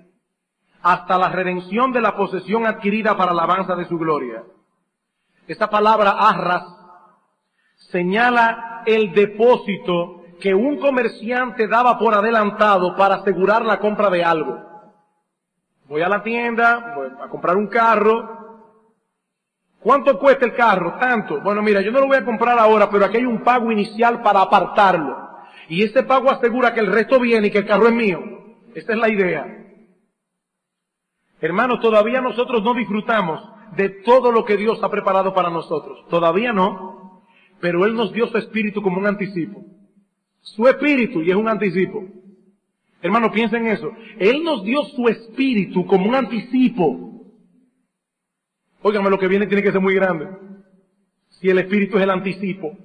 hasta 0.82 1.16
la 1.16 1.30
redención 1.30 1.92
de 1.92 2.01
la 2.03 2.14
posesión 2.14 2.66
adquirida 2.66 3.16
para 3.16 3.32
la 3.32 3.42
alabanza 3.42 3.74
de 3.74 3.86
su 3.86 3.99
gloria. 3.99 4.45
Esta 5.49 5.68
palabra 5.68 6.11
arras 6.11 6.64
señala 7.90 8.82
el 8.86 9.12
depósito 9.12 10.22
que 10.40 10.55
un 10.55 10.78
comerciante 10.78 11.68
daba 11.68 11.99
por 11.99 12.14
adelantado 12.14 12.97
para 12.97 13.16
asegurar 13.16 13.64
la 13.64 13.78
compra 13.78 14.11
de 14.11 14.24
algo. 14.24 14.73
Voy 15.89 16.03
a 16.03 16.09
la 16.09 16.22
tienda, 16.22 16.95
voy 16.97 17.09
a 17.22 17.28
comprar 17.28 17.57
un 17.57 17.66
carro. 17.66 18.45
¿Cuánto 19.80 20.18
cuesta 20.18 20.47
el 20.47 20.55
carro? 20.55 20.95
Tanto. 20.99 21.41
Bueno, 21.43 21.61
mira, 21.62 21.82
yo 21.82 21.93
no 21.93 22.01
lo 22.01 22.07
voy 22.07 22.16
a 22.16 22.24
comprar 22.24 22.59
ahora, 22.59 22.89
pero 22.89 23.05
aquí 23.05 23.18
hay 23.18 23.26
un 23.26 23.43
pago 23.43 23.70
inicial 23.70 24.22
para 24.22 24.41
apartarlo. 24.41 25.28
Y 25.68 25.82
ese 25.82 26.03
pago 26.03 26.30
asegura 26.30 26.72
que 26.72 26.80
el 26.80 26.93
resto 26.93 27.20
viene 27.20 27.49
y 27.49 27.51
que 27.51 27.59
el 27.59 27.66
carro 27.66 27.89
es 27.89 27.95
mío. 27.95 28.20
Esa 28.74 28.93
es 28.93 28.99
la 28.99 29.09
idea. 29.09 29.47
Hermanos, 31.41 31.80
todavía 31.80 32.22
nosotros 32.22 32.62
no 32.62 32.72
disfrutamos 32.72 33.47
de 33.76 33.91
todo 33.91 34.32
lo 34.32 34.45
que 34.45 34.57
Dios 34.57 34.82
ha 34.82 34.91
preparado 34.91 35.35
para 35.35 35.51
nosotros. 35.51 36.07
Todavía 36.09 36.53
no. 36.53 37.22
Pero 37.61 37.85
Él 37.85 37.95
nos 37.95 38.12
dio 38.12 38.26
su 38.28 38.39
espíritu 38.39 38.82
como 38.82 38.99
un 38.99 39.07
anticipo. 39.07 39.62
Su 40.41 40.66
espíritu 40.66 41.22
y 41.22 41.30
es 41.30 41.37
un 41.37 41.49
anticipo. 41.49 42.05
Hermano, 43.05 43.30
piensen 43.30 43.66
en 43.66 43.72
eso. 43.72 43.92
Él 44.18 44.42
nos 44.42 44.64
dio 44.64 44.82
su 44.84 45.07
espíritu 45.09 45.84
como 45.84 46.09
un 46.09 46.14
anticipo. 46.14 47.20
Óigame, 48.80 49.11
lo 49.11 49.18
que 49.18 49.28
viene 49.28 49.46
tiene 49.46 49.62
que 49.62 49.72
ser 49.72 49.80
muy 49.82 49.94
grande. 49.94 50.26
Si 51.28 51.50
el 51.50 51.59
espíritu 51.59 51.98
es 51.98 52.02
el 52.02 52.09
anticipo. 52.09 52.78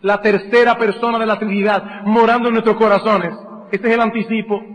La 0.00 0.20
tercera 0.20 0.76
persona 0.76 1.20
de 1.20 1.26
la 1.26 1.38
Trinidad 1.38 2.02
morando 2.02 2.48
en 2.48 2.54
nuestros 2.54 2.76
corazones. 2.76 3.32
Este 3.70 3.86
es 3.86 3.94
el 3.94 4.00
anticipo 4.00 4.74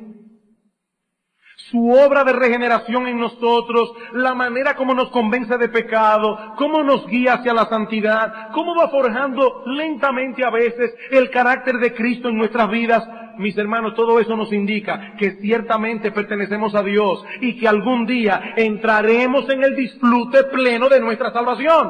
su 1.70 1.92
obra 1.92 2.24
de 2.24 2.34
regeneración 2.34 3.08
en 3.08 3.20
nosotros, 3.20 3.94
la 4.14 4.34
manera 4.34 4.76
como 4.76 4.94
nos 4.94 5.10
convence 5.10 5.58
de 5.58 5.70
pecado, 5.70 6.56
cómo 6.58 6.84
nos 6.84 7.06
guía 7.08 7.34
hacia 7.34 7.54
la 7.54 7.66
santidad, 7.66 8.50
cómo 8.54 8.76
va 8.76 8.90
forjando 8.90 9.64
lentamente 9.68 10.44
a 10.44 10.50
veces 10.50 10.94
el 11.12 11.30
carácter 11.30 11.78
de 11.78 11.94
Cristo 11.94 12.30
en 12.30 12.38
nuestras 12.38 12.70
vidas. 12.70 13.04
Mis 13.40 13.58
hermanos, 13.58 13.96
todo 13.96 14.20
eso 14.20 14.36
nos 14.36 14.52
indica 14.52 15.16
que 15.18 15.40
ciertamente 15.40 16.12
pertenecemos 16.12 16.76
a 16.76 16.84
Dios 16.84 17.24
y 17.40 17.58
que 17.58 17.70
algún 17.70 18.06
día 18.06 18.54
entraremos 18.58 19.50
en 19.50 19.64
el 19.64 19.78
disfrute 19.78 20.44
pleno 20.44 20.90
de 20.90 21.00
nuestra 21.00 21.32
salvación. 21.32 21.90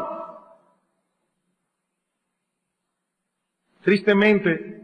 Tristemente, 3.81 4.83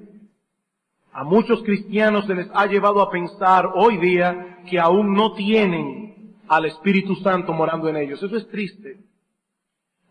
a 1.13 1.24
muchos 1.24 1.61
cristianos 1.61 2.26
se 2.26 2.34
les 2.34 2.47
ha 2.51 2.66
llevado 2.66 2.99
a 2.99 3.11
pensar 3.11 3.70
hoy 3.76 3.97
día 3.97 4.63
que 4.68 4.80
aún 4.80 5.13
no 5.13 5.34
tienen 5.36 6.36
al 6.47 6.66
Espíritu 6.66 7.13
Santo 7.18 7.53
morando 7.53 7.89
en 7.89 7.97
ellos. 7.97 8.24
Eso 8.24 8.38
es 8.38 8.49
triste. 8.49 9.01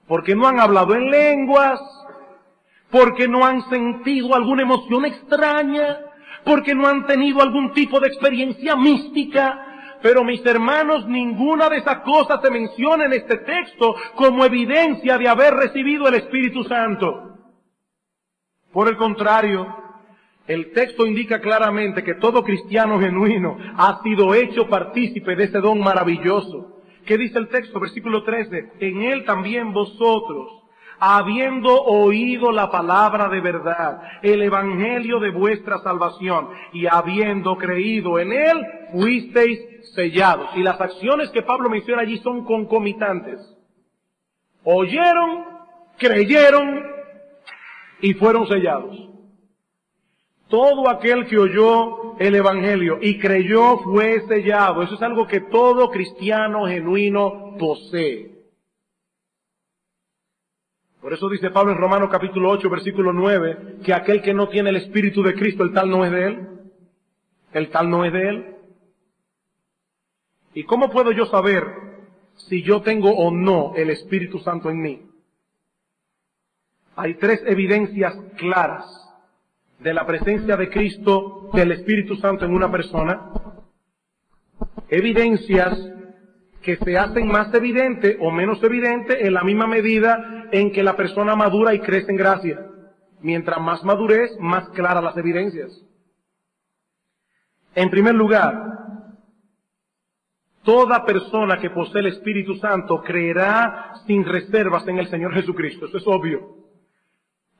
Porque 0.06 0.36
no 0.36 0.46
han 0.46 0.60
hablado 0.60 0.94
en 0.94 1.10
lenguas, 1.10 1.80
porque 2.92 3.26
no 3.26 3.44
han 3.44 3.68
sentido 3.68 4.36
alguna 4.36 4.62
emoción 4.62 5.04
extraña, 5.04 5.98
porque 6.44 6.74
no 6.74 6.86
han 6.86 7.06
tenido 7.06 7.40
algún 7.40 7.72
tipo 7.72 8.00
de 8.00 8.08
experiencia 8.08 8.76
mística. 8.76 9.98
Pero 10.02 10.22
mis 10.22 10.44
hermanos, 10.44 11.06
ninguna 11.06 11.68
de 11.70 11.78
esas 11.78 12.00
cosas 12.00 12.40
se 12.42 12.50
menciona 12.50 13.06
en 13.06 13.14
este 13.14 13.38
texto 13.38 13.94
como 14.14 14.44
evidencia 14.44 15.16
de 15.16 15.28
haber 15.28 15.54
recibido 15.54 16.06
el 16.08 16.14
Espíritu 16.14 16.62
Santo. 16.64 17.38
Por 18.70 18.88
el 18.88 18.96
contrario, 18.96 19.66
el 20.46 20.72
texto 20.72 21.06
indica 21.06 21.40
claramente 21.40 22.04
que 22.04 22.16
todo 22.16 22.42
cristiano 22.42 23.00
genuino 23.00 23.56
ha 23.78 24.02
sido 24.02 24.34
hecho 24.34 24.68
partícipe 24.68 25.36
de 25.36 25.44
ese 25.44 25.58
don 25.58 25.80
maravilloso. 25.80 26.82
¿Qué 27.06 27.16
dice 27.16 27.38
el 27.38 27.48
texto? 27.48 27.80
Versículo 27.80 28.24
13. 28.24 28.72
En 28.80 29.02
él 29.02 29.24
también 29.24 29.72
vosotros, 29.72 30.63
habiendo 30.98 31.82
oído 31.82 32.52
la 32.52 32.70
palabra 32.70 33.28
de 33.28 33.40
verdad, 33.40 34.02
el 34.22 34.42
evangelio 34.42 35.20
de 35.20 35.30
vuestra 35.30 35.78
salvación, 35.78 36.48
y 36.72 36.86
habiendo 36.86 37.56
creído 37.56 38.18
en 38.18 38.32
él, 38.32 38.66
fuisteis 38.92 39.60
sellados. 39.94 40.50
Y 40.56 40.62
las 40.62 40.80
acciones 40.80 41.30
que 41.30 41.42
Pablo 41.42 41.68
menciona 41.68 42.02
allí 42.02 42.18
son 42.18 42.44
concomitantes. 42.44 43.40
Oyeron, 44.64 45.44
creyeron 45.98 46.84
y 48.00 48.14
fueron 48.14 48.46
sellados. 48.48 48.96
Todo 50.48 50.88
aquel 50.88 51.26
que 51.26 51.38
oyó 51.38 52.16
el 52.18 52.34
Evangelio 52.34 52.98
y 53.00 53.18
creyó 53.18 53.78
fue 53.78 54.20
sellado. 54.28 54.82
Eso 54.82 54.94
es 54.94 55.02
algo 55.02 55.26
que 55.26 55.40
todo 55.40 55.90
cristiano 55.90 56.66
genuino 56.66 57.56
posee. 57.58 58.33
Por 61.04 61.12
eso 61.12 61.28
dice 61.28 61.50
Pablo 61.50 61.72
en 61.72 61.76
Romanos 61.76 62.08
capítulo 62.10 62.48
8, 62.48 62.70
versículo 62.70 63.12
9, 63.12 63.80
que 63.84 63.92
aquel 63.92 64.22
que 64.22 64.32
no 64.32 64.48
tiene 64.48 64.70
el 64.70 64.76
Espíritu 64.76 65.22
de 65.22 65.34
Cristo, 65.34 65.62
el 65.62 65.74
tal 65.74 65.90
no 65.90 66.02
es 66.02 66.10
de 66.10 66.26
él. 66.26 66.48
El 67.52 67.68
tal 67.68 67.90
no 67.90 68.06
es 68.06 68.12
de 68.14 68.26
él. 68.26 68.56
¿Y 70.54 70.64
cómo 70.64 70.88
puedo 70.88 71.12
yo 71.12 71.26
saber 71.26 71.62
si 72.48 72.62
yo 72.62 72.80
tengo 72.80 73.10
o 73.10 73.30
no 73.30 73.74
el 73.76 73.90
Espíritu 73.90 74.38
Santo 74.38 74.70
en 74.70 74.80
mí? 74.80 75.02
Hay 76.96 77.16
tres 77.16 77.42
evidencias 77.44 78.14
claras 78.38 78.86
de 79.80 79.92
la 79.92 80.06
presencia 80.06 80.56
de 80.56 80.70
Cristo, 80.70 81.50
del 81.52 81.72
Espíritu 81.72 82.16
Santo 82.16 82.46
en 82.46 82.54
una 82.54 82.70
persona, 82.70 83.30
evidencias 84.88 85.78
que 86.64 86.76
se 86.76 86.96
hacen 86.96 87.28
más 87.28 87.52
evidentes 87.52 88.16
o 88.20 88.30
menos 88.30 88.62
evidentes 88.62 89.18
en 89.20 89.34
la 89.34 89.44
misma 89.44 89.66
medida 89.66 90.48
en 90.50 90.72
que 90.72 90.82
la 90.82 90.96
persona 90.96 91.36
madura 91.36 91.74
y 91.74 91.80
crece 91.80 92.10
en 92.10 92.16
gracia. 92.16 92.66
Mientras 93.20 93.60
más 93.60 93.84
madurez, 93.84 94.30
más 94.40 94.70
claras 94.70 95.04
las 95.04 95.16
evidencias. 95.18 95.70
En 97.74 97.90
primer 97.90 98.14
lugar, 98.14 98.54
toda 100.62 101.04
persona 101.04 101.58
que 101.58 101.68
posee 101.68 102.00
el 102.00 102.06
Espíritu 102.06 102.54
Santo 102.54 103.02
creerá 103.02 103.92
sin 104.06 104.24
reservas 104.24 104.88
en 104.88 104.98
el 104.98 105.08
Señor 105.08 105.34
Jesucristo. 105.34 105.86
Eso 105.86 105.98
es 105.98 106.06
obvio. 106.06 106.64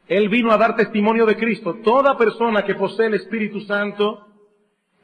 Él 0.08 0.30
vino 0.30 0.50
a 0.50 0.56
dar 0.56 0.76
testimonio 0.76 1.26
de 1.26 1.36
Cristo. 1.36 1.76
Toda 1.84 2.16
persona 2.16 2.64
que 2.64 2.74
posee 2.74 3.06
el 3.06 3.14
Espíritu 3.14 3.60
Santo 3.60 4.28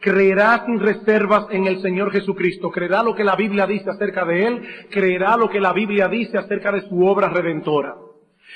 creerá 0.00 0.64
sin 0.66 0.80
reservas 0.80 1.46
en 1.50 1.66
el 1.66 1.80
Señor 1.82 2.10
Jesucristo, 2.10 2.70
creerá 2.70 3.02
lo 3.02 3.14
que 3.14 3.24
la 3.24 3.36
Biblia 3.36 3.66
dice 3.66 3.90
acerca 3.90 4.24
de 4.24 4.46
Él, 4.46 4.62
creerá 4.90 5.36
lo 5.36 5.48
que 5.48 5.60
la 5.60 5.72
Biblia 5.72 6.08
dice 6.08 6.38
acerca 6.38 6.72
de 6.72 6.82
su 6.88 7.04
obra 7.04 7.28
redentora. 7.28 7.96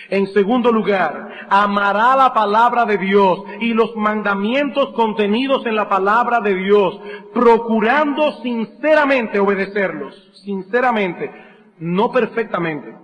En 0.08 0.26
segundo 0.28 0.72
lugar, 0.72 1.46
amará 1.48 2.16
la 2.16 2.32
palabra 2.34 2.84
de 2.84 2.98
Dios 2.98 3.44
y 3.60 3.72
los 3.72 3.94
mandamientos 3.94 4.90
contenidos 4.90 5.64
en 5.66 5.76
la 5.76 5.88
palabra 5.88 6.40
de 6.40 6.54
Dios, 6.54 7.00
procurando 7.32 8.32
sinceramente 8.42 9.38
obedecerlos, 9.38 10.14
sinceramente, 10.44 11.30
no 11.78 12.10
perfectamente, 12.10 12.94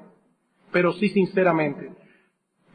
pero 0.73 0.93
sí 0.93 1.09
sinceramente. 1.11 2.00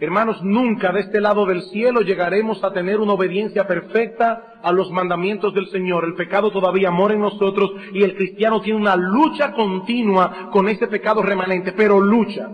Hermanos, 0.05 0.43
nunca 0.43 0.91
de 0.91 0.99
este 0.99 1.19
lado 1.19 1.47
del 1.47 1.63
cielo 1.63 2.01
llegaremos 2.01 2.63
a 2.63 2.71
tener 2.71 2.99
una 2.99 3.13
obediencia 3.13 3.65
perfecta 3.65 4.59
a 4.61 4.71
los 4.71 4.91
mandamientos 4.91 5.51
del 5.55 5.67
Señor. 5.69 6.05
El 6.05 6.13
pecado 6.13 6.51
todavía 6.51 6.91
mora 6.91 7.15
en 7.15 7.21
nosotros 7.21 7.71
y 7.91 8.03
el 8.03 8.15
cristiano 8.15 8.61
tiene 8.61 8.79
una 8.79 8.95
lucha 8.95 9.53
continua 9.53 10.51
con 10.51 10.69
ese 10.69 10.85
pecado 10.87 11.23
remanente, 11.23 11.71
pero 11.71 11.99
lucha, 11.99 12.51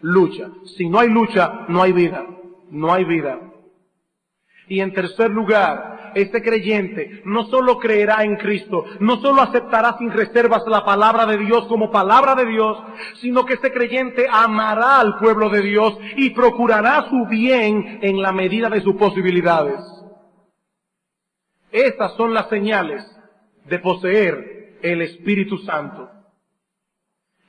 lucha. 0.00 0.50
Si 0.76 0.88
no 0.88 0.98
hay 0.98 1.08
lucha, 1.08 1.66
no 1.68 1.82
hay 1.82 1.92
vida, 1.92 2.26
no 2.72 2.92
hay 2.92 3.04
vida. 3.04 3.49
Y 4.70 4.80
en 4.80 4.92
tercer 4.92 5.30
lugar, 5.30 6.12
este 6.14 6.40
creyente 6.40 7.22
no 7.24 7.42
solo 7.46 7.76
creerá 7.78 8.22
en 8.22 8.36
Cristo, 8.36 8.84
no 9.00 9.16
solo 9.16 9.42
aceptará 9.42 9.98
sin 9.98 10.12
reservas 10.12 10.62
la 10.68 10.84
palabra 10.84 11.26
de 11.26 11.38
Dios 11.38 11.66
como 11.66 11.90
palabra 11.90 12.36
de 12.36 12.46
Dios, 12.46 12.78
sino 13.20 13.44
que 13.44 13.54
este 13.54 13.72
creyente 13.72 14.28
amará 14.30 15.00
al 15.00 15.18
pueblo 15.18 15.50
de 15.50 15.62
Dios 15.62 15.98
y 16.16 16.30
procurará 16.30 17.08
su 17.10 17.26
bien 17.26 17.98
en 18.00 18.22
la 18.22 18.30
medida 18.30 18.70
de 18.70 18.80
sus 18.80 18.94
posibilidades. 18.94 19.80
Estas 21.72 22.14
son 22.14 22.32
las 22.32 22.48
señales 22.48 23.04
de 23.64 23.80
poseer 23.80 24.78
el 24.82 25.02
Espíritu 25.02 25.58
Santo. 25.58 26.08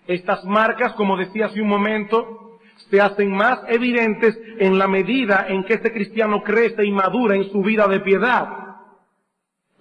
Estas 0.08 0.44
marcas, 0.44 0.94
como 0.94 1.18
decía 1.18 1.46
hace 1.46 1.62
un 1.62 1.70
momento, 1.70 2.51
se 2.90 3.02
hacen 3.02 3.32
más 3.32 3.60
evidentes 3.68 4.38
en 4.60 4.78
la 4.78 4.88
medida 4.88 5.46
en 5.48 5.64
que 5.64 5.76
este 5.76 5.92
cristiano 5.92 6.42
crece 6.44 6.86
y 6.86 6.92
madura 6.92 7.36
en 7.36 7.50
su 7.52 7.62
vida 7.62 7.88
de 7.88 8.00
piedad. 8.00 8.48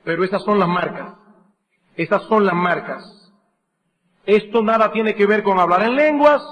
Pero 0.05 0.24
esas 0.24 0.42
son 0.42 0.59
las 0.59 0.68
marcas. 0.68 1.14
Esas 1.96 2.22
son 2.24 2.46
las 2.46 2.55
marcas. 2.55 3.32
Esto 4.26 4.62
nada 4.62 4.92
tiene 4.92 5.14
que 5.14 5.26
ver 5.26 5.42
con 5.42 5.59
hablar 5.59 5.82
en 5.82 5.96
lenguas. 5.96 6.42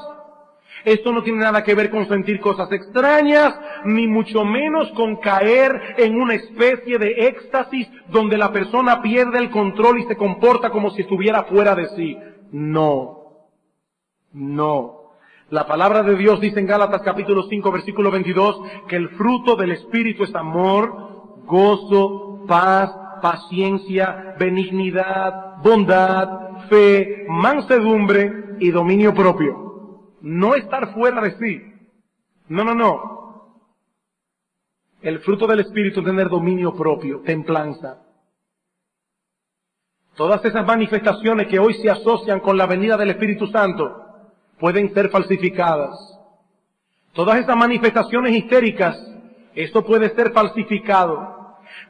Esto 0.85 1.13
no 1.13 1.23
tiene 1.23 1.41
nada 1.41 1.65
que 1.65 1.75
ver 1.75 1.91
con 1.91 2.07
sentir 2.07 2.41
cosas 2.41 2.71
extrañas, 2.73 3.55
ni 3.85 4.07
mucho 4.07 4.45
menos 4.45 4.91
con 4.93 5.17
caer 5.17 5.97
en 5.99 6.21
una 6.21 6.35
especie 6.35 6.99
de 6.99 7.27
éxtasis 7.27 7.89
donde 8.09 8.39
la 8.39 8.53
persona 8.53 9.03
pierde 9.03 9.39
el 9.39 9.51
control 9.51 10.01
y 10.01 10.07
se 10.07 10.17
comporta 10.17 10.71
como 10.71 10.91
si 10.91 11.03
estuviera 11.03 11.45
fuera 11.45 11.75
de 11.75 11.89
sí. 11.97 12.17
No. 12.53 13.49
No. 14.33 14.98
La 15.51 15.67
palabra 15.67 16.03
de 16.03 16.15
Dios 16.15 16.41
dice 16.41 16.61
en 16.61 16.67
Gálatas 16.67 17.01
capítulo 17.01 17.45
5 17.45 17.73
versículo 17.73 18.11
22 18.11 18.61
que 18.87 18.97
el 18.97 19.09
fruto 19.11 19.57
del 19.57 19.73
Espíritu 19.73 20.25
es 20.25 20.35
amor, 20.35 21.43
gozo, 21.47 22.45
paz, 22.47 22.93
paciencia, 23.23 24.35
benignidad, 24.39 25.57
bondad, 25.63 26.69
fe, 26.69 27.25
mansedumbre 27.29 28.57
y 28.61 28.71
dominio 28.71 29.15
propio. 29.15 30.17
No 30.21 30.55
estar 30.55 30.93
fuera 30.93 31.23
de 31.23 31.39
sí. 31.39 31.63
No, 32.49 32.63
no, 32.63 32.75
no. 32.75 33.63
El 35.01 35.21
fruto 35.21 35.47
del 35.47 35.61
Espíritu 35.61 36.01
es 36.01 36.07
tener 36.07 36.29
dominio 36.29 36.77
propio, 36.77 37.21
templanza. 37.21 38.03
Todas 40.15 40.45
esas 40.45 40.67
manifestaciones 40.67 41.47
que 41.47 41.59
hoy 41.59 41.73
se 41.75 41.89
asocian 41.89 42.41
con 42.41 42.59
la 42.59 42.67
venida 42.67 42.99
del 42.99 43.11
Espíritu 43.11 43.47
Santo 43.47 44.08
pueden 44.59 44.93
ser 44.95 45.11
falsificadas. 45.11 46.19
Todas 47.13 47.39
esas 47.39 47.57
manifestaciones 47.57 48.37
histéricas, 48.37 48.97
eso 49.55 49.85
puede 49.85 50.15
ser 50.15 50.33
falsificado. 50.33 51.37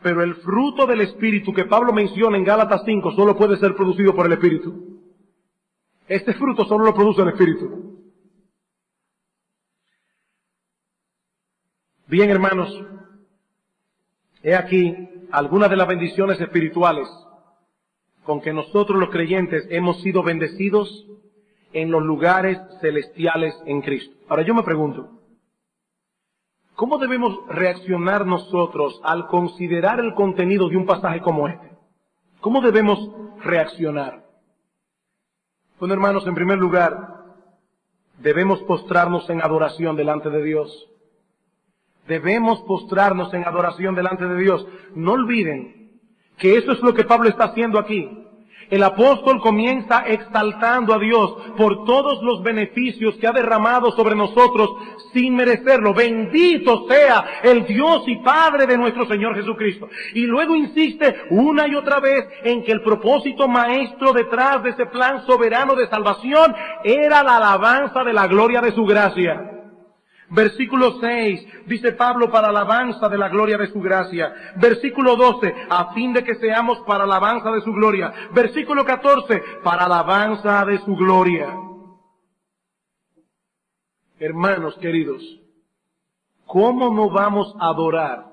Pero 0.02 0.22
el 0.22 0.36
fruto 0.36 0.86
del 0.86 1.00
Espíritu 1.00 1.52
que 1.52 1.64
Pablo 1.64 1.92
menciona 1.92 2.36
en 2.36 2.44
Gálatas 2.44 2.82
5 2.84 3.12
solo 3.12 3.36
puede 3.36 3.56
ser 3.56 3.74
producido 3.74 4.14
por 4.14 4.26
el 4.26 4.32
Espíritu. 4.32 5.00
Este 6.06 6.34
fruto 6.34 6.64
solo 6.64 6.84
lo 6.84 6.94
produce 6.94 7.22
el 7.22 7.28
Espíritu. 7.28 7.88
Bien, 12.06 12.30
hermanos, 12.30 12.74
he 14.42 14.54
aquí 14.54 14.94
algunas 15.30 15.68
de 15.68 15.76
las 15.76 15.86
bendiciones 15.86 16.40
espirituales 16.40 17.06
con 18.24 18.40
que 18.40 18.52
nosotros 18.52 18.98
los 18.98 19.10
creyentes 19.10 19.66
hemos 19.70 20.00
sido 20.00 20.22
bendecidos 20.22 21.06
en 21.72 21.90
los 21.90 22.02
lugares 22.02 22.58
celestiales 22.80 23.54
en 23.66 23.82
Cristo. 23.82 24.16
Ahora 24.28 24.42
yo 24.42 24.54
me 24.54 24.62
pregunto, 24.62 25.10
¿cómo 26.74 26.98
debemos 26.98 27.38
reaccionar 27.48 28.26
nosotros 28.26 29.00
al 29.04 29.26
considerar 29.26 30.00
el 30.00 30.14
contenido 30.14 30.68
de 30.68 30.76
un 30.76 30.86
pasaje 30.86 31.20
como 31.20 31.48
este? 31.48 31.70
¿Cómo 32.40 32.60
debemos 32.60 33.10
reaccionar? 33.42 34.24
Bueno, 35.78 35.94
hermanos, 35.94 36.26
en 36.26 36.34
primer 36.34 36.58
lugar, 36.58 37.24
debemos 38.18 38.60
postrarnos 38.62 39.28
en 39.30 39.42
adoración 39.42 39.96
delante 39.96 40.30
de 40.30 40.42
Dios. 40.42 40.88
Debemos 42.06 42.60
postrarnos 42.62 43.32
en 43.34 43.46
adoración 43.46 43.94
delante 43.94 44.26
de 44.26 44.40
Dios. 44.40 44.66
No 44.94 45.12
olviden 45.12 46.00
que 46.38 46.56
eso 46.56 46.72
es 46.72 46.80
lo 46.80 46.94
que 46.94 47.04
Pablo 47.04 47.28
está 47.28 47.44
haciendo 47.44 47.78
aquí. 47.78 48.27
El 48.70 48.82
apóstol 48.82 49.40
comienza 49.40 50.04
exaltando 50.06 50.94
a 50.94 50.98
Dios 50.98 51.36
por 51.56 51.84
todos 51.84 52.22
los 52.22 52.42
beneficios 52.42 53.16
que 53.16 53.26
ha 53.26 53.32
derramado 53.32 53.92
sobre 53.92 54.14
nosotros 54.14 54.70
sin 55.12 55.34
merecerlo. 55.34 55.94
Bendito 55.94 56.86
sea 56.86 57.40
el 57.42 57.64
Dios 57.66 58.02
y 58.06 58.16
Padre 58.16 58.66
de 58.66 58.76
nuestro 58.76 59.06
Señor 59.06 59.34
Jesucristo. 59.34 59.88
Y 60.14 60.26
luego 60.26 60.54
insiste 60.54 61.16
una 61.30 61.66
y 61.66 61.74
otra 61.74 62.00
vez 62.00 62.26
en 62.44 62.62
que 62.62 62.72
el 62.72 62.82
propósito 62.82 63.48
maestro 63.48 64.12
detrás 64.12 64.62
de 64.62 64.70
ese 64.70 64.86
plan 64.86 65.24
soberano 65.26 65.74
de 65.74 65.88
salvación 65.88 66.54
era 66.84 67.22
la 67.22 67.36
alabanza 67.36 68.04
de 68.04 68.12
la 68.12 68.26
gloria 68.26 68.60
de 68.60 68.72
su 68.72 68.84
gracia. 68.84 69.57
Versículo 70.30 71.00
6, 71.00 71.64
dice 71.66 71.92
Pablo, 71.92 72.30
para 72.30 72.48
alabanza 72.48 73.08
de 73.08 73.16
la 73.16 73.28
gloria 73.28 73.56
de 73.56 73.68
su 73.68 73.80
gracia. 73.80 74.34
Versículo 74.56 75.16
12, 75.16 75.54
a 75.70 75.92
fin 75.94 76.12
de 76.12 76.22
que 76.22 76.34
seamos 76.34 76.80
para 76.80 77.04
alabanza 77.04 77.50
de 77.50 77.62
su 77.62 77.72
gloria. 77.72 78.12
Versículo 78.32 78.84
14, 78.84 79.42
para 79.64 79.84
alabanza 79.84 80.64
de 80.66 80.78
su 80.78 80.94
gloria. 80.96 81.56
Hermanos 84.20 84.76
queridos, 84.78 85.22
¿cómo 86.44 86.92
no 86.92 87.08
vamos 87.08 87.54
a 87.58 87.68
adorar 87.68 88.26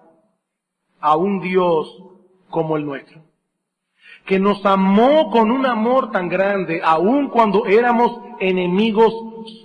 a 1.00 1.16
un 1.16 1.40
Dios 1.40 2.04
como 2.50 2.76
el 2.76 2.86
nuestro? 2.86 3.22
Que 4.26 4.40
nos 4.40 4.66
amó 4.66 5.30
con 5.30 5.50
un 5.50 5.66
amor 5.66 6.12
tan 6.12 6.28
grande, 6.28 6.82
aun 6.84 7.30
cuando 7.30 7.68
éramos 7.68 8.20
enemigos 8.40 9.14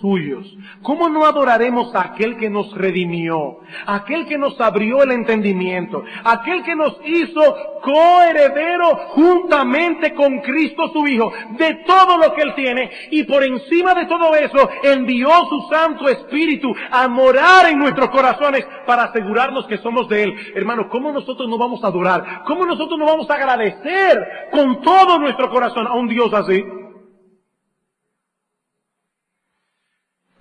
suyos. 0.01 0.47
¿Cómo 0.83 1.09
no 1.09 1.27
adoraremos 1.27 1.95
a 1.95 2.13
aquel 2.13 2.37
que 2.37 2.49
nos 2.49 2.73
redimió, 2.75 3.59
aquel 3.87 4.27
que 4.27 4.39
nos 4.39 4.59
abrió 4.61 5.03
el 5.03 5.13
entendimiento, 5.13 6.03
aquel 6.25 6.63
que 6.63 6.75
nos 6.75 6.99
hizo 7.05 7.41
coheredero 7.83 8.97
juntamente 9.09 10.15
con 10.15 10.39
Cristo 10.41 10.89
su 10.93 11.07
Hijo 11.07 11.33
de 11.59 11.75
todo 11.87 12.19
lo 12.19 12.35
que 12.35 12.43
Él 12.43 12.55
tiene 12.55 12.91
y 13.11 13.25
por 13.25 13.45
encima 13.45 13.95
de 13.95 14.07
todo 14.07 14.35
eso 14.35 14.69
envió 14.83 15.31
su 15.49 15.69
Santo 15.71 16.09
Espíritu 16.09 16.75
a 16.91 17.09
morar 17.09 17.69
en 17.71 17.79
nuestros 17.79 18.11
corazones 18.11 18.67
para 18.87 19.05
asegurarnos 19.05 19.67
que 19.67 19.79
somos 19.79 20.09
de 20.09 20.25
Él? 20.25 20.35
Hermano, 20.55 20.89
¿cómo 20.89 21.13
nosotros 21.13 21.49
no 21.49 21.59
vamos 21.59 21.83
a 21.85 21.89
adorar? 21.89 22.45
¿Cómo 22.47 22.65
nosotros 22.65 22.99
no 22.99 23.07
vamos 23.07 23.29
a 23.31 23.35
agradecer 23.35 24.49
con 24.51 24.81
todo 24.81 25.19
nuestro 25.19 25.51
corazón 25.51 25.87
a 25.87 25.95
un 25.95 26.09
Dios 26.09 26.33
así? 26.33 26.65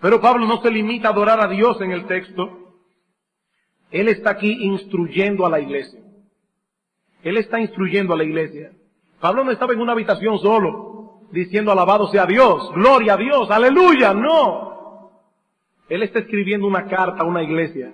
Pero 0.01 0.21
Pablo 0.21 0.45
no 0.45 0.61
se 0.61 0.71
limita 0.71 1.09
a 1.09 1.11
adorar 1.11 1.43
a 1.43 1.47
Dios 1.47 1.79
en 1.81 1.91
el 1.91 2.05
texto. 2.07 2.73
Él 3.91 4.07
está 4.07 4.31
aquí 4.31 4.51
instruyendo 4.61 5.45
a 5.45 5.49
la 5.49 5.59
iglesia. 5.59 5.99
Él 7.23 7.37
está 7.37 7.59
instruyendo 7.59 8.13
a 8.13 8.17
la 8.17 8.23
iglesia. 8.23 8.71
Pablo 9.19 9.43
no 9.43 9.51
estaba 9.51 9.73
en 9.73 9.81
una 9.81 9.91
habitación 9.91 10.39
solo, 10.39 11.27
diciendo 11.31 11.71
alabado 11.71 12.07
sea 12.07 12.25
Dios, 12.25 12.71
gloria 12.73 13.13
a 13.13 13.17
Dios, 13.17 13.51
aleluya, 13.51 14.13
no. 14.13 15.11
Él 15.89 16.03
está 16.03 16.19
escribiendo 16.19 16.67
una 16.67 16.85
carta 16.87 17.23
a 17.23 17.27
una 17.27 17.43
iglesia 17.43 17.93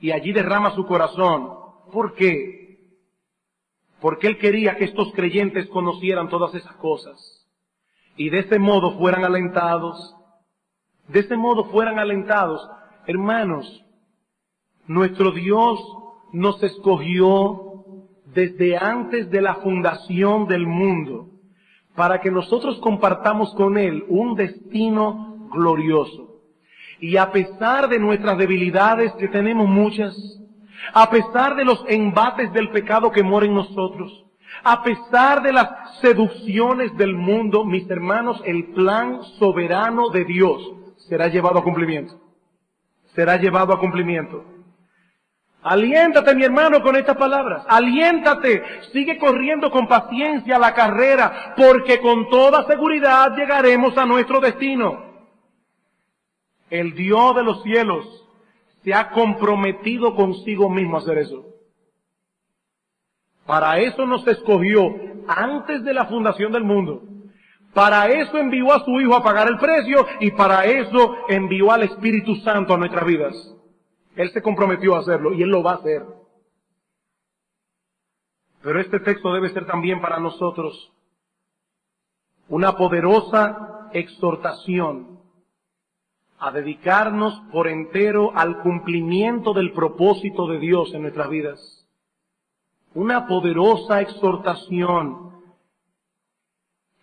y 0.00 0.10
allí 0.10 0.32
derrama 0.32 0.74
su 0.74 0.84
corazón. 0.86 1.50
¿Por 1.92 2.14
qué? 2.14 2.78
Porque 4.00 4.26
él 4.26 4.38
quería 4.38 4.76
que 4.76 4.84
estos 4.84 5.12
creyentes 5.12 5.68
conocieran 5.68 6.28
todas 6.28 6.54
esas 6.54 6.74
cosas 6.76 7.46
y 8.16 8.30
de 8.30 8.40
ese 8.40 8.58
modo 8.58 8.98
fueran 8.98 9.24
alentados, 9.24 10.16
de 11.08 11.20
ese 11.20 11.36
modo 11.36 11.64
fueran 11.64 11.98
alentados. 11.98 12.68
Hermanos, 13.06 13.84
nuestro 14.86 15.32
Dios 15.32 15.80
nos 16.32 16.62
escogió 16.62 17.84
desde 18.26 18.76
antes 18.76 19.30
de 19.30 19.42
la 19.42 19.56
fundación 19.56 20.46
del 20.46 20.66
mundo 20.66 21.28
para 21.94 22.20
que 22.20 22.30
nosotros 22.30 22.78
compartamos 22.78 23.54
con 23.54 23.76
Él 23.76 24.04
un 24.08 24.34
destino 24.34 25.48
glorioso. 25.52 26.40
Y 27.00 27.16
a 27.16 27.30
pesar 27.32 27.88
de 27.88 27.98
nuestras 27.98 28.38
debilidades, 28.38 29.12
que 29.14 29.28
tenemos 29.28 29.68
muchas, 29.68 30.16
a 30.94 31.10
pesar 31.10 31.56
de 31.56 31.64
los 31.64 31.84
embates 31.88 32.52
del 32.52 32.70
pecado 32.70 33.10
que 33.10 33.22
mora 33.22 33.44
en 33.44 33.54
nosotros, 33.54 34.24
a 34.64 34.82
pesar 34.82 35.42
de 35.42 35.52
las 35.52 35.98
seducciones 36.00 36.96
del 36.96 37.14
mundo, 37.14 37.64
mis 37.64 37.88
hermanos, 37.90 38.40
el 38.46 38.66
plan 38.72 39.22
soberano 39.38 40.08
de 40.10 40.24
Dios 40.24 40.72
será 41.12 41.28
llevado 41.28 41.58
a 41.58 41.62
cumplimiento. 41.62 42.18
Será 43.14 43.36
llevado 43.36 43.74
a 43.74 43.78
cumplimiento. 43.78 44.46
Aliéntate, 45.62 46.34
mi 46.34 46.42
hermano, 46.42 46.82
con 46.82 46.96
estas 46.96 47.18
palabras. 47.18 47.66
Aliéntate. 47.68 48.62
Sigue 48.94 49.18
corriendo 49.18 49.70
con 49.70 49.86
paciencia 49.86 50.58
la 50.58 50.72
carrera, 50.72 51.52
porque 51.54 52.00
con 52.00 52.30
toda 52.30 52.66
seguridad 52.66 53.36
llegaremos 53.36 53.94
a 53.98 54.06
nuestro 54.06 54.40
destino. 54.40 55.04
El 56.70 56.94
Dios 56.94 57.36
de 57.36 57.42
los 57.42 57.62
cielos 57.62 58.26
se 58.82 58.94
ha 58.94 59.10
comprometido 59.10 60.16
consigo 60.16 60.70
mismo 60.70 60.96
a 60.96 61.00
hacer 61.00 61.18
eso. 61.18 61.44
Para 63.44 63.78
eso 63.80 64.06
nos 64.06 64.26
escogió 64.26 64.94
antes 65.28 65.84
de 65.84 65.92
la 65.92 66.06
fundación 66.06 66.52
del 66.52 66.64
mundo. 66.64 67.02
Para 67.74 68.06
eso 68.08 68.36
envió 68.36 68.72
a 68.72 68.84
su 68.84 69.00
Hijo 69.00 69.14
a 69.14 69.22
pagar 69.22 69.48
el 69.48 69.58
precio 69.58 70.06
y 70.20 70.30
para 70.32 70.66
eso 70.66 71.16
envió 71.28 71.72
al 71.72 71.84
Espíritu 71.84 72.36
Santo 72.36 72.74
a 72.74 72.78
nuestras 72.78 73.06
vidas. 73.06 73.34
Él 74.14 74.30
se 74.30 74.42
comprometió 74.42 74.94
a 74.94 74.98
hacerlo 74.98 75.32
y 75.32 75.42
Él 75.42 75.48
lo 75.48 75.62
va 75.62 75.72
a 75.72 75.76
hacer. 75.76 76.04
Pero 78.62 78.78
este 78.78 79.00
texto 79.00 79.32
debe 79.32 79.48
ser 79.50 79.66
también 79.66 80.00
para 80.00 80.20
nosotros 80.20 80.92
una 82.48 82.76
poderosa 82.76 83.88
exhortación 83.92 85.20
a 86.38 86.50
dedicarnos 86.50 87.40
por 87.52 87.68
entero 87.68 88.32
al 88.34 88.60
cumplimiento 88.62 89.54
del 89.54 89.72
propósito 89.72 90.46
de 90.46 90.58
Dios 90.58 90.92
en 90.92 91.02
nuestras 91.02 91.30
vidas. 91.30 91.88
Una 92.94 93.26
poderosa 93.26 94.02
exhortación 94.02 95.31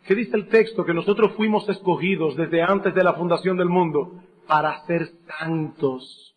¿Qué 0.10 0.16
dice 0.16 0.38
el 0.38 0.48
texto? 0.48 0.84
Que 0.84 0.94
nosotros 0.96 1.34
fuimos 1.38 1.70
escogidos 1.70 2.36
desde 2.36 2.64
antes 2.64 2.96
de 2.96 3.04
la 3.04 3.14
fundación 3.14 3.58
del 3.58 3.70
mundo 3.70 4.24
para 4.48 4.84
ser 4.88 5.08
santos, 5.38 6.36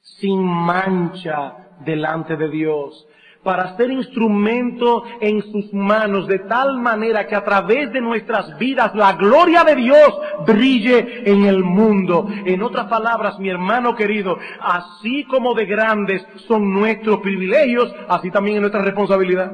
sin 0.00 0.42
mancha 0.42 1.68
delante 1.84 2.38
de 2.38 2.48
Dios, 2.48 3.06
para 3.44 3.76
ser 3.76 3.90
instrumento 3.90 5.04
en 5.20 5.42
sus 5.42 5.74
manos 5.74 6.26
de 6.26 6.38
tal 6.38 6.78
manera 6.78 7.26
que 7.26 7.34
a 7.34 7.44
través 7.44 7.92
de 7.92 8.00
nuestras 8.00 8.58
vidas 8.58 8.94
la 8.94 9.12
gloria 9.12 9.62
de 9.62 9.76
Dios 9.76 10.18
brille 10.46 11.30
en 11.30 11.44
el 11.44 11.62
mundo. 11.62 12.26
En 12.46 12.62
otras 12.62 12.86
palabras, 12.86 13.38
mi 13.38 13.50
hermano 13.50 13.94
querido, 13.94 14.38
así 14.58 15.24
como 15.24 15.52
de 15.52 15.66
grandes 15.66 16.26
son 16.48 16.72
nuestros 16.72 17.20
privilegios, 17.20 17.94
así 18.08 18.30
también 18.30 18.56
es 18.56 18.60
nuestra 18.62 18.80
responsabilidad. 18.80 19.52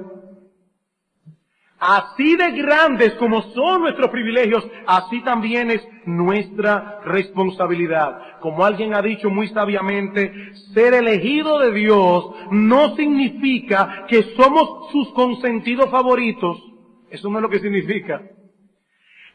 Así 1.80 2.34
de 2.36 2.50
grandes 2.52 3.14
como 3.14 3.40
son 3.52 3.82
nuestros 3.82 4.10
privilegios, 4.10 4.66
así 4.86 5.22
también 5.22 5.70
es 5.70 5.86
nuestra 6.06 7.00
responsabilidad. 7.04 8.40
Como 8.40 8.64
alguien 8.64 8.94
ha 8.94 9.02
dicho 9.02 9.30
muy 9.30 9.48
sabiamente, 9.48 10.32
ser 10.74 10.94
elegido 10.94 11.58
de 11.60 11.72
Dios 11.72 12.30
no 12.50 12.96
significa 12.96 14.06
que 14.08 14.22
somos 14.36 14.90
sus 14.90 15.12
consentidos 15.12 15.88
favoritos. 15.90 16.58
Eso 17.10 17.28
no 17.30 17.38
es 17.38 17.42
lo 17.42 17.48
que 17.48 17.60
significa 17.60 18.22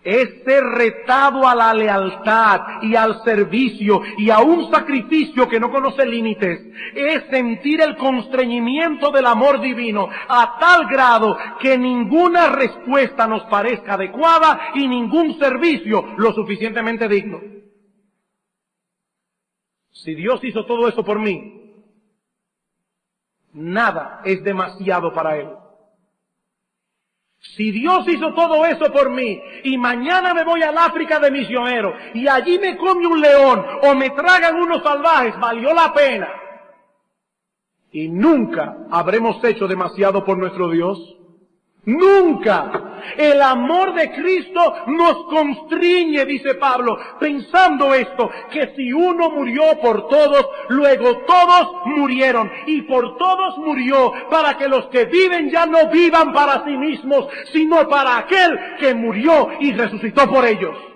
es 0.03 0.43
ser 0.43 0.63
retado 0.63 1.47
a 1.47 1.55
la 1.55 1.73
lealtad 1.73 2.81
y 2.81 2.95
al 2.95 3.23
servicio 3.23 4.01
y 4.17 4.29
a 4.29 4.39
un 4.39 4.69
sacrificio 4.69 5.47
que 5.47 5.59
no 5.59 5.71
conoce 5.71 6.05
límites. 6.05 6.59
Es 6.93 7.23
sentir 7.29 7.81
el 7.81 7.95
constreñimiento 7.95 9.11
del 9.11 9.25
amor 9.25 9.61
divino 9.61 10.09
a 10.27 10.57
tal 10.59 10.87
grado 10.87 11.37
que 11.59 11.77
ninguna 11.77 12.49
respuesta 12.49 13.27
nos 13.27 13.43
parezca 13.43 13.93
adecuada 13.93 14.71
y 14.75 14.87
ningún 14.87 15.39
servicio 15.39 16.03
lo 16.17 16.33
suficientemente 16.33 17.07
digno. 17.07 17.41
Si 19.91 20.13
Dios 20.15 20.43
hizo 20.43 20.65
todo 20.65 20.89
eso 20.89 21.03
por 21.05 21.19
mí, 21.19 21.71
nada 23.53 24.21
es 24.25 24.43
demasiado 24.43 25.13
para 25.13 25.37
Él. 25.37 25.62
Si 27.43 27.71
Dios 27.71 28.07
hizo 28.07 28.33
todo 28.33 28.65
eso 28.65 28.91
por 28.91 29.11
mí 29.11 29.39
y 29.63 29.77
mañana 29.77 30.33
me 30.33 30.45
voy 30.45 30.63
al 30.63 30.77
África 30.77 31.19
de 31.19 31.29
misionero 31.29 31.93
y 32.13 32.27
allí 32.27 32.57
me 32.57 32.77
come 32.77 33.05
un 33.05 33.19
león 33.19 33.63
o 33.83 33.93
me 33.95 34.09
tragan 34.11 34.55
unos 34.55 34.81
salvajes, 34.81 35.37
valió 35.39 35.73
la 35.73 35.93
pena. 35.93 36.29
Y 37.91 38.07
nunca 38.07 38.77
habremos 38.89 39.43
hecho 39.43 39.67
demasiado 39.67 40.23
por 40.23 40.37
nuestro 40.37 40.69
Dios. 40.69 40.97
Nunca. 41.85 42.92
El 43.17 43.41
amor 43.41 43.93
de 43.93 44.11
Cristo 44.11 44.75
nos 44.87 45.25
constriñe, 45.25 46.25
dice 46.25 46.55
Pablo, 46.55 46.97
pensando 47.19 47.93
esto, 47.93 48.29
que 48.51 48.73
si 48.75 48.91
uno 48.91 49.29
murió 49.29 49.79
por 49.81 50.07
todos, 50.07 50.47
luego 50.69 51.17
todos 51.19 51.85
murieron. 51.85 52.51
Y 52.65 52.81
por 52.83 53.17
todos 53.17 53.57
murió 53.57 54.11
para 54.29 54.57
que 54.57 54.67
los 54.67 54.85
que 54.87 55.05
viven 55.05 55.49
ya 55.49 55.65
no 55.65 55.87
vivan 55.89 56.33
para 56.33 56.63
sí 56.65 56.75
mismos, 56.77 57.27
sino 57.51 57.87
para 57.87 58.17
aquel 58.19 58.59
que 58.79 58.93
murió 58.93 59.49
y 59.59 59.73
resucitó 59.73 60.29
por 60.29 60.45
ellos. 60.45 60.92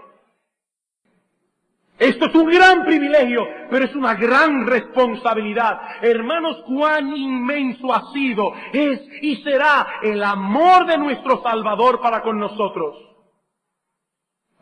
Esto 1.99 2.27
es 2.27 2.35
un 2.35 2.49
gran 2.49 2.85
privilegio, 2.85 3.47
pero 3.71 3.85
es 3.85 3.95
una 3.95 4.13
gran 4.13 4.67
responsabilidad. 4.67 5.79
Hermanos, 6.01 6.63
cuán 6.67 7.15
inmenso 7.15 7.91
ha 7.91 8.11
sido, 8.13 8.53
es 8.71 9.01
y 9.21 9.37
será 9.37 9.99
el 10.03 10.23
amor 10.23 10.85
de 10.85 10.97
nuestro 10.97 11.41
Salvador 11.41 11.99
para 11.99 12.21
con 12.21 12.37
nosotros. 12.37 12.95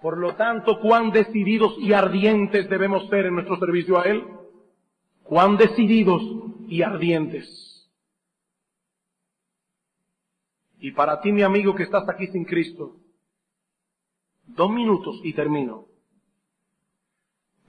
Por 0.01 0.17
lo 0.17 0.35
tanto, 0.35 0.79
cuán 0.79 1.11
decididos 1.11 1.75
y 1.79 1.91
ardientes 1.91 2.69
debemos 2.69 3.09
ser 3.09 3.25
en 3.25 3.33
nuestro 3.33 3.57
servicio 3.57 3.99
a 3.99 4.03
Él. 4.03 4.23
Cuán 5.23 5.57
decididos 5.57 6.21
y 6.69 6.83
ardientes. 6.83 7.89
Y 10.79 10.91
para 10.91 11.19
ti, 11.19 11.31
mi 11.31 11.41
amigo 11.41 11.73
que 11.75 11.83
estás 11.83 12.07
aquí 12.07 12.27
sin 12.27 12.45
Cristo, 12.45 12.97
dos 14.45 14.69
minutos 14.69 15.19
y 15.23 15.33
termino. 15.33 15.94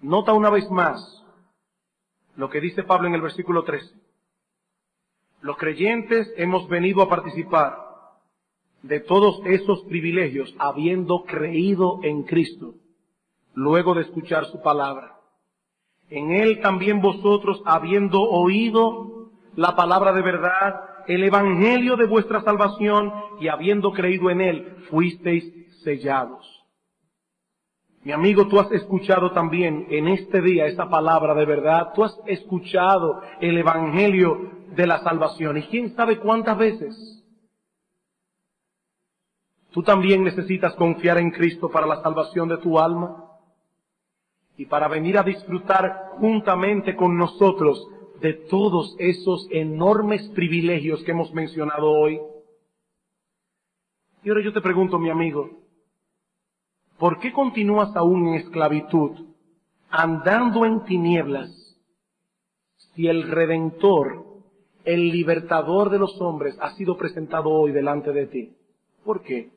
Nota 0.06 0.34
una 0.34 0.50
vez 0.50 0.70
más 0.70 1.24
lo 2.36 2.48
que 2.48 2.60
dice 2.60 2.84
Pablo 2.84 3.08
en 3.08 3.14
el 3.14 3.22
versículo 3.22 3.64
13. 3.64 3.92
Los 5.40 5.56
creyentes 5.56 6.32
hemos 6.36 6.68
venido 6.68 7.02
a 7.02 7.08
participar 7.08 7.76
de 8.82 9.00
todos 9.00 9.40
esos 9.46 9.82
privilegios 9.88 10.54
habiendo 10.60 11.24
creído 11.24 11.98
en 12.04 12.22
Cristo, 12.22 12.74
luego 13.54 13.94
de 13.94 14.02
escuchar 14.02 14.44
su 14.44 14.62
palabra. 14.62 15.16
En 16.08 16.30
Él 16.30 16.60
también 16.60 17.00
vosotros, 17.00 17.60
habiendo 17.64 18.22
oído 18.22 19.32
la 19.56 19.74
palabra 19.74 20.12
de 20.12 20.22
verdad, 20.22 20.84
el 21.08 21.24
Evangelio 21.24 21.96
de 21.96 22.06
vuestra 22.06 22.42
salvación, 22.42 23.12
y 23.40 23.48
habiendo 23.48 23.90
creído 23.90 24.30
en 24.30 24.40
Él, 24.40 24.76
fuisteis 24.88 25.52
sellados 25.82 26.55
mi 28.06 28.12
amigo, 28.12 28.46
tú 28.46 28.60
has 28.60 28.70
escuchado 28.70 29.32
también 29.32 29.88
en 29.90 30.06
este 30.06 30.40
día 30.40 30.66
esa 30.66 30.88
palabra 30.88 31.34
de 31.34 31.44
verdad. 31.44 31.92
Tú 31.92 32.04
has 32.04 32.16
escuchado 32.28 33.20
el 33.40 33.58
Evangelio 33.58 34.48
de 34.76 34.86
la 34.86 35.00
salvación. 35.00 35.56
¿Y 35.56 35.62
quién 35.64 35.92
sabe 35.96 36.20
cuántas 36.20 36.56
veces? 36.56 37.24
Tú 39.72 39.82
también 39.82 40.22
necesitas 40.22 40.76
confiar 40.76 41.18
en 41.18 41.32
Cristo 41.32 41.68
para 41.68 41.84
la 41.84 42.00
salvación 42.00 42.48
de 42.48 42.58
tu 42.58 42.78
alma 42.78 43.24
y 44.56 44.66
para 44.66 44.86
venir 44.86 45.18
a 45.18 45.24
disfrutar 45.24 46.12
juntamente 46.20 46.94
con 46.94 47.18
nosotros 47.18 47.88
de 48.20 48.34
todos 48.34 48.94
esos 49.00 49.48
enormes 49.50 50.28
privilegios 50.28 51.02
que 51.02 51.10
hemos 51.10 51.34
mencionado 51.34 51.90
hoy. 51.90 52.20
Y 54.22 54.28
ahora 54.28 54.44
yo 54.44 54.52
te 54.52 54.60
pregunto, 54.60 54.96
mi 54.96 55.10
amigo, 55.10 55.65
¿Por 56.98 57.18
qué 57.18 57.32
continúas 57.32 57.94
aún 57.94 58.28
en 58.28 58.34
esclavitud, 58.34 59.26
andando 59.90 60.64
en 60.64 60.84
tinieblas, 60.84 61.50
si 62.94 63.06
el 63.06 63.30
Redentor, 63.30 64.24
el 64.84 65.10
libertador 65.10 65.90
de 65.90 65.98
los 65.98 66.18
hombres, 66.20 66.56
ha 66.60 66.74
sido 66.76 66.96
presentado 66.96 67.50
hoy 67.50 67.72
delante 67.72 68.12
de 68.12 68.26
ti? 68.26 68.56
¿Por 69.04 69.22
qué? 69.22 69.50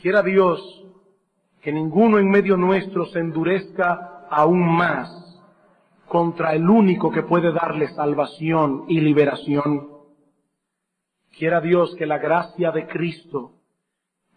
Quiera 0.00 0.22
Dios 0.22 0.86
que 1.60 1.70
ninguno 1.70 2.18
en 2.18 2.30
medio 2.30 2.56
nuestro 2.56 3.06
se 3.06 3.20
endurezca 3.20 4.26
aún 4.30 4.66
más 4.66 5.10
contra 6.08 6.54
el 6.54 6.68
único 6.68 7.10
que 7.10 7.22
puede 7.22 7.52
darle 7.52 7.88
salvación 7.88 8.86
y 8.88 9.00
liberación. 9.00 9.88
Quiera 11.38 11.60
Dios 11.60 11.94
que 11.96 12.06
la 12.06 12.18
gracia 12.18 12.72
de 12.72 12.86
Cristo 12.86 13.61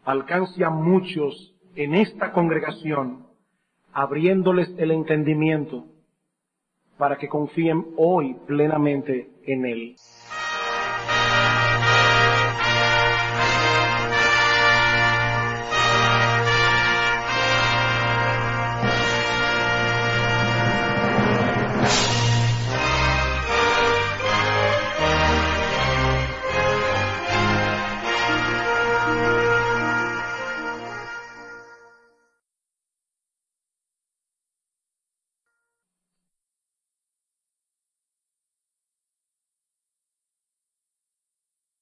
alcance 0.06 0.64
a 0.64 0.70
muchos 0.70 1.54
en 1.76 1.96
esta 1.96 2.32
congregación, 2.32 3.26
abriéndoles 3.92 4.74
el 4.78 4.92
entendimiento 4.92 5.86
para 6.98 7.18
que 7.18 7.28
confíen 7.28 7.88
hoy 7.98 8.36
plenamente 8.48 9.30
en 9.46 9.66
Él. 9.66 9.96